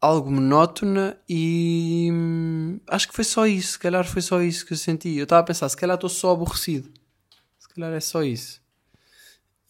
algo 0.00 0.30
monótona 0.30 1.16
e 1.28 2.10
hum, 2.12 2.78
acho 2.86 3.08
que 3.08 3.14
foi 3.14 3.24
só 3.24 3.46
isso. 3.46 3.72
Se 3.72 3.78
calhar 3.78 4.04
foi 4.06 4.20
só 4.22 4.40
isso 4.42 4.66
que 4.66 4.72
eu 4.74 4.76
senti. 4.76 5.16
Eu 5.16 5.24
estava 5.24 5.40
a 5.40 5.44
pensar, 5.44 5.68
se 5.68 5.76
calhar 5.76 5.94
estou 5.94 6.10
só 6.10 6.32
aborrecido. 6.32 6.90
Se 7.58 7.68
calhar 7.68 7.92
é 7.92 8.00
só 8.00 8.22
isso. 8.22 8.60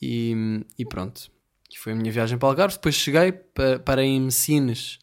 E, 0.03 0.65
e 0.79 0.85
pronto. 0.85 1.31
E 1.73 1.79
foi 1.79 1.93
a 1.93 1.97
minha 1.97 2.11
viagem 2.13 2.37
para 2.37 2.49
Algarve. 2.49 2.75
Depois 2.77 2.95
cheguei 2.95 3.33
pa- 3.33 3.79
para 3.85 4.03
em 4.03 4.21
Messines 4.21 4.99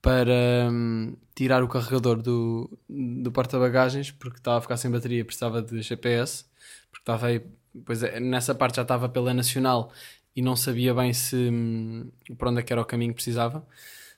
para 0.00 0.68
hum, 0.70 1.14
tirar 1.36 1.62
o 1.62 1.68
carregador 1.68 2.22
do, 2.22 2.68
do 2.88 3.30
porta-bagagens 3.30 4.10
porque 4.10 4.38
estava 4.38 4.56
a 4.56 4.60
ficar 4.62 4.78
sem 4.78 4.90
bateria, 4.90 5.22
precisava 5.22 5.60
de 5.60 5.82
GPS. 5.82 6.46
Porque 6.90 7.02
estava 7.02 7.26
aí, 7.26 7.42
pois 7.84 8.02
é, 8.02 8.18
nessa 8.18 8.54
parte 8.54 8.76
já 8.76 8.82
estava 8.82 9.06
pela 9.06 9.34
Nacional 9.34 9.92
e 10.34 10.40
não 10.40 10.56
sabia 10.56 10.94
bem 10.94 11.12
se 11.12 11.36
hum, 11.36 12.10
para 12.38 12.50
onde 12.50 12.60
é 12.60 12.62
que 12.62 12.72
era 12.72 12.80
o 12.80 12.86
caminho 12.86 13.12
que 13.12 13.16
precisava 13.16 13.66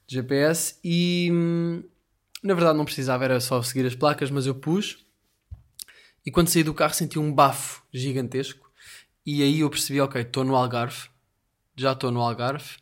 de 0.07 0.15
GPS. 0.15 0.79
E 0.85 1.29
hum, 1.33 1.83
na 2.41 2.55
verdade 2.55 2.79
não 2.79 2.85
precisava, 2.85 3.25
era 3.25 3.41
só 3.41 3.61
seguir 3.63 3.85
as 3.85 3.97
placas, 3.97 4.31
mas 4.31 4.47
eu 4.47 4.55
pus. 4.55 5.05
E 6.25 6.31
quando 6.31 6.49
saí 6.49 6.63
do 6.63 6.73
carro 6.73 6.95
senti 6.95 7.19
um 7.19 7.33
bafo 7.33 7.83
gigantesco. 7.93 8.71
E 9.27 9.43
aí 9.43 9.61
eu 9.61 9.69
percebi, 9.69 10.01
ok, 10.01 10.23
estou 10.23 10.45
no 10.45 10.55
Algarve, 10.55 11.09
já 11.77 11.93
estou 11.93 12.13
no 12.13 12.21
Algarve, 12.21 12.77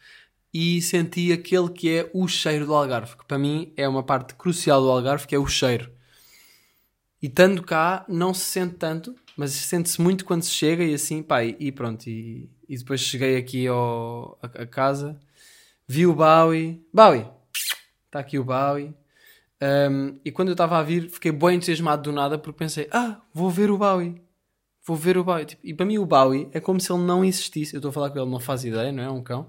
e 0.59 0.81
senti 0.81 1.35
aquele 1.35 1.69
que 1.69 1.99
é 1.99 2.11
o 2.15 2.27
cheiro 2.27 2.65
do 2.65 2.75
Algarve, 2.75 3.15
que 3.15 3.27
para 3.27 3.39
mim 3.39 3.75
é 3.77 3.87
uma 3.87 4.03
parte 4.03 4.35
crucial 4.35 4.81
do 4.81 4.91
Algarve, 4.91 5.27
que 5.27 5.35
é 5.35 5.39
o 5.39 5.47
cheiro. 5.47 5.93
E 7.21 7.27
estando 7.27 7.63
cá, 7.63 8.07
não 8.09 8.33
se 8.33 8.47
sente 8.47 8.77
tanto, 8.77 9.15
mas 9.37 9.51
sente-se 9.51 10.01
muito 10.01 10.25
quando 10.25 10.45
se 10.45 10.53
chega 10.53 10.83
e 10.83 10.95
assim, 10.95 11.23
pá, 11.23 11.45
e, 11.45 11.71
pronto. 11.71 12.09
E, 12.09 12.49
e 12.67 12.75
depois 12.75 13.03
cheguei 13.03 13.37
aqui 13.37 13.67
ao, 13.67 14.39
a, 14.43 14.63
a 14.63 14.67
casa, 14.67 15.21
vi 15.87 16.07
o 16.07 16.15
Bowie, 16.15 16.83
Bowie, 16.91 17.27
está 18.07 18.21
aqui 18.21 18.39
o 18.39 18.45
Bowie. 18.45 18.95
Um, 19.61 20.19
e 20.25 20.33
quando 20.33 20.49
eu 20.49 20.53
estava 20.53 20.79
a 20.79 20.83
vir, 20.83 21.11
fiquei 21.11 21.33
bem 21.33 21.57
entusiasmado 21.57 22.03
do 22.03 22.13
nada 22.13 22.39
porque 22.39 22.59
pensei, 22.59 22.89
ah, 22.93 23.21
vou 23.35 23.51
ver 23.51 23.71
o 23.71 23.77
Bowie. 23.77 24.23
Vou 24.87 24.97
ver 24.97 25.19
o 25.19 25.25
Bowie. 25.25 25.45
Tipo, 25.45 25.67
e 25.67 25.75
para 25.75 25.85
mim 25.85 25.99
o 25.99 26.07
Bowie 26.07 26.49
é 26.53 26.61
como 26.61 26.81
se 26.81 26.93
ele 26.93 27.03
não 27.03 27.25
existisse. 27.25 27.75
Eu 27.75 27.79
estou 27.79 27.89
a 27.89 27.93
falar 27.93 28.11
com 28.11 28.21
ele, 28.21 28.31
não 28.31 28.39
faz 28.39 28.65
ideia, 28.65 28.93
não 28.93 29.03
é? 29.03 29.11
Um 29.11 29.21
cão. 29.21 29.49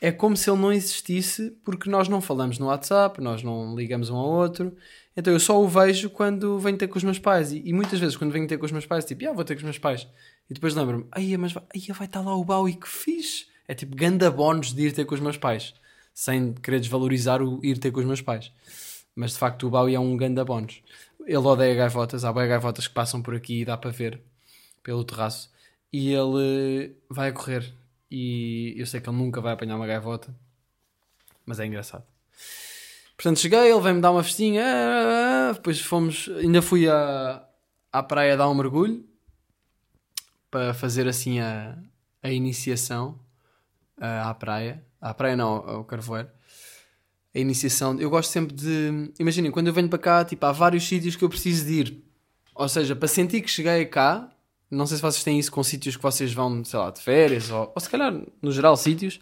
É 0.00 0.10
como 0.10 0.36
se 0.36 0.50
ele 0.50 0.60
não 0.60 0.72
existisse 0.72 1.56
porque 1.64 1.88
nós 1.88 2.08
não 2.08 2.20
falamos 2.20 2.58
no 2.58 2.66
WhatsApp, 2.66 3.20
nós 3.20 3.44
não 3.44 3.76
ligamos 3.76 4.10
um 4.10 4.16
ao 4.16 4.28
outro. 4.28 4.76
Então 5.16 5.32
eu 5.32 5.38
só 5.38 5.62
o 5.62 5.68
vejo 5.68 6.10
quando 6.10 6.58
venho 6.58 6.76
ter 6.76 6.88
com 6.88 6.98
os 6.98 7.04
meus 7.04 7.18
pais. 7.20 7.52
E, 7.52 7.62
e 7.64 7.72
muitas 7.72 8.00
vezes 8.00 8.16
quando 8.16 8.32
venho 8.32 8.48
ter 8.48 8.58
com 8.58 8.66
os 8.66 8.72
meus 8.72 8.84
pais, 8.84 9.04
tipo, 9.04 9.28
ah, 9.28 9.32
vou 9.32 9.44
ter 9.44 9.54
com 9.54 9.60
os 9.60 9.64
meus 9.64 9.78
pais. 9.78 10.08
E 10.50 10.54
depois 10.54 10.74
lembro-me, 10.74 11.06
aí 11.12 11.36
mas 11.36 11.52
vai, 11.52 11.62
ai, 11.72 11.94
vai 11.94 12.06
estar 12.06 12.20
lá 12.20 12.34
o 12.34 12.44
Bowie, 12.44 12.74
que 12.74 12.88
fixe. 12.88 13.46
É 13.68 13.74
tipo 13.74 13.94
ganda 13.94 14.28
bónus 14.32 14.74
de 14.74 14.88
ir 14.88 14.92
ter 14.92 15.04
com 15.04 15.14
os 15.14 15.20
meus 15.20 15.36
pais. 15.36 15.74
Sem 16.12 16.52
querer 16.54 16.80
desvalorizar 16.80 17.40
o 17.40 17.64
ir 17.64 17.78
ter 17.78 17.92
com 17.92 18.00
os 18.00 18.06
meus 18.06 18.20
pais. 18.20 18.50
Mas 19.14 19.32
de 19.32 19.38
facto 19.38 19.68
o 19.68 19.70
Bowie 19.70 19.94
é 19.94 20.00
um 20.00 20.16
ganda 20.16 20.44
bónus. 20.44 20.82
Ele 21.24 21.36
odeia 21.36 21.74
gaivotas, 21.74 22.24
há 22.24 22.32
bem 22.32 22.48
gaivotas 22.48 22.88
que 22.88 22.94
passam 22.94 23.22
por 23.22 23.34
aqui 23.34 23.60
e 23.60 23.64
dá 23.64 23.76
para 23.76 23.90
ver 23.90 24.20
pelo 24.86 25.04
terraço. 25.04 25.50
E 25.92 26.12
ele 26.12 26.96
vai 27.10 27.30
a 27.30 27.32
correr. 27.32 27.74
E 28.08 28.72
eu 28.76 28.86
sei 28.86 29.00
que 29.00 29.10
ele 29.10 29.16
nunca 29.16 29.40
vai 29.40 29.52
apanhar 29.52 29.74
uma 29.74 29.86
gaivota. 29.86 30.32
Mas 31.44 31.58
é 31.58 31.66
engraçado. 31.66 32.04
Portanto, 33.16 33.40
cheguei, 33.40 33.72
ele 33.72 33.80
veio-me 33.80 34.00
dar 34.00 34.12
uma 34.12 34.22
festinha. 34.22 34.62
ah, 34.62 34.68
ah, 34.68 35.48
ah. 35.50 35.52
Depois 35.54 35.80
fomos. 35.80 36.28
Ainda 36.38 36.62
fui 36.62 36.88
à, 36.88 37.44
à 37.92 38.00
praia 38.00 38.36
dar 38.36 38.48
um 38.48 38.54
mergulho. 38.54 39.04
Para 40.48 40.72
fazer 40.72 41.08
assim 41.08 41.40
a, 41.40 41.76
a 42.22 42.30
iniciação 42.30 43.18
à 43.98 44.32
praia. 44.34 44.84
À 45.00 45.12
praia 45.12 45.34
não, 45.34 45.68
ao 45.68 45.84
carvoeiro. 45.84 46.30
A 47.34 47.38
iniciação. 47.40 47.98
Eu 47.98 48.08
gosto 48.08 48.30
sempre 48.30 48.54
de. 48.54 49.12
Imaginem, 49.18 49.50
quando 49.50 49.66
eu 49.66 49.72
venho 49.72 49.88
para 49.88 49.98
cá, 49.98 50.24
tipo, 50.24 50.46
há 50.46 50.52
vários 50.52 50.86
sítios 50.86 51.16
que 51.16 51.24
eu 51.24 51.28
preciso 51.28 51.66
de 51.66 51.72
ir. 51.72 52.04
Ou 52.54 52.68
seja, 52.68 52.94
para 52.94 53.08
sentir 53.08 53.42
que 53.42 53.50
cheguei 53.50 53.84
cá, 53.86 54.30
não 54.70 54.86
sei 54.86 54.96
se 54.96 55.02
vocês 55.02 55.22
têm 55.22 55.38
isso 55.38 55.50
com 55.50 55.62
sítios 55.62 55.96
que 55.96 56.02
vocês 56.02 56.32
vão, 56.32 56.64
sei 56.64 56.78
lá, 56.78 56.90
de 56.90 57.00
férias, 57.00 57.50
ou, 57.50 57.72
ou 57.74 57.80
se 57.80 57.88
calhar, 57.88 58.12
no 58.42 58.52
geral, 58.52 58.76
sítios. 58.76 59.20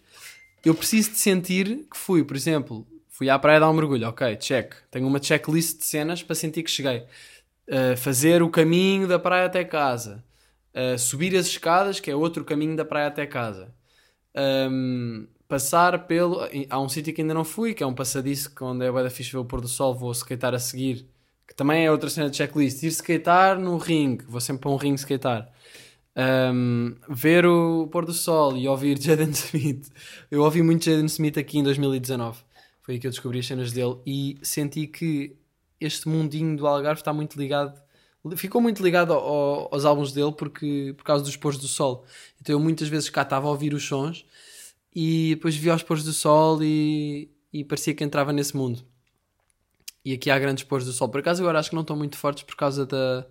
Eu 0.64 0.74
preciso 0.74 1.10
de 1.10 1.18
sentir 1.18 1.86
que 1.90 1.96
fui, 1.96 2.24
por 2.24 2.36
exemplo, 2.36 2.86
fui 3.08 3.28
à 3.28 3.38
praia 3.38 3.60
dar 3.60 3.70
um 3.70 3.74
mergulho, 3.74 4.08
ok, 4.08 4.36
check. 4.36 4.74
Tenho 4.90 5.06
uma 5.06 5.22
checklist 5.22 5.78
de 5.78 5.84
cenas 5.84 6.22
para 6.22 6.34
sentir 6.34 6.62
que 6.62 6.70
cheguei. 6.70 7.04
Uh, 7.68 7.96
fazer 7.96 8.42
o 8.42 8.50
caminho 8.50 9.06
da 9.06 9.18
praia 9.18 9.46
até 9.46 9.64
casa. 9.64 10.24
Uh, 10.74 10.98
subir 10.98 11.36
as 11.36 11.46
escadas, 11.46 12.00
que 12.00 12.10
é 12.10 12.16
outro 12.16 12.44
caminho 12.44 12.76
da 12.76 12.84
praia 12.84 13.08
até 13.08 13.26
casa. 13.26 13.74
Um, 14.36 15.28
passar 15.46 16.06
pelo. 16.06 16.40
Há 16.68 16.80
um 16.80 16.88
sítio 16.88 17.14
que 17.14 17.20
ainda 17.20 17.34
não 17.34 17.44
fui, 17.44 17.74
que 17.74 17.82
é 17.82 17.86
um 17.86 17.94
passadiço 17.94 18.50
onde 18.60 18.84
é 18.84 18.90
da 18.90 19.10
fixe 19.10 19.30
ver 19.30 19.38
o 19.38 19.44
pôr 19.44 19.60
do 19.60 19.68
sol, 19.68 19.94
vou 19.94 20.12
skatear 20.12 20.54
a 20.54 20.58
seguir. 20.58 21.06
Que 21.46 21.54
também 21.54 21.84
é 21.84 21.90
outra 21.90 22.08
cena 22.10 22.30
de 22.30 22.36
checklist. 22.36 22.82
Ir 22.82 22.88
skatear 22.88 23.58
no 23.60 23.76
ringue, 23.76 24.24
vou 24.26 24.40
sempre 24.40 24.62
para 24.62 24.70
um 24.70 24.76
ringue 24.76 24.98
skatear. 25.00 25.50
Um, 26.16 26.94
ver 27.08 27.44
o 27.44 27.88
pôr 27.88 28.06
do 28.06 28.12
sol 28.12 28.56
e 28.56 28.68
ouvir 28.68 28.96
Jaden 29.02 29.30
Smith. 29.30 29.90
Eu 30.30 30.42
ouvi 30.42 30.62
muito 30.62 30.84
Jaden 30.84 31.06
Smith 31.06 31.36
aqui 31.38 31.58
em 31.58 31.62
2019. 31.62 32.38
Foi 32.82 32.94
aí 32.94 33.00
que 33.00 33.06
eu 33.06 33.10
descobri 33.10 33.38
as 33.40 33.46
cenas 33.46 33.72
dele 33.72 33.96
e 34.06 34.38
senti 34.42 34.86
que 34.86 35.36
este 35.80 36.08
mundinho 36.08 36.56
do 36.56 36.66
Algarve 36.66 37.00
está 37.00 37.12
muito 37.12 37.38
ligado. 37.38 37.82
Ficou 38.36 38.60
muito 38.60 38.82
ligado 38.82 39.12
ao- 39.12 39.20
ao- 39.26 39.68
aos 39.74 39.84
álbuns 39.84 40.12
dele 40.12 40.32
porque, 40.32 40.94
por 40.96 41.04
causa 41.04 41.22
dos 41.24 41.36
pôres 41.36 41.58
do 41.58 41.66
sol. 41.68 42.04
Então 42.40 42.54
eu 42.54 42.60
muitas 42.60 42.88
vezes 42.88 43.10
cá 43.10 43.22
estava 43.22 43.46
a 43.48 43.50
ouvir 43.50 43.74
os 43.74 43.84
sons 43.84 44.24
e 44.94 45.30
depois 45.34 45.56
via 45.56 45.74
os 45.74 45.82
pôres 45.82 46.04
do 46.04 46.12
sol 46.12 46.62
e, 46.62 47.28
e 47.52 47.64
parecia 47.64 47.92
que 47.94 48.04
entrava 48.04 48.32
nesse 48.32 48.56
mundo. 48.56 48.84
E 50.04 50.12
aqui 50.12 50.30
há 50.30 50.38
grandes 50.38 50.64
pôres 50.64 50.86
do 50.86 50.92
sol. 50.92 51.08
Por 51.08 51.20
acaso 51.20 51.42
agora 51.42 51.58
acho 51.58 51.70
que 51.70 51.74
não 51.74 51.82
estão 51.82 51.96
muito 51.96 52.16
fortes 52.16 52.42
por 52.42 52.56
causa 52.56 52.84
da, 52.84 53.26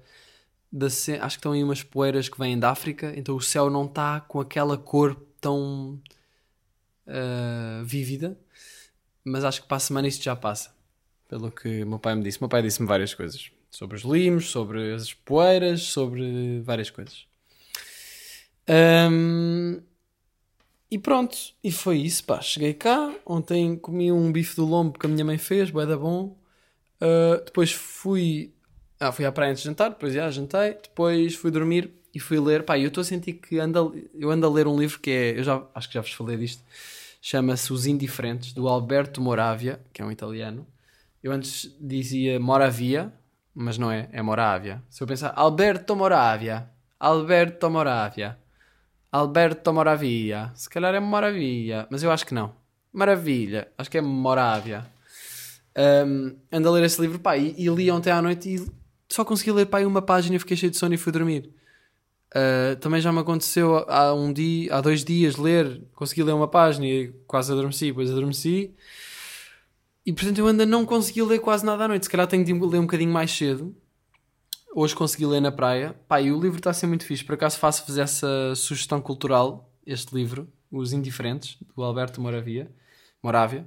da 0.72 0.88
acho 0.88 1.20
que 1.20 1.26
estão 1.26 1.52
aí 1.52 1.64
umas 1.64 1.84
poeiras 1.84 2.28
que 2.28 2.38
vêm 2.40 2.58
da 2.58 2.72
África, 2.72 3.14
então 3.16 3.36
o 3.36 3.42
céu 3.42 3.70
não 3.70 3.86
está 3.86 4.20
com 4.22 4.40
aquela 4.40 4.78
cor 4.78 5.16
tão 5.40 6.02
ah, 7.08 7.82
vívida. 7.84 8.38
Mas 9.24 9.44
acho 9.44 9.62
que 9.62 9.68
para 9.68 9.78
a 9.78 9.80
semana 9.80 10.08
isto 10.08 10.24
já 10.24 10.36
passa. 10.36 10.74
Pelo 11.30 11.52
que 11.52 11.84
o 11.84 11.88
meu 11.88 12.00
pai 12.00 12.16
me 12.16 12.24
disse. 12.24 12.38
O 12.40 12.42
meu 12.42 12.50
pai 12.50 12.62
disse-me 12.62 12.88
várias 12.88 13.14
coisas. 13.14 13.52
Sobre 13.72 13.98
os 13.98 14.04
limos, 14.04 14.50
sobre 14.50 14.94
as 14.94 15.14
poeiras, 15.14 15.84
sobre 15.84 16.62
várias 16.62 16.90
coisas. 16.90 17.26
Ahm, 18.68 19.82
e 20.92 21.00
pronto, 21.00 21.38
e 21.64 21.72
foi 21.72 21.98
isso, 22.00 22.24
pá. 22.24 22.42
Cheguei 22.42 22.74
cá, 22.74 23.14
ontem 23.26 23.76
comi 23.76 24.12
um 24.12 24.32
bife 24.32 24.56
do 24.56 24.66
lombo 24.66 25.00
que 25.00 25.06
a 25.06 25.10
minha 25.10 25.26
mãe 25.26 25.38
fez, 25.38 25.72
bué 25.72 25.86
da 25.86 25.98
bom. 25.98 26.36
Uh, 27.04 27.44
depois 27.44 27.74
fui, 27.74 28.54
ah, 28.98 29.12
fui 29.12 29.26
à 29.26 29.32
praia 29.32 29.52
antes 29.52 29.62
de 29.62 29.68
jantar, 29.68 29.90
depois 29.90 30.14
já 30.14 30.32
jantei, 30.32 30.76
depois 30.82 31.36
fui 31.36 31.52
dormir 31.52 31.92
e 32.16 32.20
fui 32.20 32.40
ler. 32.40 32.64
Pá, 32.64 32.80
eu 32.80 32.88
estou 32.88 33.02
a 33.02 33.04
sentir 33.04 33.34
que 33.34 33.60
ando 33.60 33.94
eu 34.14 34.32
ando 34.32 34.48
a 34.48 34.50
ler 34.50 34.68
um 34.68 34.80
livro 34.80 35.00
que 35.02 35.12
é, 35.12 35.38
eu 35.38 35.44
já 35.44 35.62
acho 35.76 35.90
que 35.90 35.96
já 35.96 36.02
vos 36.02 36.14
falei 36.14 36.38
disto, 36.38 36.64
chama-se 37.22 37.74
Os 37.74 37.86
Indiferentes, 37.86 38.54
do 38.54 38.70
Alberto 38.70 39.20
Moravia, 39.20 39.82
que 39.92 40.02
é 40.02 40.06
um 40.06 40.12
italiano. 40.12 40.66
Eu 41.22 41.34
antes 41.34 41.76
dizia 41.78 42.40
Moravia, 42.40 43.12
mas 43.54 43.78
não 43.78 43.92
é, 43.92 44.08
é 44.14 44.22
Moravia. 44.22 44.82
Se 44.90 45.04
eu 45.04 45.08
pensar 45.08 45.34
Alberto 45.36 45.98
Moravia, 45.98 46.70
Alberto 46.98 47.70
Moravia, 47.70 48.38
Alberto 49.12 49.74
Moravia, 49.74 50.52
se 50.56 50.70
calhar 50.70 50.96
é 50.96 51.02
Moravia, 51.02 51.86
mas 51.90 52.02
eu 52.02 52.12
acho 52.12 52.26
que 52.26 52.34
não. 52.34 52.56
Maravilha, 52.94 53.68
acho 53.78 53.92
que 53.92 53.98
é 53.98 54.02
Moravia. 54.02 54.86
Um, 55.78 56.36
ando 56.52 56.70
a 56.70 56.72
ler 56.72 56.84
esse 56.84 57.02
livro, 57.02 57.20
pá, 57.20 57.38
e, 57.38 57.56
e 57.58 57.68
li 57.68 57.90
ontem 57.90 58.12
à 58.12 58.22
noite 58.22 58.56
e 58.56 58.72
só 59.10 59.26
consegui 59.26 59.52
ler, 59.52 59.66
pá, 59.66 59.80
uma 59.82 60.02
página 60.02 60.36
e 60.36 60.40
fiquei 60.40 60.58
cheio 60.58 60.72
de 60.72 60.78
sono 60.78 60.94
e 60.94 60.98
fui 60.98 61.12
dormir. 61.12 61.50
Uh, 62.36 62.76
também 62.78 63.00
já 63.00 63.12
me 63.12 63.20
aconteceu 63.20 63.78
há 63.88 64.14
um 64.14 64.34
dia, 64.34 64.76
há 64.76 64.82
dois 64.82 65.04
dias 65.04 65.36
ler, 65.36 65.84
consegui 65.94 66.24
ler 66.24 66.34
uma 66.34 66.48
página 66.48 66.86
e 66.86 67.10
quase 67.28 67.52
adormeci, 67.52 67.88
depois 67.88 68.10
adormeci. 68.10 68.74
E 70.06 70.12
portanto 70.12 70.40
eu 70.40 70.48
ainda 70.48 70.66
não 70.66 70.86
consegui 70.86 71.22
ler 71.22 71.40
quase 71.40 71.66
nada 71.66 71.86
à 71.86 71.88
noite. 71.88 72.06
Se 72.06 72.10
calhar 72.10 72.28
tenho 72.28 72.44
de 72.44 72.54
ler 72.54 72.80
um 72.80 72.84
bocadinho 72.84 73.12
mais 73.12 73.32
cedo. 73.32 73.76
Hoje 74.76 74.96
consegui 74.96 75.26
ler 75.26 75.40
na 75.40 75.52
praia. 75.52 75.96
Pá, 76.08 76.20
e 76.20 76.32
o 76.32 76.40
livro 76.40 76.58
está 76.58 76.72
a 76.72 76.74
ser 76.74 76.88
muito 76.88 77.06
fixe. 77.06 77.24
Por 77.24 77.36
acaso 77.36 77.58
faço-vos 77.58 77.98
essa 77.98 78.54
sugestão 78.56 79.00
cultural. 79.00 79.72
este 79.86 80.14
livro, 80.14 80.52
Os 80.72 80.92
Indiferentes, 80.92 81.58
do 81.76 81.84
Alberto 81.84 82.20
Moravia, 82.20 82.70
Moravia, 83.22 83.66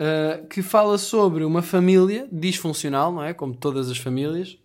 uh, 0.00 0.46
que 0.48 0.62
fala 0.62 0.96
sobre 0.96 1.44
uma 1.44 1.62
família 1.62 2.26
disfuncional, 2.32 3.12
não 3.12 3.22
é? 3.22 3.34
Como 3.34 3.54
todas 3.54 3.90
as 3.90 3.98
famílias, 3.98 4.58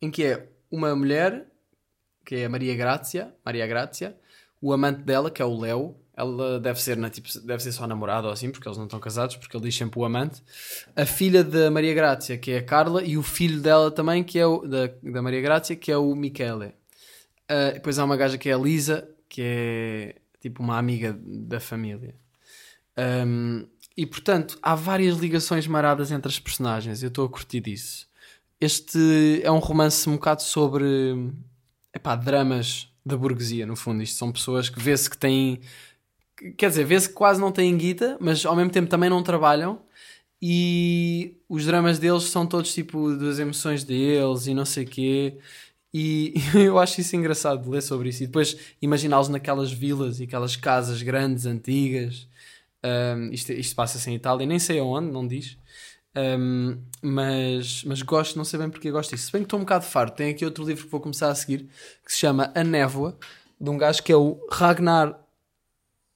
em 0.00 0.10
que 0.10 0.24
é 0.24 0.48
uma 0.70 0.94
mulher, 0.94 1.46
que 2.24 2.36
é 2.36 2.44
a 2.44 2.48
Maria 2.48 2.76
Grácia, 2.76 3.34
Maria 3.44 3.66
Grácia, 3.66 4.16
o 4.60 4.72
amante 4.72 5.02
dela, 5.02 5.30
que 5.30 5.40
é 5.40 5.44
o 5.44 5.58
Léo, 5.58 5.96
ela 6.14 6.60
deve 6.60 6.80
ser, 6.80 6.96
na, 6.96 7.08
tipo, 7.08 7.28
deve 7.40 7.62
ser 7.62 7.72
só 7.72 7.86
namorada 7.86 8.26
ou 8.26 8.32
assim, 8.32 8.50
porque 8.50 8.68
eles 8.68 8.76
não 8.76 8.84
estão 8.84 9.00
casados, 9.00 9.36
porque 9.36 9.56
ele 9.56 9.64
diz 9.64 9.74
sempre 9.74 9.98
o 9.98 10.04
amante. 10.04 10.42
A 10.94 11.06
filha 11.06 11.42
da 11.42 11.70
Maria 11.70 11.94
Grácia, 11.94 12.36
que 12.36 12.52
é 12.52 12.58
a 12.58 12.62
Carla, 12.62 13.02
e 13.02 13.16
o 13.16 13.22
filho 13.22 13.60
dela 13.60 13.90
também, 13.90 14.22
que 14.22 14.38
é 14.38 14.46
o, 14.46 14.60
da, 14.66 14.90
da 15.02 15.22
Maria 15.22 15.40
Grácia, 15.40 15.74
que 15.74 15.90
é 15.90 15.96
o 15.96 16.14
Michele. 16.14 16.74
Uh, 17.50 17.72
depois 17.74 17.98
há 17.98 18.04
uma 18.04 18.16
gaja 18.16 18.36
que 18.36 18.50
é 18.50 18.52
a 18.52 18.58
Lisa, 18.58 19.08
que 19.28 19.42
é 19.42 20.14
tipo 20.40 20.62
uma 20.62 20.78
amiga 20.78 21.18
da 21.18 21.58
família. 21.58 22.14
Um, 22.96 23.66
e 23.96 24.06
portanto, 24.06 24.58
há 24.62 24.74
várias 24.74 25.16
ligações 25.16 25.66
maradas 25.66 26.10
entre 26.10 26.28
as 26.30 26.38
personagens. 26.38 27.02
Eu 27.02 27.08
estou 27.08 27.26
a 27.26 27.28
curtir 27.28 27.60
disso. 27.60 28.06
Este 28.60 29.40
é 29.42 29.50
um 29.50 29.58
romance 29.58 30.08
um 30.08 30.12
bocado 30.12 30.42
sobre 30.42 30.84
epá, 31.94 32.16
dramas 32.16 32.88
da 33.04 33.16
burguesia, 33.16 33.66
no 33.66 33.76
fundo. 33.76 34.02
Isto 34.02 34.16
são 34.16 34.32
pessoas 34.32 34.68
que 34.68 34.80
vê-se 34.80 35.10
que 35.10 35.18
têm. 35.18 35.60
Quer 36.56 36.68
dizer, 36.70 36.84
vê-se 36.84 37.08
que 37.08 37.14
quase 37.14 37.40
não 37.40 37.52
têm 37.52 37.76
guita, 37.76 38.16
mas 38.20 38.44
ao 38.46 38.56
mesmo 38.56 38.70
tempo 38.70 38.88
também 38.88 39.10
não 39.10 39.22
trabalham. 39.22 39.80
E 40.40 41.36
os 41.48 41.66
dramas 41.66 41.98
deles 41.98 42.24
são 42.24 42.46
todos 42.46 42.74
tipo 42.74 43.14
das 43.16 43.38
emoções 43.38 43.84
deles 43.84 44.46
e 44.46 44.54
não 44.54 44.64
sei 44.64 44.84
quê. 44.84 45.38
E 45.94 46.34
eu 46.54 46.78
acho 46.78 47.00
isso 47.00 47.14
engraçado 47.14 47.62
de 47.62 47.68
ler 47.68 47.82
sobre 47.82 48.08
isso. 48.08 48.22
E 48.24 48.26
depois 48.26 48.56
imaginá-los 48.80 49.28
naquelas 49.28 49.72
vilas 49.72 50.20
e 50.20 50.24
aquelas 50.24 50.56
casas 50.56 51.02
grandes, 51.02 51.46
antigas. 51.46 52.28
Um, 52.84 53.30
isto, 53.30 53.52
isto 53.52 53.76
passa-se 53.76 54.10
em 54.10 54.14
Itália, 54.14 54.46
nem 54.46 54.58
sei 54.58 54.78
aonde, 54.78 55.10
não 55.10 55.26
diz. 55.26 55.56
Um, 56.14 56.78
mas, 57.00 57.84
mas 57.84 58.02
gosto, 58.02 58.36
não 58.36 58.44
sei 58.44 58.58
bem 58.58 58.68
porque 58.68 58.90
gosto 58.90 59.10
disso. 59.10 59.26
Se 59.26 59.32
bem 59.32 59.42
que 59.42 59.46
estou 59.46 59.58
um 59.58 59.62
bocado 59.62 59.84
farto, 59.84 60.16
tem 60.16 60.30
aqui 60.30 60.44
outro 60.44 60.64
livro 60.64 60.84
que 60.84 60.90
vou 60.90 61.00
começar 61.00 61.30
a 61.30 61.34
seguir 61.34 61.68
que 62.04 62.12
se 62.12 62.18
chama 62.18 62.52
A 62.54 62.62
Névoa, 62.62 63.18
de 63.60 63.70
um 63.70 63.78
gajo 63.78 64.02
que 64.02 64.12
é 64.12 64.16
o 64.16 64.44
Ragnar 64.50 65.18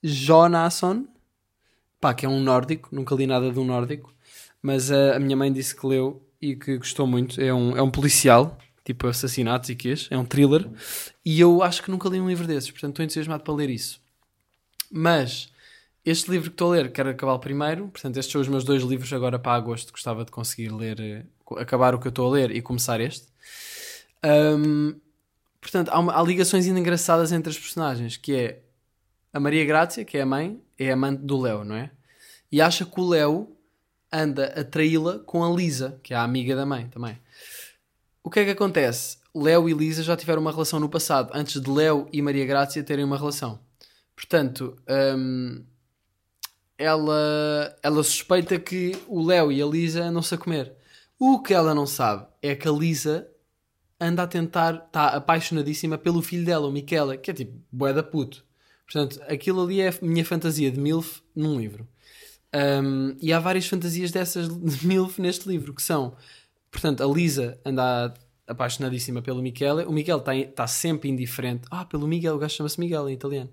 Jonasson, 0.02 1.06
pá, 2.00 2.12
que 2.12 2.26
é 2.26 2.28
um 2.28 2.40
nórdico, 2.40 2.88
nunca 2.92 3.14
li 3.14 3.26
nada 3.26 3.50
de 3.50 3.58
um 3.58 3.64
nórdico, 3.64 4.14
mas 4.60 4.90
a, 4.90 5.16
a 5.16 5.18
minha 5.18 5.36
mãe 5.36 5.52
disse 5.52 5.74
que 5.74 5.86
leu 5.86 6.22
e 6.40 6.56
que 6.56 6.76
gostou 6.76 7.06
muito. 7.06 7.40
É 7.40 7.54
um, 7.54 7.76
é 7.76 7.82
um 7.82 7.90
policial, 7.90 8.58
tipo 8.84 9.06
assassinatos 9.06 9.70
e 9.70 9.74
quês, 9.74 10.08
é 10.10 10.18
um 10.18 10.24
thriller, 10.24 10.68
e 11.24 11.40
eu 11.40 11.62
acho 11.62 11.82
que 11.82 11.90
nunca 11.90 12.08
li 12.08 12.20
um 12.20 12.28
livro 12.28 12.46
desses, 12.46 12.70
portanto 12.70 12.90
estou 12.90 13.04
entusiasmado 13.04 13.42
para 13.42 13.54
ler 13.54 13.70
isso. 13.70 14.00
Mas 14.90 15.50
este 16.06 16.30
livro 16.30 16.50
que 16.50 16.54
estou 16.54 16.72
a 16.72 16.76
ler, 16.76 16.92
quero 16.92 17.10
acabar 17.10 17.36
primeiro, 17.40 17.88
portanto, 17.88 18.16
estes 18.16 18.30
são 18.30 18.40
os 18.40 18.46
meus 18.46 18.62
dois 18.62 18.84
livros 18.84 19.12
agora 19.12 19.40
para 19.40 19.54
agosto. 19.54 19.90
Gostava 19.90 20.24
de 20.24 20.30
conseguir 20.30 20.68
ler, 20.68 21.00
eh, 21.00 21.24
acabar 21.56 21.96
o 21.96 21.98
que 21.98 22.06
eu 22.06 22.10
estou 22.10 22.28
a 22.28 22.30
ler 22.30 22.52
e 22.52 22.62
começar 22.62 23.00
este. 23.00 23.26
Um, 24.24 25.00
portanto, 25.60 25.88
há, 25.88 25.98
uma, 25.98 26.16
há, 26.16 26.22
ligações 26.22 26.64
ainda 26.64 26.78
engraçadas 26.78 27.32
entre 27.32 27.50
as 27.50 27.58
personagens, 27.58 28.16
que 28.16 28.36
é 28.36 28.62
a 29.32 29.40
Maria 29.40 29.64
Grácia, 29.64 30.04
que 30.04 30.16
é 30.16 30.22
a 30.22 30.26
mãe, 30.26 30.62
é 30.78 30.92
amante 30.92 31.22
do 31.22 31.40
Léo, 31.40 31.64
não 31.64 31.74
é? 31.74 31.90
E 32.52 32.60
acha 32.60 32.86
que 32.86 33.00
o 33.00 33.08
Léo 33.08 33.56
anda 34.12 34.46
a 34.60 34.62
traí-la 34.62 35.18
com 35.18 35.44
a 35.44 35.50
Lisa, 35.50 35.98
que 36.04 36.14
é 36.14 36.16
a 36.16 36.22
amiga 36.22 36.54
da 36.54 36.64
mãe 36.64 36.86
também. 36.86 37.18
O 38.22 38.30
que 38.30 38.38
é 38.38 38.44
que 38.44 38.50
acontece? 38.52 39.18
Léo 39.34 39.68
e 39.68 39.74
Lisa 39.74 40.04
já 40.04 40.16
tiveram 40.16 40.40
uma 40.40 40.52
relação 40.52 40.78
no 40.78 40.88
passado, 40.88 41.32
antes 41.34 41.60
de 41.60 41.68
Léo 41.68 42.08
e 42.12 42.22
Maria 42.22 42.46
Grácia 42.46 42.82
terem 42.84 43.04
uma 43.04 43.18
relação. 43.18 43.58
Portanto, 44.14 44.76
um, 44.88 45.64
ela, 46.78 47.76
ela 47.82 48.02
suspeita 48.02 48.58
que 48.58 48.96
o 49.08 49.24
Léo 49.24 49.50
e 49.50 49.62
a 49.62 49.66
Lisa 49.66 50.04
andam-se 50.04 50.34
a 50.34 50.38
comer. 50.38 50.72
O 51.18 51.40
que 51.40 51.54
ela 51.54 51.74
não 51.74 51.86
sabe 51.86 52.26
é 52.42 52.54
que 52.54 52.68
a 52.68 52.72
Lisa 52.72 53.28
anda 53.98 54.24
a 54.24 54.26
tentar, 54.26 54.84
está 54.86 55.08
apaixonadíssima 55.08 55.96
pelo 55.96 56.20
filho 56.20 56.44
dela, 56.44 56.68
o 56.68 56.72
Michele, 56.72 57.16
que 57.16 57.30
é 57.30 57.34
tipo 57.34 57.58
bué 57.72 57.92
da 57.92 58.02
puto. 58.02 58.44
Portanto, 58.84 59.20
aquilo 59.28 59.62
ali 59.62 59.80
é 59.80 59.88
a 59.88 59.94
minha 60.02 60.24
fantasia 60.24 60.70
de 60.70 60.78
MILF 60.78 61.22
num 61.34 61.58
livro. 61.58 61.88
Um, 62.54 63.16
e 63.20 63.32
há 63.32 63.40
várias 63.40 63.66
fantasias 63.66 64.10
dessas 64.10 64.48
de 64.48 64.86
MILF 64.86 65.20
neste 65.20 65.48
livro, 65.48 65.74
que 65.74 65.82
são, 65.82 66.14
portanto, 66.70 67.02
a 67.02 67.06
Lisa 67.06 67.58
anda 67.64 68.14
apaixonadíssima 68.46 69.22
pelo 69.22 69.42
Michele, 69.42 69.84
o 69.86 69.92
Michele 69.92 70.18
está 70.18 70.32
tá 70.54 70.66
sempre 70.66 71.08
indiferente. 71.08 71.66
Ah, 71.70 71.84
pelo 71.84 72.06
Miguel, 72.06 72.36
o 72.36 72.38
gajo 72.38 72.54
chama-se 72.54 72.78
Miguel 72.78 73.08
em 73.08 73.14
italiano. 73.14 73.50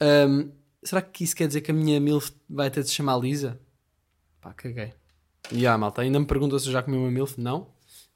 Um, 0.00 0.50
será 0.82 1.02
que 1.02 1.24
isso 1.24 1.36
quer 1.36 1.46
dizer 1.46 1.60
que 1.60 1.70
a 1.70 1.74
minha 1.74 2.00
MILF 2.00 2.32
vai 2.48 2.70
ter 2.70 2.82
de 2.82 2.88
se 2.88 2.94
chamar 2.94 3.18
Lisa? 3.18 3.60
Pá, 4.40 4.52
caguei. 4.52 4.92
E 5.52 5.66
ah, 5.66 5.78
malta, 5.78 6.02
ainda 6.02 6.18
me 6.18 6.26
pergunta 6.26 6.58
se 6.58 6.68
eu 6.68 6.72
já 6.72 6.82
comi 6.82 6.96
uma 6.96 7.10
MILF. 7.10 7.40
Não, 7.40 7.68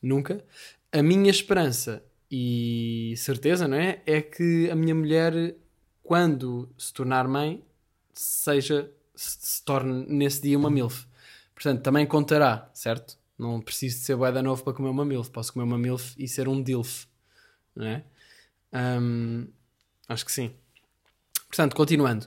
nunca. 0.02 0.44
A 0.92 1.02
minha 1.02 1.30
esperança 1.30 2.04
e 2.30 3.14
certeza, 3.16 3.66
não 3.66 3.76
é? 3.76 4.02
É 4.06 4.20
que 4.20 4.68
a 4.70 4.76
minha 4.76 4.94
mulher, 4.94 5.56
quando 6.02 6.68
se 6.78 6.92
tornar 6.92 7.26
mãe, 7.26 7.64
seja, 8.12 8.90
se, 9.14 9.38
se 9.40 9.64
torne 9.64 10.06
nesse 10.08 10.42
dia 10.42 10.58
uma 10.58 10.70
MILF. 10.70 11.06
Portanto, 11.54 11.82
também 11.82 12.06
contará, 12.06 12.70
certo? 12.72 13.18
Não 13.38 13.60
preciso 13.60 13.98
de 13.98 14.04
ser 14.04 14.16
boeda 14.16 14.42
novo 14.42 14.62
para 14.62 14.72
comer 14.72 14.90
uma 14.90 15.04
MILF. 15.04 15.30
Posso 15.30 15.52
comer 15.52 15.64
uma 15.64 15.78
MILF 15.78 16.14
e 16.18 16.28
ser 16.28 16.48
um 16.48 16.62
DILF, 16.62 17.06
não 17.74 17.86
é? 17.86 18.04
Um, 18.72 19.48
acho 20.08 20.24
que 20.24 20.32
sim. 20.32 20.54
Portanto, 21.50 21.74
continuando. 21.74 22.26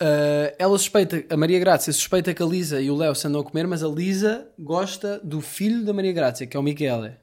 Uh, 0.00 0.54
ela 0.58 0.76
suspeita, 0.76 1.24
a 1.30 1.36
Maria 1.36 1.58
Grácia 1.58 1.92
suspeita 1.92 2.34
que 2.34 2.42
a 2.42 2.46
Lisa 2.46 2.80
e 2.80 2.90
o 2.90 2.96
Léo 2.96 3.14
se 3.14 3.26
andam 3.26 3.40
a 3.40 3.44
comer, 3.44 3.66
mas 3.66 3.82
a 3.82 3.88
Lisa 3.88 4.50
gosta 4.58 5.20
do 5.20 5.40
filho 5.40 5.84
da 5.84 5.92
Maria 5.92 6.12
Grácia, 6.12 6.46
que 6.46 6.56
é 6.56 6.60
o 6.60 6.62
Michele. 6.62 7.16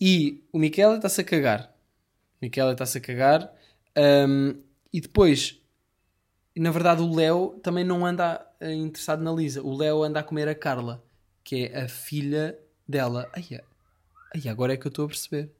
E 0.00 0.44
o 0.52 0.58
Michele 0.58 0.96
está-se 0.96 1.22
a 1.22 1.24
cagar. 1.24 1.74
O 2.40 2.44
Michele 2.44 2.72
está-se 2.72 2.98
a 2.98 3.00
cagar. 3.00 3.52
Um, 3.96 4.54
e 4.92 5.00
depois, 5.00 5.60
na 6.56 6.70
verdade, 6.70 7.02
o 7.02 7.14
Léo 7.14 7.58
também 7.62 7.84
não 7.84 8.04
anda 8.06 8.46
interessado 8.60 9.22
na 9.22 9.32
Lisa. 9.32 9.62
O 9.62 9.76
Léo 9.76 10.02
anda 10.02 10.20
a 10.20 10.22
comer 10.22 10.48
a 10.48 10.54
Carla, 10.54 11.02
que 11.42 11.64
é 11.66 11.84
a 11.84 11.88
filha 11.88 12.58
dela. 12.86 13.30
Ai, 13.34 13.60
ai 14.34 14.48
agora 14.48 14.74
é 14.74 14.76
que 14.76 14.86
eu 14.86 14.90
estou 14.90 15.06
a 15.06 15.08
perceber. 15.08 15.57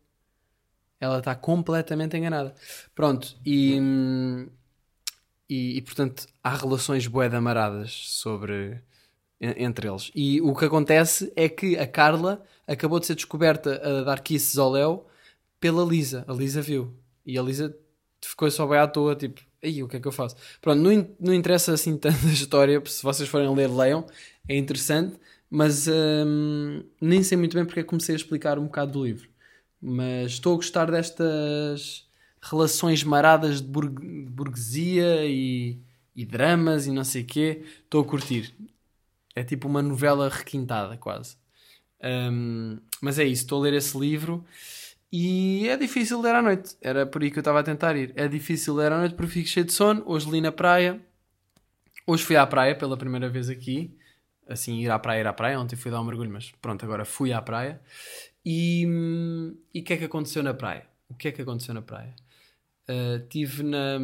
Ela 1.01 1.19
está 1.19 1.35
completamente 1.35 2.17
enganada. 2.17 2.55
Pronto, 2.95 3.37
e, 3.45 3.79
e, 5.49 5.79
e 5.79 5.83
portanto 5.83 6.27
há 6.43 6.55
relações 6.57 7.07
boedamaradas 7.07 7.93
sobre 7.93 8.83
entre 9.41 9.89
eles. 9.89 10.11
E 10.15 10.41
o 10.41 10.55
que 10.55 10.65
acontece 10.65 11.33
é 11.37 11.49
que 11.49 11.79
a 11.79 11.87
Carla 11.87 12.43
acabou 12.67 12.99
de 12.99 13.07
ser 13.07 13.15
descoberta 13.15 13.81
a 13.83 14.03
dar 14.03 14.21
kisses 14.21 14.59
ao 14.59 14.71
Léo 14.71 15.05
pela 15.61 15.85
Lisa. 15.85 16.25
A 16.27 16.33
Lisa 16.33 16.61
viu. 16.61 16.95
E 17.25 17.39
a 17.39 17.43
Lisa 17.43 17.77
ficou 18.21 18.51
só 18.51 18.67
bem 18.67 18.79
à 18.79 18.87
toa, 18.87 19.15
tipo, 19.15 19.41
aí 19.63 19.83
o 19.83 19.89
que 19.89 19.97
é 19.97 20.01
que 20.01 20.09
eu 20.09 20.13
faço? 20.13 20.37
Pronto, 20.61 20.81
não, 20.81 21.09
não 21.21 21.35
interessa 21.35 21.73
assim 21.73 21.97
tanto 21.99 22.27
a 22.27 22.33
história, 22.33 22.83
se 22.87 23.03
vocês 23.03 23.29
forem 23.29 23.53
ler, 23.55 23.69
leiam, 23.69 24.07
é 24.49 24.57
interessante, 24.57 25.19
mas 25.51 25.87
hum, 25.89 26.83
nem 27.01 27.23
sei 27.23 27.39
muito 27.39 27.55
bem 27.55 27.65
porque 27.65 27.81
é 27.81 27.85
comecei 27.85 28.15
a 28.15 28.17
explicar 28.17 28.59
um 28.59 28.65
bocado 28.65 28.93
do 28.93 29.05
livro. 29.05 29.29
Mas 29.81 30.33
estou 30.33 30.55
a 30.55 30.57
gostar 30.57 30.91
destas 30.91 32.09
relações 32.41 33.05
maradas 33.05 33.61
de 33.61 33.69
burguesia 34.29 35.25
e, 35.27 35.81
e 36.15 36.25
dramas 36.25 36.87
e 36.87 36.91
não 36.91 37.05
sei 37.05 37.23
o 37.23 37.27
quê. 37.27 37.63
Estou 37.85 38.03
a 38.03 38.05
curtir. 38.05 38.55
É 39.35 39.45
tipo 39.45 39.69
uma 39.69 39.83
novela 39.83 40.29
requintada, 40.29 40.97
quase. 40.97 41.37
Um, 42.03 42.79
mas 43.01 43.19
é 43.19 43.25
isso, 43.25 43.43
estou 43.43 43.61
a 43.61 43.65
ler 43.65 43.75
esse 43.75 43.99
livro 43.99 44.45
e 45.11 45.67
é 45.69 45.77
difícil 45.77 46.21
ler 46.21 46.35
à 46.35 46.43
noite. 46.43 46.77
Era 46.81 47.07
por 47.07 47.23
aí 47.23 47.31
que 47.31 47.39
eu 47.39 47.41
estava 47.41 47.61
a 47.61 47.63
tentar 47.63 47.97
ir. 47.97 48.13
É 48.15 48.29
difícil 48.29 48.75
ler 48.75 48.93
à 48.93 48.99
noite 48.99 49.15
porque 49.15 49.33
fico 49.33 49.49
cheio 49.49 49.67
de 49.67 49.73
sono. 49.73 50.03
Hoje 50.07 50.31
li 50.31 50.41
na 50.41 50.53
praia. 50.53 51.01
Hoje 52.07 52.25
fui 52.25 52.37
à 52.37 52.47
praia 52.47 52.77
pela 52.77 52.97
primeira 52.97 53.29
vez 53.29 53.49
aqui. 53.49 53.97
Assim, 54.47 54.81
ir 54.81 54.91
à 54.91 54.99
praia, 54.99 55.21
ir 55.21 55.27
à 55.27 55.33
praia. 55.33 55.59
Ontem 55.59 55.77
fui 55.77 55.91
dar 55.91 56.01
um 56.01 56.05
mergulho, 56.05 56.31
mas 56.31 56.53
pronto, 56.61 56.85
agora 56.85 57.05
fui 57.05 57.33
à 57.33 57.41
praia. 57.41 57.81
E 58.45 58.87
o 59.75 59.83
que 59.83 59.93
é 59.93 59.97
que 59.97 60.05
aconteceu 60.05 60.43
na 60.43 60.55
praia? 60.55 60.87
O 61.09 61.15
que 61.15 61.29
é 61.29 61.33
que 61.33 61.43
aconteceu 61.43 61.75
na 61.75 61.83
praia? 61.83 62.15
Uh, 62.89 63.27
tive, 63.29 63.63
na, 63.63 63.99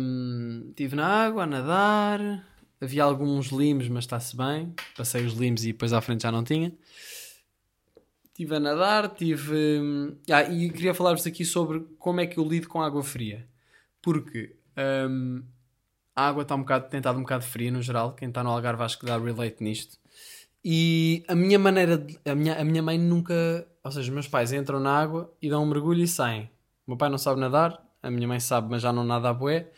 tive 0.77 0.95
na 0.95 1.07
água 1.07 1.45
a 1.45 1.47
nadar, 1.47 2.47
havia 2.81 3.03
alguns 3.03 3.47
limos, 3.49 3.89
mas 3.89 4.05
está-se 4.05 4.37
bem. 4.37 4.75
Passei 4.97 5.25
os 5.25 5.35
limos 5.35 5.65
e 5.65 5.69
depois 5.69 5.93
à 5.93 6.01
frente 6.01 6.23
já 6.23 6.33
não 6.33 6.45
tinha. 6.45 6.73
Estive 8.27 8.57
a 8.57 8.61
nadar, 8.61 9.15
tive. 9.15 10.17
Ah, 10.31 10.43
e 10.43 10.69
queria 10.71 10.93
falar-vos 10.93 11.27
aqui 11.27 11.45
sobre 11.45 11.81
como 11.99 12.21
é 12.21 12.27
que 12.27 12.39
eu 12.39 12.45
lido 12.45 12.69
com 12.69 12.83
água 12.83 13.03
fria. 13.03 13.47
Porque 14.03 14.57
um, 15.09 15.43
a 16.15 16.29
água 16.29 16.43
está 16.43 16.55
um 16.55 16.61
bocado, 16.61 16.89
tem 16.89 16.99
estado 16.99 17.19
um 17.19 17.23
bocado 17.23 17.45
fria 17.45 17.71
no 17.71 17.81
geral. 17.81 18.15
Quem 18.15 18.29
está 18.29 18.43
no 18.43 18.51
Algarve 18.51 18.83
acho 18.83 18.99
que 18.99 19.07
dá 19.07 19.17
relate 19.17 19.63
nisto. 19.63 19.99
E 20.65 21.23
a 21.29 21.35
minha 21.35 21.59
maneira. 21.59 21.99
De, 21.99 22.19
a, 22.25 22.35
minha, 22.35 22.55
a 22.61 22.65
minha 22.65 22.83
mãe 22.83 22.99
nunca 22.99 23.67
ou 23.83 23.93
seja, 23.93 24.11
meus 24.11 24.27
pais 24.27 24.51
entram 24.53 24.81
na 24.81 24.99
água 24.99 25.31
e 25.43 25.51
dão 25.51 25.63
um 25.63 25.67
mergulho 25.67 26.03
e 26.03 26.09
saem. 26.09 26.45
O 26.87 26.93
meu 26.93 26.97
pai 26.97 27.11
não 27.11 27.19
sabe 27.19 27.39
nadar, 27.39 27.83
A 28.03 28.11
minha 28.11 28.27
mãe 28.27 28.41
sabe, 28.41 28.69
mas 28.71 28.81
já 28.83 28.93
não 28.93 29.05
nada 29.05 29.29
a 29.29 29.35
bué. 29.35 29.71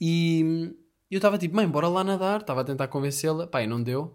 E 0.00 0.74
eu 1.10 1.16
estava 1.18 1.38
tipo, 1.38 1.56
mãe, 1.56 1.66
bora 1.68 1.88
lá 1.88 2.04
nadar. 2.04 2.40
Estava 2.42 2.60
a 2.60 2.64
tentar 2.64 2.88
convencê-la. 2.88 3.48
E 3.54 3.66
não 3.66 3.82
deu. 3.82 4.14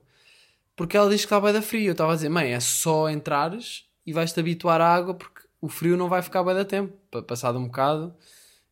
Porque 0.76 0.96
ela 0.98 1.10
disse 1.10 1.24
que 1.24 1.34
estava 1.34 1.52
da 1.52 1.62
frio. 1.62 1.88
Eu 1.88 1.92
estava 1.94 2.12
a 2.14 2.16
dizer, 2.16 2.30
mãe, 2.30 2.54
é 2.54 2.60
só 2.60 3.10
entrares 3.10 3.86
e 4.06 4.14
vais-te 4.14 4.40
habituar 4.40 4.80
à 4.82 4.88
água 4.94 5.14
porque 5.16 5.42
o 5.60 5.68
frio 5.70 5.98
não 5.98 6.08
vai 6.10 6.22
ficar 6.22 6.44
bem 6.44 6.56
da 6.56 6.66
tempo. 6.66 6.94
Pa- 7.12 7.22
Passado 7.24 7.58
um 7.60 7.66
bocado, 7.66 8.14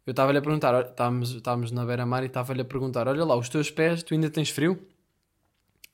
eu 0.06 0.12
estava-lhe 0.12 0.38
a 0.40 0.42
perguntar, 0.42 0.82
estávamos, 0.86 1.32
estávamos 1.32 1.72
na 1.72 1.86
beira-mar 1.86 2.24
e 2.24 2.28
estava-lhe 2.28 2.62
a 2.62 2.66
perguntar, 2.66 3.08
olha 3.08 3.24
lá, 3.26 3.36
os 3.36 3.50
teus 3.50 3.70
pés, 3.72 4.02
tu 4.04 4.14
ainda 4.14 4.30
tens 4.30 4.50
frio? 4.50 4.80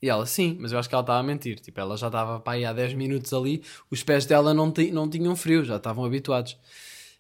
E 0.02 0.10
ela, 0.10 0.26
sim, 0.26 0.58
mas 0.60 0.72
eu 0.72 0.80
acho 0.80 0.90
que 0.90 0.96
ela 0.96 1.02
estava 1.02 1.20
a 1.20 1.24
mentir. 1.24 1.60
Tipo, 1.60 1.80
ela 1.80 1.98
já 1.98 2.08
estava 2.08 2.40
para 2.40 2.54
aí 2.54 2.66
há 2.66 2.74
10 2.74 2.94
minutos 2.94 3.34
ali, 3.34 3.64
os 3.90 4.04
pés 4.04 4.26
dela 4.26 4.54
não, 4.54 4.72
não 4.92 5.10
tinham 5.10 5.36
frio, 5.36 5.64
já 5.64 5.78
estavam 5.78 6.06
habituados. 6.06 6.58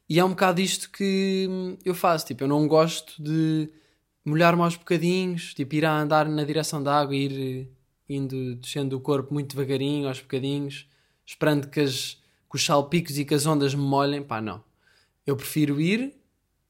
E 0.08 0.20
é 0.20 0.26
um 0.26 0.30
bocado 0.30 0.62
isto 0.62 0.92
que 0.92 1.48
hum, 1.50 1.78
eu 1.84 1.96
faço. 1.96 2.28
Tipo, 2.28 2.44
eu 2.44 2.48
não 2.48 2.68
gosto 2.68 3.22
de 3.22 3.70
molhar-me 4.24 4.62
aos 4.64 4.76
bocadinhos, 4.76 5.54
tipo, 5.54 5.76
ir 5.76 5.86
a 5.86 6.00
andar 6.00 6.28
na 6.28 6.44
direção 6.44 6.82
da 6.82 7.00
água, 7.00 7.16
ir 7.16 7.68
eh, 8.10 8.14
indo, 8.14 8.56
descendo 8.56 8.98
o 8.98 9.02
corpo 9.02 9.34
muito 9.34 9.56
devagarinho, 9.56 10.08
aos 10.08 10.20
bocadinhos, 10.20 10.88
esperando 11.26 11.70
que, 11.70 11.80
as, 11.80 12.16
que 12.50 12.56
os 12.56 12.66
salpicos 12.66 13.18
e 13.18 13.26
que 13.26 13.34
as 13.34 13.46
ondas 13.46 13.74
me 13.76 13.84
molhem. 13.84 14.24
Pá, 14.24 14.42
não. 14.42 14.64
Eu 15.26 15.36
prefiro 15.36 15.82
ir 15.82 16.16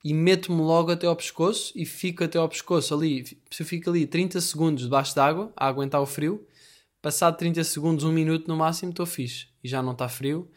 e 0.05 0.13
meto-me 0.13 0.61
logo 0.61 0.91
até 0.91 1.07
ao 1.07 1.15
pescoço 1.15 1.73
e 1.75 1.83
fico 1.83 2.23
até 2.23 2.37
ao 2.37 2.47
pescoço 2.47 2.93
ali. 2.93 3.25
Se 3.49 3.63
eu 3.63 3.65
fico 3.65 3.89
ali 3.89 4.05
30 4.05 4.39
segundos 4.39 4.83
debaixo 4.83 5.15
d'água, 5.15 5.51
a 5.57 5.67
aguentar 5.67 5.99
o 5.99 6.05
frio, 6.05 6.45
passado 7.01 7.35
30 7.37 7.63
segundos, 7.63 8.03
um 8.05 8.11
minuto 8.11 8.47
no 8.47 8.55
máximo, 8.55 8.91
estou 8.91 9.07
fixe. 9.07 9.47
E 9.63 9.67
já 9.67 9.81
não 9.81 9.93
está 9.93 10.07
frio 10.07 10.47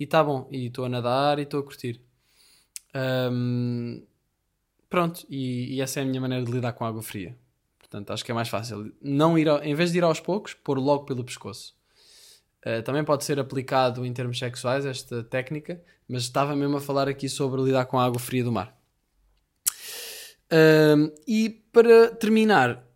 e 0.00 0.04
está 0.04 0.24
bom. 0.24 0.48
E 0.50 0.68
estou 0.68 0.86
a 0.86 0.88
nadar 0.88 1.38
e 1.38 1.42
estou 1.42 1.60
a 1.60 1.62
curtir. 1.62 2.00
Ahm, 2.94 4.00
pronto, 4.88 5.26
e, 5.28 5.74
e 5.74 5.82
essa 5.82 6.00
é 6.00 6.02
a 6.02 6.06
minha 6.06 6.22
maneira 6.22 6.42
de 6.42 6.50
lidar 6.50 6.72
com 6.72 6.86
água 6.86 7.02
fria. 7.02 7.36
Portanto, 7.78 8.10
acho 8.10 8.24
que 8.24 8.30
é 8.30 8.34
mais 8.34 8.48
fácil. 8.48 8.90
Não 9.02 9.38
ir 9.38 9.50
ao- 9.50 9.62
em 9.62 9.74
vez 9.74 9.92
de 9.92 9.98
ir 9.98 10.04
aos 10.04 10.18
poucos, 10.18 10.54
pôr 10.54 10.78
logo 10.78 11.04
pelo 11.04 11.22
pescoço. 11.22 11.74
Uh, 12.64 12.82
também 12.82 13.04
pode 13.04 13.22
ser 13.24 13.38
aplicado 13.38 14.06
em 14.06 14.12
termos 14.14 14.38
sexuais 14.38 14.86
esta 14.86 15.22
técnica, 15.22 15.78
mas 16.08 16.22
estava 16.22 16.56
mesmo 16.56 16.78
a 16.78 16.80
falar 16.80 17.06
aqui 17.06 17.28
sobre 17.28 17.60
lidar 17.60 17.84
com 17.84 17.98
a 17.98 18.06
água 18.06 18.18
fria 18.18 18.42
do 18.42 18.50
mar. 18.50 18.74
Um, 20.54 21.10
e 21.26 21.50
para 21.72 22.14
terminar, 22.14 22.86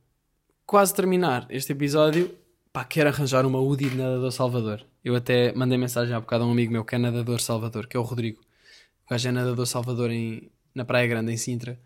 quase 0.65 0.95
terminar 0.95 1.45
este 1.51 1.73
episódio, 1.73 2.33
pá, 2.73 2.85
quero 2.85 3.09
arranjar 3.09 3.45
uma 3.45 3.59
UDI 3.59 3.91
de 3.91 3.97
nadador 3.97 4.31
Salvador. 4.31 4.87
Eu 5.05 5.17
até 5.17 5.53
mandei 5.55 5.77
mensagem 5.77 6.15
há 6.15 6.21
bocado 6.21 6.45
a 6.45 6.47
um 6.47 6.53
amigo 6.53 6.71
meu 6.71 6.85
que 6.85 6.95
é 6.95 6.99
nadador 6.99 7.41
Salvador, 7.41 7.89
que 7.89 7.97
é 7.97 8.01
o 8.01 8.05
Rodrigo. 8.05 8.41
O 9.05 9.11
gajo 9.11 9.29
é 9.29 9.33
nadador 9.33 9.67
Salvador 9.67 10.13
em, 10.13 10.49
na 10.73 10.85
Praia 10.85 11.09
Grande, 11.09 11.33
em 11.33 11.37
Sintra. 11.37 11.81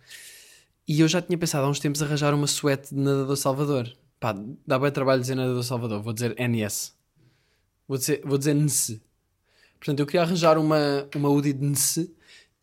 E 0.86 1.00
eu 1.00 1.08
já 1.08 1.22
tinha 1.22 1.38
pensado 1.38 1.64
há 1.64 1.70
uns 1.70 1.80
tempos 1.80 2.02
arranjar 2.02 2.34
uma 2.34 2.46
suéte 2.46 2.94
de 2.94 3.00
nadador 3.00 3.36
Salvador. 3.38 3.96
Pá, 4.20 4.36
dá 4.66 4.78
bem 4.78 4.90
trabalho 4.90 5.22
dizer 5.22 5.36
nadador 5.36 5.62
Salvador, 5.64 6.02
vou 6.02 6.12
dizer 6.12 6.36
NS. 6.38 6.94
Vou 7.88 7.96
dizer, 7.96 8.20
vou 8.26 8.36
dizer 8.36 8.54
NS. 8.54 9.00
Portanto, 9.78 10.00
eu 10.00 10.06
queria 10.06 10.20
arranjar 10.20 10.58
uma, 10.58 11.08
uma 11.16 11.30
UDI 11.30 11.54
de 11.54 11.64
NS 11.64 12.10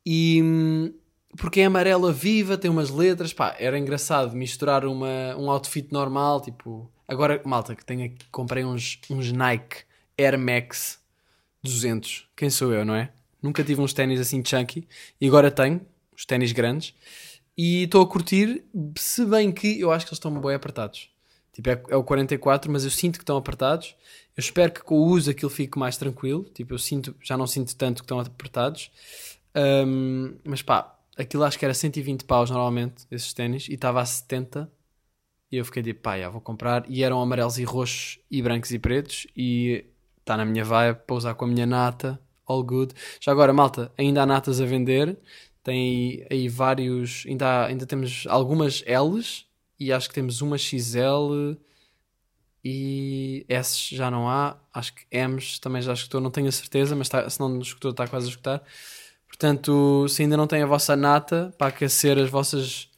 e 0.05 0.41
hum, 0.43 0.93
porque 1.37 1.61
é 1.61 1.65
amarela 1.65 2.11
viva, 2.11 2.57
tem 2.57 2.69
umas 2.69 2.89
letras, 2.89 3.33
pá, 3.33 3.55
era 3.59 3.77
engraçado 3.77 4.35
misturar 4.35 4.85
uma, 4.85 5.35
um 5.37 5.49
outfit 5.49 5.91
normal, 5.91 6.41
tipo, 6.41 6.91
agora, 7.07 7.41
malta, 7.45 7.75
que 7.75 7.85
tenho 7.85 8.05
aqui, 8.05 8.25
comprei 8.31 8.63
uns, 8.63 8.99
uns 9.09 9.31
Nike 9.31 9.83
Air 10.17 10.37
Max 10.39 10.99
200, 11.63 12.27
quem 12.35 12.49
sou 12.49 12.73
eu, 12.73 12.83
não 12.83 12.95
é? 12.95 13.11
Nunca 13.41 13.63
tive 13.63 13.81
uns 13.81 13.93
ténis 13.93 14.19
assim 14.19 14.43
chunky 14.43 14.87
e 15.19 15.27
agora 15.27 15.51
tenho, 15.51 15.81
os 16.15 16.25
ténis 16.25 16.51
grandes, 16.51 16.93
e 17.57 17.83
estou 17.83 18.01
a 18.01 18.07
curtir, 18.07 18.63
se 18.97 19.25
bem 19.25 19.51
que 19.51 19.79
eu 19.79 19.91
acho 19.91 20.05
que 20.05 20.09
eles 20.09 20.17
estão 20.17 20.33
bem 20.39 20.55
apertados. 20.55 21.09
Tipo, 21.53 21.69
é, 21.69 21.83
é 21.89 21.95
o 21.97 22.03
44, 22.03 22.71
mas 22.71 22.85
eu 22.85 22.89
sinto 22.89 23.17
que 23.17 23.23
estão 23.23 23.35
apertados. 23.35 23.95
Eu 24.35 24.39
espero 24.39 24.71
que 24.71 24.81
com 24.81 24.95
o 24.95 25.05
uso 25.07 25.29
aquilo 25.29 25.49
fique 25.49 25.77
mais 25.77 25.97
tranquilo. 25.97 26.45
Tipo, 26.53 26.73
eu 26.73 26.77
sinto, 26.77 27.13
já 27.21 27.35
não 27.35 27.45
sinto 27.45 27.75
tanto 27.75 27.97
que 27.97 28.05
estão 28.05 28.17
apertados. 28.17 28.89
Um, 29.53 30.37
mas 30.45 30.61
pá, 30.61 30.95
aquilo 31.19 31.43
acho 31.43 31.59
que 31.59 31.65
era 31.65 31.73
120 31.73 32.25
paus 32.25 32.49
normalmente, 32.49 33.05
esses 33.11 33.33
ténis, 33.33 33.67
e 33.69 33.73
estava 33.75 34.01
a 34.01 34.05
70. 34.05 34.71
E 35.51 35.57
eu 35.57 35.65
fiquei 35.65 35.81
tipo, 35.83 36.01
pá, 36.01 36.17
já 36.19 36.29
vou 36.29 36.41
comprar. 36.41 36.85
E 36.89 37.03
eram 37.03 37.21
amarelos 37.21 37.57
e 37.59 37.63
roxos, 37.63 38.19
e 38.29 38.41
brancos 38.41 38.71
e 38.71 38.79
pretos. 38.79 39.27
E 39.35 39.85
está 40.19 40.37
na 40.37 40.45
minha 40.45 40.63
vibe 40.63 40.99
para 41.07 41.15
usar 41.15 41.33
com 41.35 41.45
a 41.45 41.47
minha 41.47 41.65
nata. 41.65 42.19
All 42.47 42.63
good. 42.63 42.93
Já 43.19 43.31
agora, 43.31 43.53
malta, 43.53 43.91
ainda 43.97 44.21
há 44.23 44.25
natas 44.25 44.61
a 44.61 44.65
vender. 44.65 45.17
Tem 45.63 46.25
aí, 46.29 46.39
aí 46.43 46.49
vários. 46.49 47.23
Ainda, 47.27 47.47
há- 47.47 47.65
ainda 47.67 47.85
temos 47.85 48.25
algumas 48.29 48.83
L's. 48.87 49.45
E 49.79 49.91
acho 49.93 50.09
que 50.09 50.15
temos 50.15 50.41
uma 50.41 50.57
XL. 50.57 51.57
E 52.63 53.45
S 53.49 53.95
já 53.95 54.11
não 54.11 54.29
há. 54.29 54.57
Acho 54.73 54.93
que 54.93 55.05
M's 55.27 55.59
também 55.59 55.81
já 55.81 55.93
escutou. 55.93 56.19
Não 56.21 56.31
tenho 56.31 56.47
a 56.47 56.51
certeza, 56.51 56.95
mas 56.95 57.07
tá, 57.09 57.29
se 57.29 57.39
não 57.39 57.59
escutou, 57.59 57.91
está 57.91 58.07
quase 58.07 58.27
a 58.27 58.29
escutar. 58.29 58.63
Portanto, 59.39 60.05
se 60.09 60.23
ainda 60.23 60.35
não 60.35 60.45
tem 60.45 60.61
a 60.61 60.65
vossa 60.65 60.97
nata 60.97 61.55
para 61.57 61.67
aquecer 61.67 62.17
as 62.17 62.29
vossas 62.29 62.89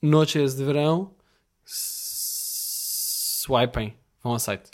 noites 0.00 0.54
de 0.54 0.64
verão, 0.64 1.10
swipem, 3.46 3.94
vão 4.22 4.32
ao 4.32 4.38
site. 4.38 4.70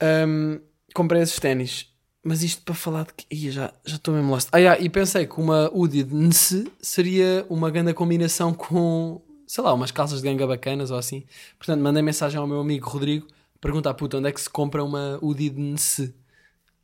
Ahm, 0.00 0.60
comprei 0.94 1.22
esses 1.22 1.40
ténis, 1.40 1.92
mas 2.22 2.44
isto 2.44 2.62
para 2.62 2.76
falar 2.76 3.04
de 3.06 3.14
que. 3.14 3.26
Ih, 3.28 3.50
já 3.50 3.74
estou 3.84 4.14
mesmo 4.14 4.30
lost. 4.30 4.48
Ah, 4.52 4.58
yeah, 4.58 4.80
e 4.80 4.88
pensei 4.88 5.26
que 5.26 5.40
uma 5.40 5.68
UDI 5.74 6.04
de 6.04 6.14
NSE 6.14 6.70
seria 6.80 7.44
uma 7.50 7.68
grande 7.68 7.92
combinação 7.92 8.54
com, 8.54 9.20
sei 9.44 9.64
lá, 9.64 9.74
umas 9.74 9.90
calças 9.90 10.22
de 10.22 10.28
ganga 10.28 10.46
bacanas 10.46 10.92
ou 10.92 10.98
assim. 10.98 11.24
Portanto, 11.58 11.80
mandei 11.80 12.00
mensagem 12.00 12.38
ao 12.38 12.46
meu 12.46 12.60
amigo 12.60 12.88
Rodrigo 12.88 13.26
perguntar, 13.60 13.94
puta, 13.94 14.18
onde 14.18 14.28
é 14.28 14.32
que 14.32 14.40
se 14.40 14.48
compra 14.48 14.84
uma 14.84 15.18
UDI 15.20 15.50
de 15.50 15.60
NSE? 15.60 16.14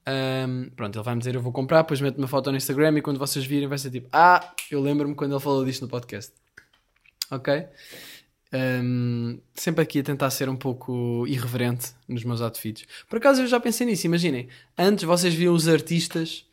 Um, 0.06 0.70
pronto, 0.76 0.96
ele 0.96 1.04
vai-me 1.04 1.18
dizer 1.20 1.34
eu 1.34 1.40
vou 1.40 1.52
comprar, 1.52 1.82
depois 1.82 2.00
meto 2.00 2.18
uma 2.18 2.28
foto 2.28 2.50
no 2.50 2.56
Instagram 2.56 2.98
e 2.98 3.02
quando 3.02 3.18
vocês 3.18 3.44
virem 3.46 3.66
vai 3.66 3.78
ser 3.78 3.90
tipo, 3.90 4.08
ah, 4.12 4.54
eu 4.70 4.80
lembro-me 4.80 5.14
quando 5.14 5.32
ele 5.32 5.40
falou 5.40 5.64
disto 5.64 5.82
no 5.82 5.88
podcast. 5.88 6.32
Ok? 7.30 7.66
Um, 8.52 9.40
sempre 9.54 9.82
aqui 9.82 9.98
a 9.98 10.02
tentar 10.02 10.30
ser 10.30 10.48
um 10.48 10.56
pouco 10.56 11.26
irreverente 11.26 11.92
nos 12.06 12.22
meus 12.22 12.40
outfits. 12.40 12.86
Por 13.08 13.16
acaso 13.16 13.42
eu 13.42 13.46
já 13.46 13.58
pensei 13.58 13.86
nisso, 13.86 14.06
imaginem. 14.06 14.48
Antes 14.78 15.04
vocês 15.04 15.34
viam 15.34 15.54
os 15.54 15.66
artistas 15.66 16.46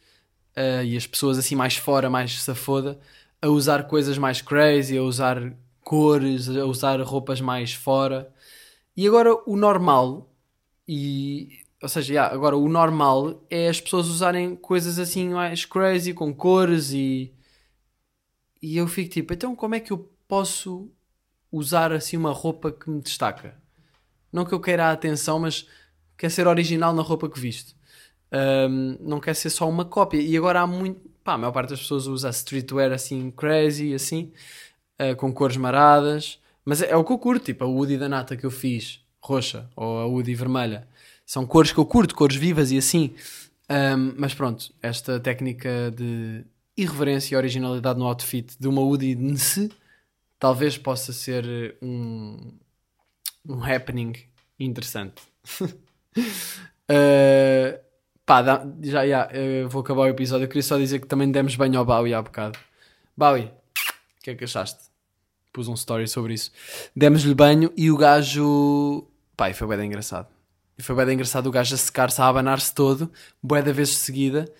ah, 0.56 0.84
e 0.84 0.96
as 0.98 1.06
pessoas 1.06 1.38
assim 1.38 1.56
mais 1.56 1.76
fora, 1.76 2.10
mais 2.10 2.42
safoda, 2.42 3.00
a 3.42 3.48
usar 3.48 3.84
coisas 3.84 4.18
mais 4.18 4.42
crazy, 4.42 4.98
a 4.98 5.04
usar 5.04 5.54
cores, 5.84 6.48
a 6.50 6.66
usar 6.66 7.02
roupas 7.02 7.42
mais 7.42 7.74
fora. 7.74 8.32
E 8.96 9.08
agora 9.08 9.34
o 9.46 9.56
normal, 9.56 10.30
e, 10.88 11.60
ou 11.82 11.90
seja, 11.90 12.14
yeah, 12.14 12.34
agora 12.34 12.56
o 12.56 12.70
normal 12.70 13.44
é 13.50 13.68
as 13.68 13.82
pessoas 13.82 14.08
usarem 14.08 14.56
coisas 14.56 15.00
assim 15.00 15.30
mais 15.30 15.66
crazy, 15.66 16.14
com 16.14 16.34
cores 16.34 16.92
e. 16.92 17.34
E 18.62 18.78
eu 18.78 18.88
fico 18.88 19.10
tipo, 19.10 19.34
então 19.34 19.56
como 19.56 19.74
é 19.74 19.80
que 19.80 19.92
eu 19.92 20.10
posso 20.28 20.92
usar 21.52 21.92
assim 21.92 22.16
uma 22.16 22.32
roupa 22.32 22.72
que 22.72 22.90
me 22.90 23.02
destaca? 23.02 23.60
Não 24.32 24.46
que 24.46 24.54
eu 24.54 24.60
queira 24.62 24.86
a 24.86 24.92
atenção, 24.92 25.40
mas 25.40 25.68
quer 26.18 26.30
ser 26.30 26.48
original 26.48 26.94
na 26.94 27.02
roupa 27.02 27.28
que 27.30 27.40
visto. 27.40 27.76
Ahm, 28.32 28.98
não 29.02 29.20
quer 29.20 29.36
ser 29.36 29.50
só 29.50 29.68
uma 29.68 29.84
cópia. 29.86 30.22
E 30.22 30.38
agora 30.38 30.62
há 30.62 30.68
muito. 30.68 31.10
Pá, 31.24 31.34
a 31.34 31.38
maior 31.38 31.52
parte 31.52 31.72
das 31.72 31.82
pessoas 31.82 32.08
usa 32.08 32.30
streetwear 32.30 32.92
assim 32.92 33.32
crazy, 33.32 33.94
assim, 33.94 34.32
ah, 35.00 35.16
com 35.16 35.34
cores 35.34 35.58
maradas. 35.58 36.40
Mas 36.66 36.82
é, 36.82 36.92
é 36.92 36.96
o 36.96 37.04
que 37.04 37.12
eu 37.12 37.20
curto, 37.20 37.46
tipo 37.46 37.64
a 37.64 37.68
Woody 37.68 37.98
da 37.98 38.10
Nata 38.10 38.38
que 38.38 38.46
eu 38.46 38.52
fiz, 38.52 39.02
roxa, 39.22 39.70
ou 39.76 40.00
a 40.00 40.06
Woody 40.06 40.36
vermelha. 40.36 40.88
São 41.32 41.46
cores 41.46 41.72
que 41.72 41.78
eu 41.78 41.86
curto, 41.86 42.14
cores 42.14 42.36
vivas 42.36 42.74
e 42.74 42.78
assim. 42.78 43.16
Ahm, 43.70 44.16
mas 44.18 44.34
pronto, 44.34 44.74
esta 44.82 45.18
técnica 45.18 45.90
de 45.96 46.44
irreverência 46.76 47.34
e 47.34 47.38
originalidade 47.38 47.98
no 47.98 48.06
outfit 48.06 48.54
de 48.60 48.68
uma 48.68 48.82
Woody 48.82 49.16
Nse 49.16 49.72
talvez 50.38 50.78
possa 50.78 51.14
ser 51.14 51.78
um, 51.82 52.52
um 53.48 53.64
happening 53.64 54.12
interessante. 54.60 55.22
Uh, 55.62 55.72
pá, 58.26 58.42
dá- 58.42 58.68
já, 58.82 59.08
já, 59.08 59.30
uh, 59.30 59.70
vou 59.70 59.84
acabar 59.84 60.02
o 60.02 60.08
episódio. 60.10 60.44
Eu 60.44 60.50
queria 60.50 60.64
só 60.64 60.78
dizer 60.78 61.00
que 61.00 61.08
também 61.08 61.32
demos 61.32 61.56
banho 61.56 61.80
ao 61.80 61.86
Bowie 61.86 62.14
há 62.14 62.22
bocado. 62.22 62.60
Bowie, 63.16 63.46
o 63.46 64.22
que 64.22 64.32
é 64.32 64.36
que 64.36 64.44
achaste? 64.44 64.82
Pus 65.54 65.70
um 65.70 65.76
story 65.76 66.10
sobre 66.10 66.34
isso. 66.34 66.52
Demos-lhe 66.94 67.34
banho 67.34 67.72
e 67.78 67.90
o 67.90 67.96
gajo. 67.96 69.08
E 69.40 69.54
foi 69.54 69.78
bem 69.78 69.88
engraçado. 69.88 70.41
E 70.82 70.84
foi 70.84 70.96
bem 70.96 71.14
engraçado 71.14 71.46
o 71.46 71.52
gajo 71.52 71.76
a 71.76 71.78
secar-se, 71.78 72.20
a 72.20 72.28
abanar-se 72.28 72.74
todo, 72.74 73.12
bué 73.42 73.62
da 73.62 73.72
vez 73.72 73.90
de 73.90 73.96
seguida. 73.98 74.52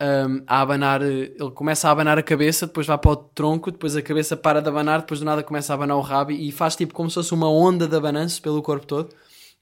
um, 0.00 0.42
a 0.46 0.60
abanar, 0.60 1.02
eh, 1.02 1.32
ele 1.38 1.50
começa 1.54 1.88
a 1.88 1.92
abanar 1.92 2.18
a 2.18 2.22
cabeça, 2.22 2.66
depois 2.66 2.86
vai 2.86 2.98
para 2.98 3.10
o 3.12 3.16
tronco, 3.16 3.70
depois 3.70 3.94
a 3.96 4.02
cabeça 4.02 4.36
para 4.36 4.60
de 4.60 4.68
abanar, 4.68 5.00
depois 5.02 5.20
do 5.20 5.26
nada 5.26 5.42
começa 5.42 5.72
a 5.72 5.74
abanar 5.74 5.96
o 5.96 6.00
rabo 6.00 6.32
e 6.32 6.50
faz 6.52 6.74
tipo 6.76 6.94
como 6.94 7.08
se 7.10 7.14
fosse 7.14 7.32
uma 7.34 7.48
onda 7.50 7.86
de 7.86 7.94
abananço 7.96 8.42
pelo 8.42 8.60
corpo 8.62 8.86
todo. 8.86 9.14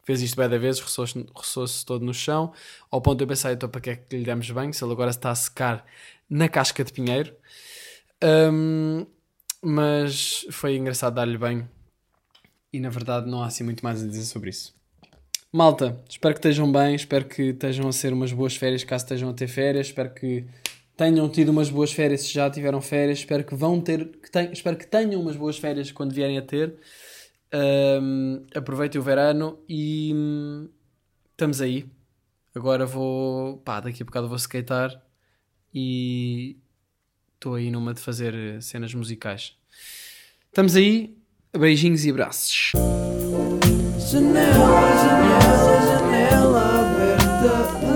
Fez 0.05 0.23
isto 0.23 0.37
bem 0.37 0.49
da 0.49 0.57
vez, 0.59 0.79
roçou-se 0.81 1.85
todo 1.85 2.03
no 2.05 2.15
chão, 2.15 2.53
ao 2.91 3.01
ponto 3.03 3.19
de 3.19 3.25
eu 3.25 3.29
pensar, 3.29 3.53
então 3.53 3.69
para 3.69 3.81
que 3.83 3.91
é 3.91 3.97
que 3.97 4.17
lhe 4.17 4.25
demos 4.25 4.51
banho, 4.51 4.73
se 4.73 4.83
ele 4.85 4.93
agora 4.93 5.11
está 5.11 5.31
a 5.31 5.35
secar 5.35 5.85
na 6.31 6.49
casca 6.49 6.83
de 6.85 6.93
pinheiro. 6.93 7.35
Ahm, 8.23 9.07
mas 9.63 10.47
foi 10.51 10.77
engraçado 10.77 11.15
dar-lhe 11.15 11.39
banho. 11.39 11.69
E 12.73 12.81
na 12.81 12.91
verdade 12.91 13.29
não 13.31 13.43
há 13.43 13.47
assim 13.47 13.65
muito 13.65 13.83
mais 13.85 14.03
a 14.03 14.07
dizer 14.07 14.25
sobre 14.25 14.51
isso. 14.51 14.76
Malta, 15.57 15.99
espero 16.07 16.35
que 16.35 16.39
estejam 16.41 16.71
bem, 16.71 16.95
espero 16.95 17.25
que 17.25 17.45
estejam 17.45 17.89
a 17.89 17.93
ser 17.93 18.13
umas 18.13 18.31
boas 18.31 18.55
férias 18.55 18.85
caso 18.85 19.05
estejam 19.05 19.31
a 19.31 19.33
ter 19.33 19.49
férias, 19.49 19.87
espero 19.87 20.13
que 20.13 20.45
tenham 20.95 21.27
tido 21.31 21.49
umas 21.49 21.71
boas 21.71 21.91
férias 21.95 22.25
se 22.25 22.35
já 22.35 22.51
tiveram 22.51 22.83
férias, 22.83 23.21
espero 23.21 23.43
que 23.43 23.55
vão 23.55 23.81
ter, 23.81 24.07
que 24.23 24.31
ten- 24.31 24.51
espero 24.53 24.77
que 24.77 24.87
tenham 24.87 25.19
umas 25.19 25.35
boas 25.35 25.57
férias 25.57 25.91
quando 25.91 26.13
vierem 26.13 26.37
a 26.37 26.43
ter. 26.43 26.75
Ahm, 27.51 28.45
aproveitem 28.55 29.01
o 29.01 29.05
verano 29.05 29.59
e 29.67 30.13
hum, 30.15 30.69
estamos 31.31 31.63
aí. 31.63 31.87
Agora 32.55 32.85
vou, 32.85 33.57
pá, 33.59 33.81
daqui 33.81 34.03
a 34.03 34.05
bocado 34.05 34.29
vou 34.29 34.37
skatear 34.37 35.03
e 35.73 36.59
estou 37.35 37.55
aí 37.55 37.71
numa 37.71 37.95
de 37.95 38.01
fazer 38.03 38.35
eh, 38.35 38.61
cenas 38.61 38.93
musicais. 38.93 39.57
Estamos 40.49 40.77
aí, 40.77 41.17
beijinhos 41.57 42.05
e 42.05 42.11
abraços. 42.11 42.73
Janela, 44.09 44.47
janela, 45.03 45.83
janela 45.89 46.63
aberta. 46.81 47.96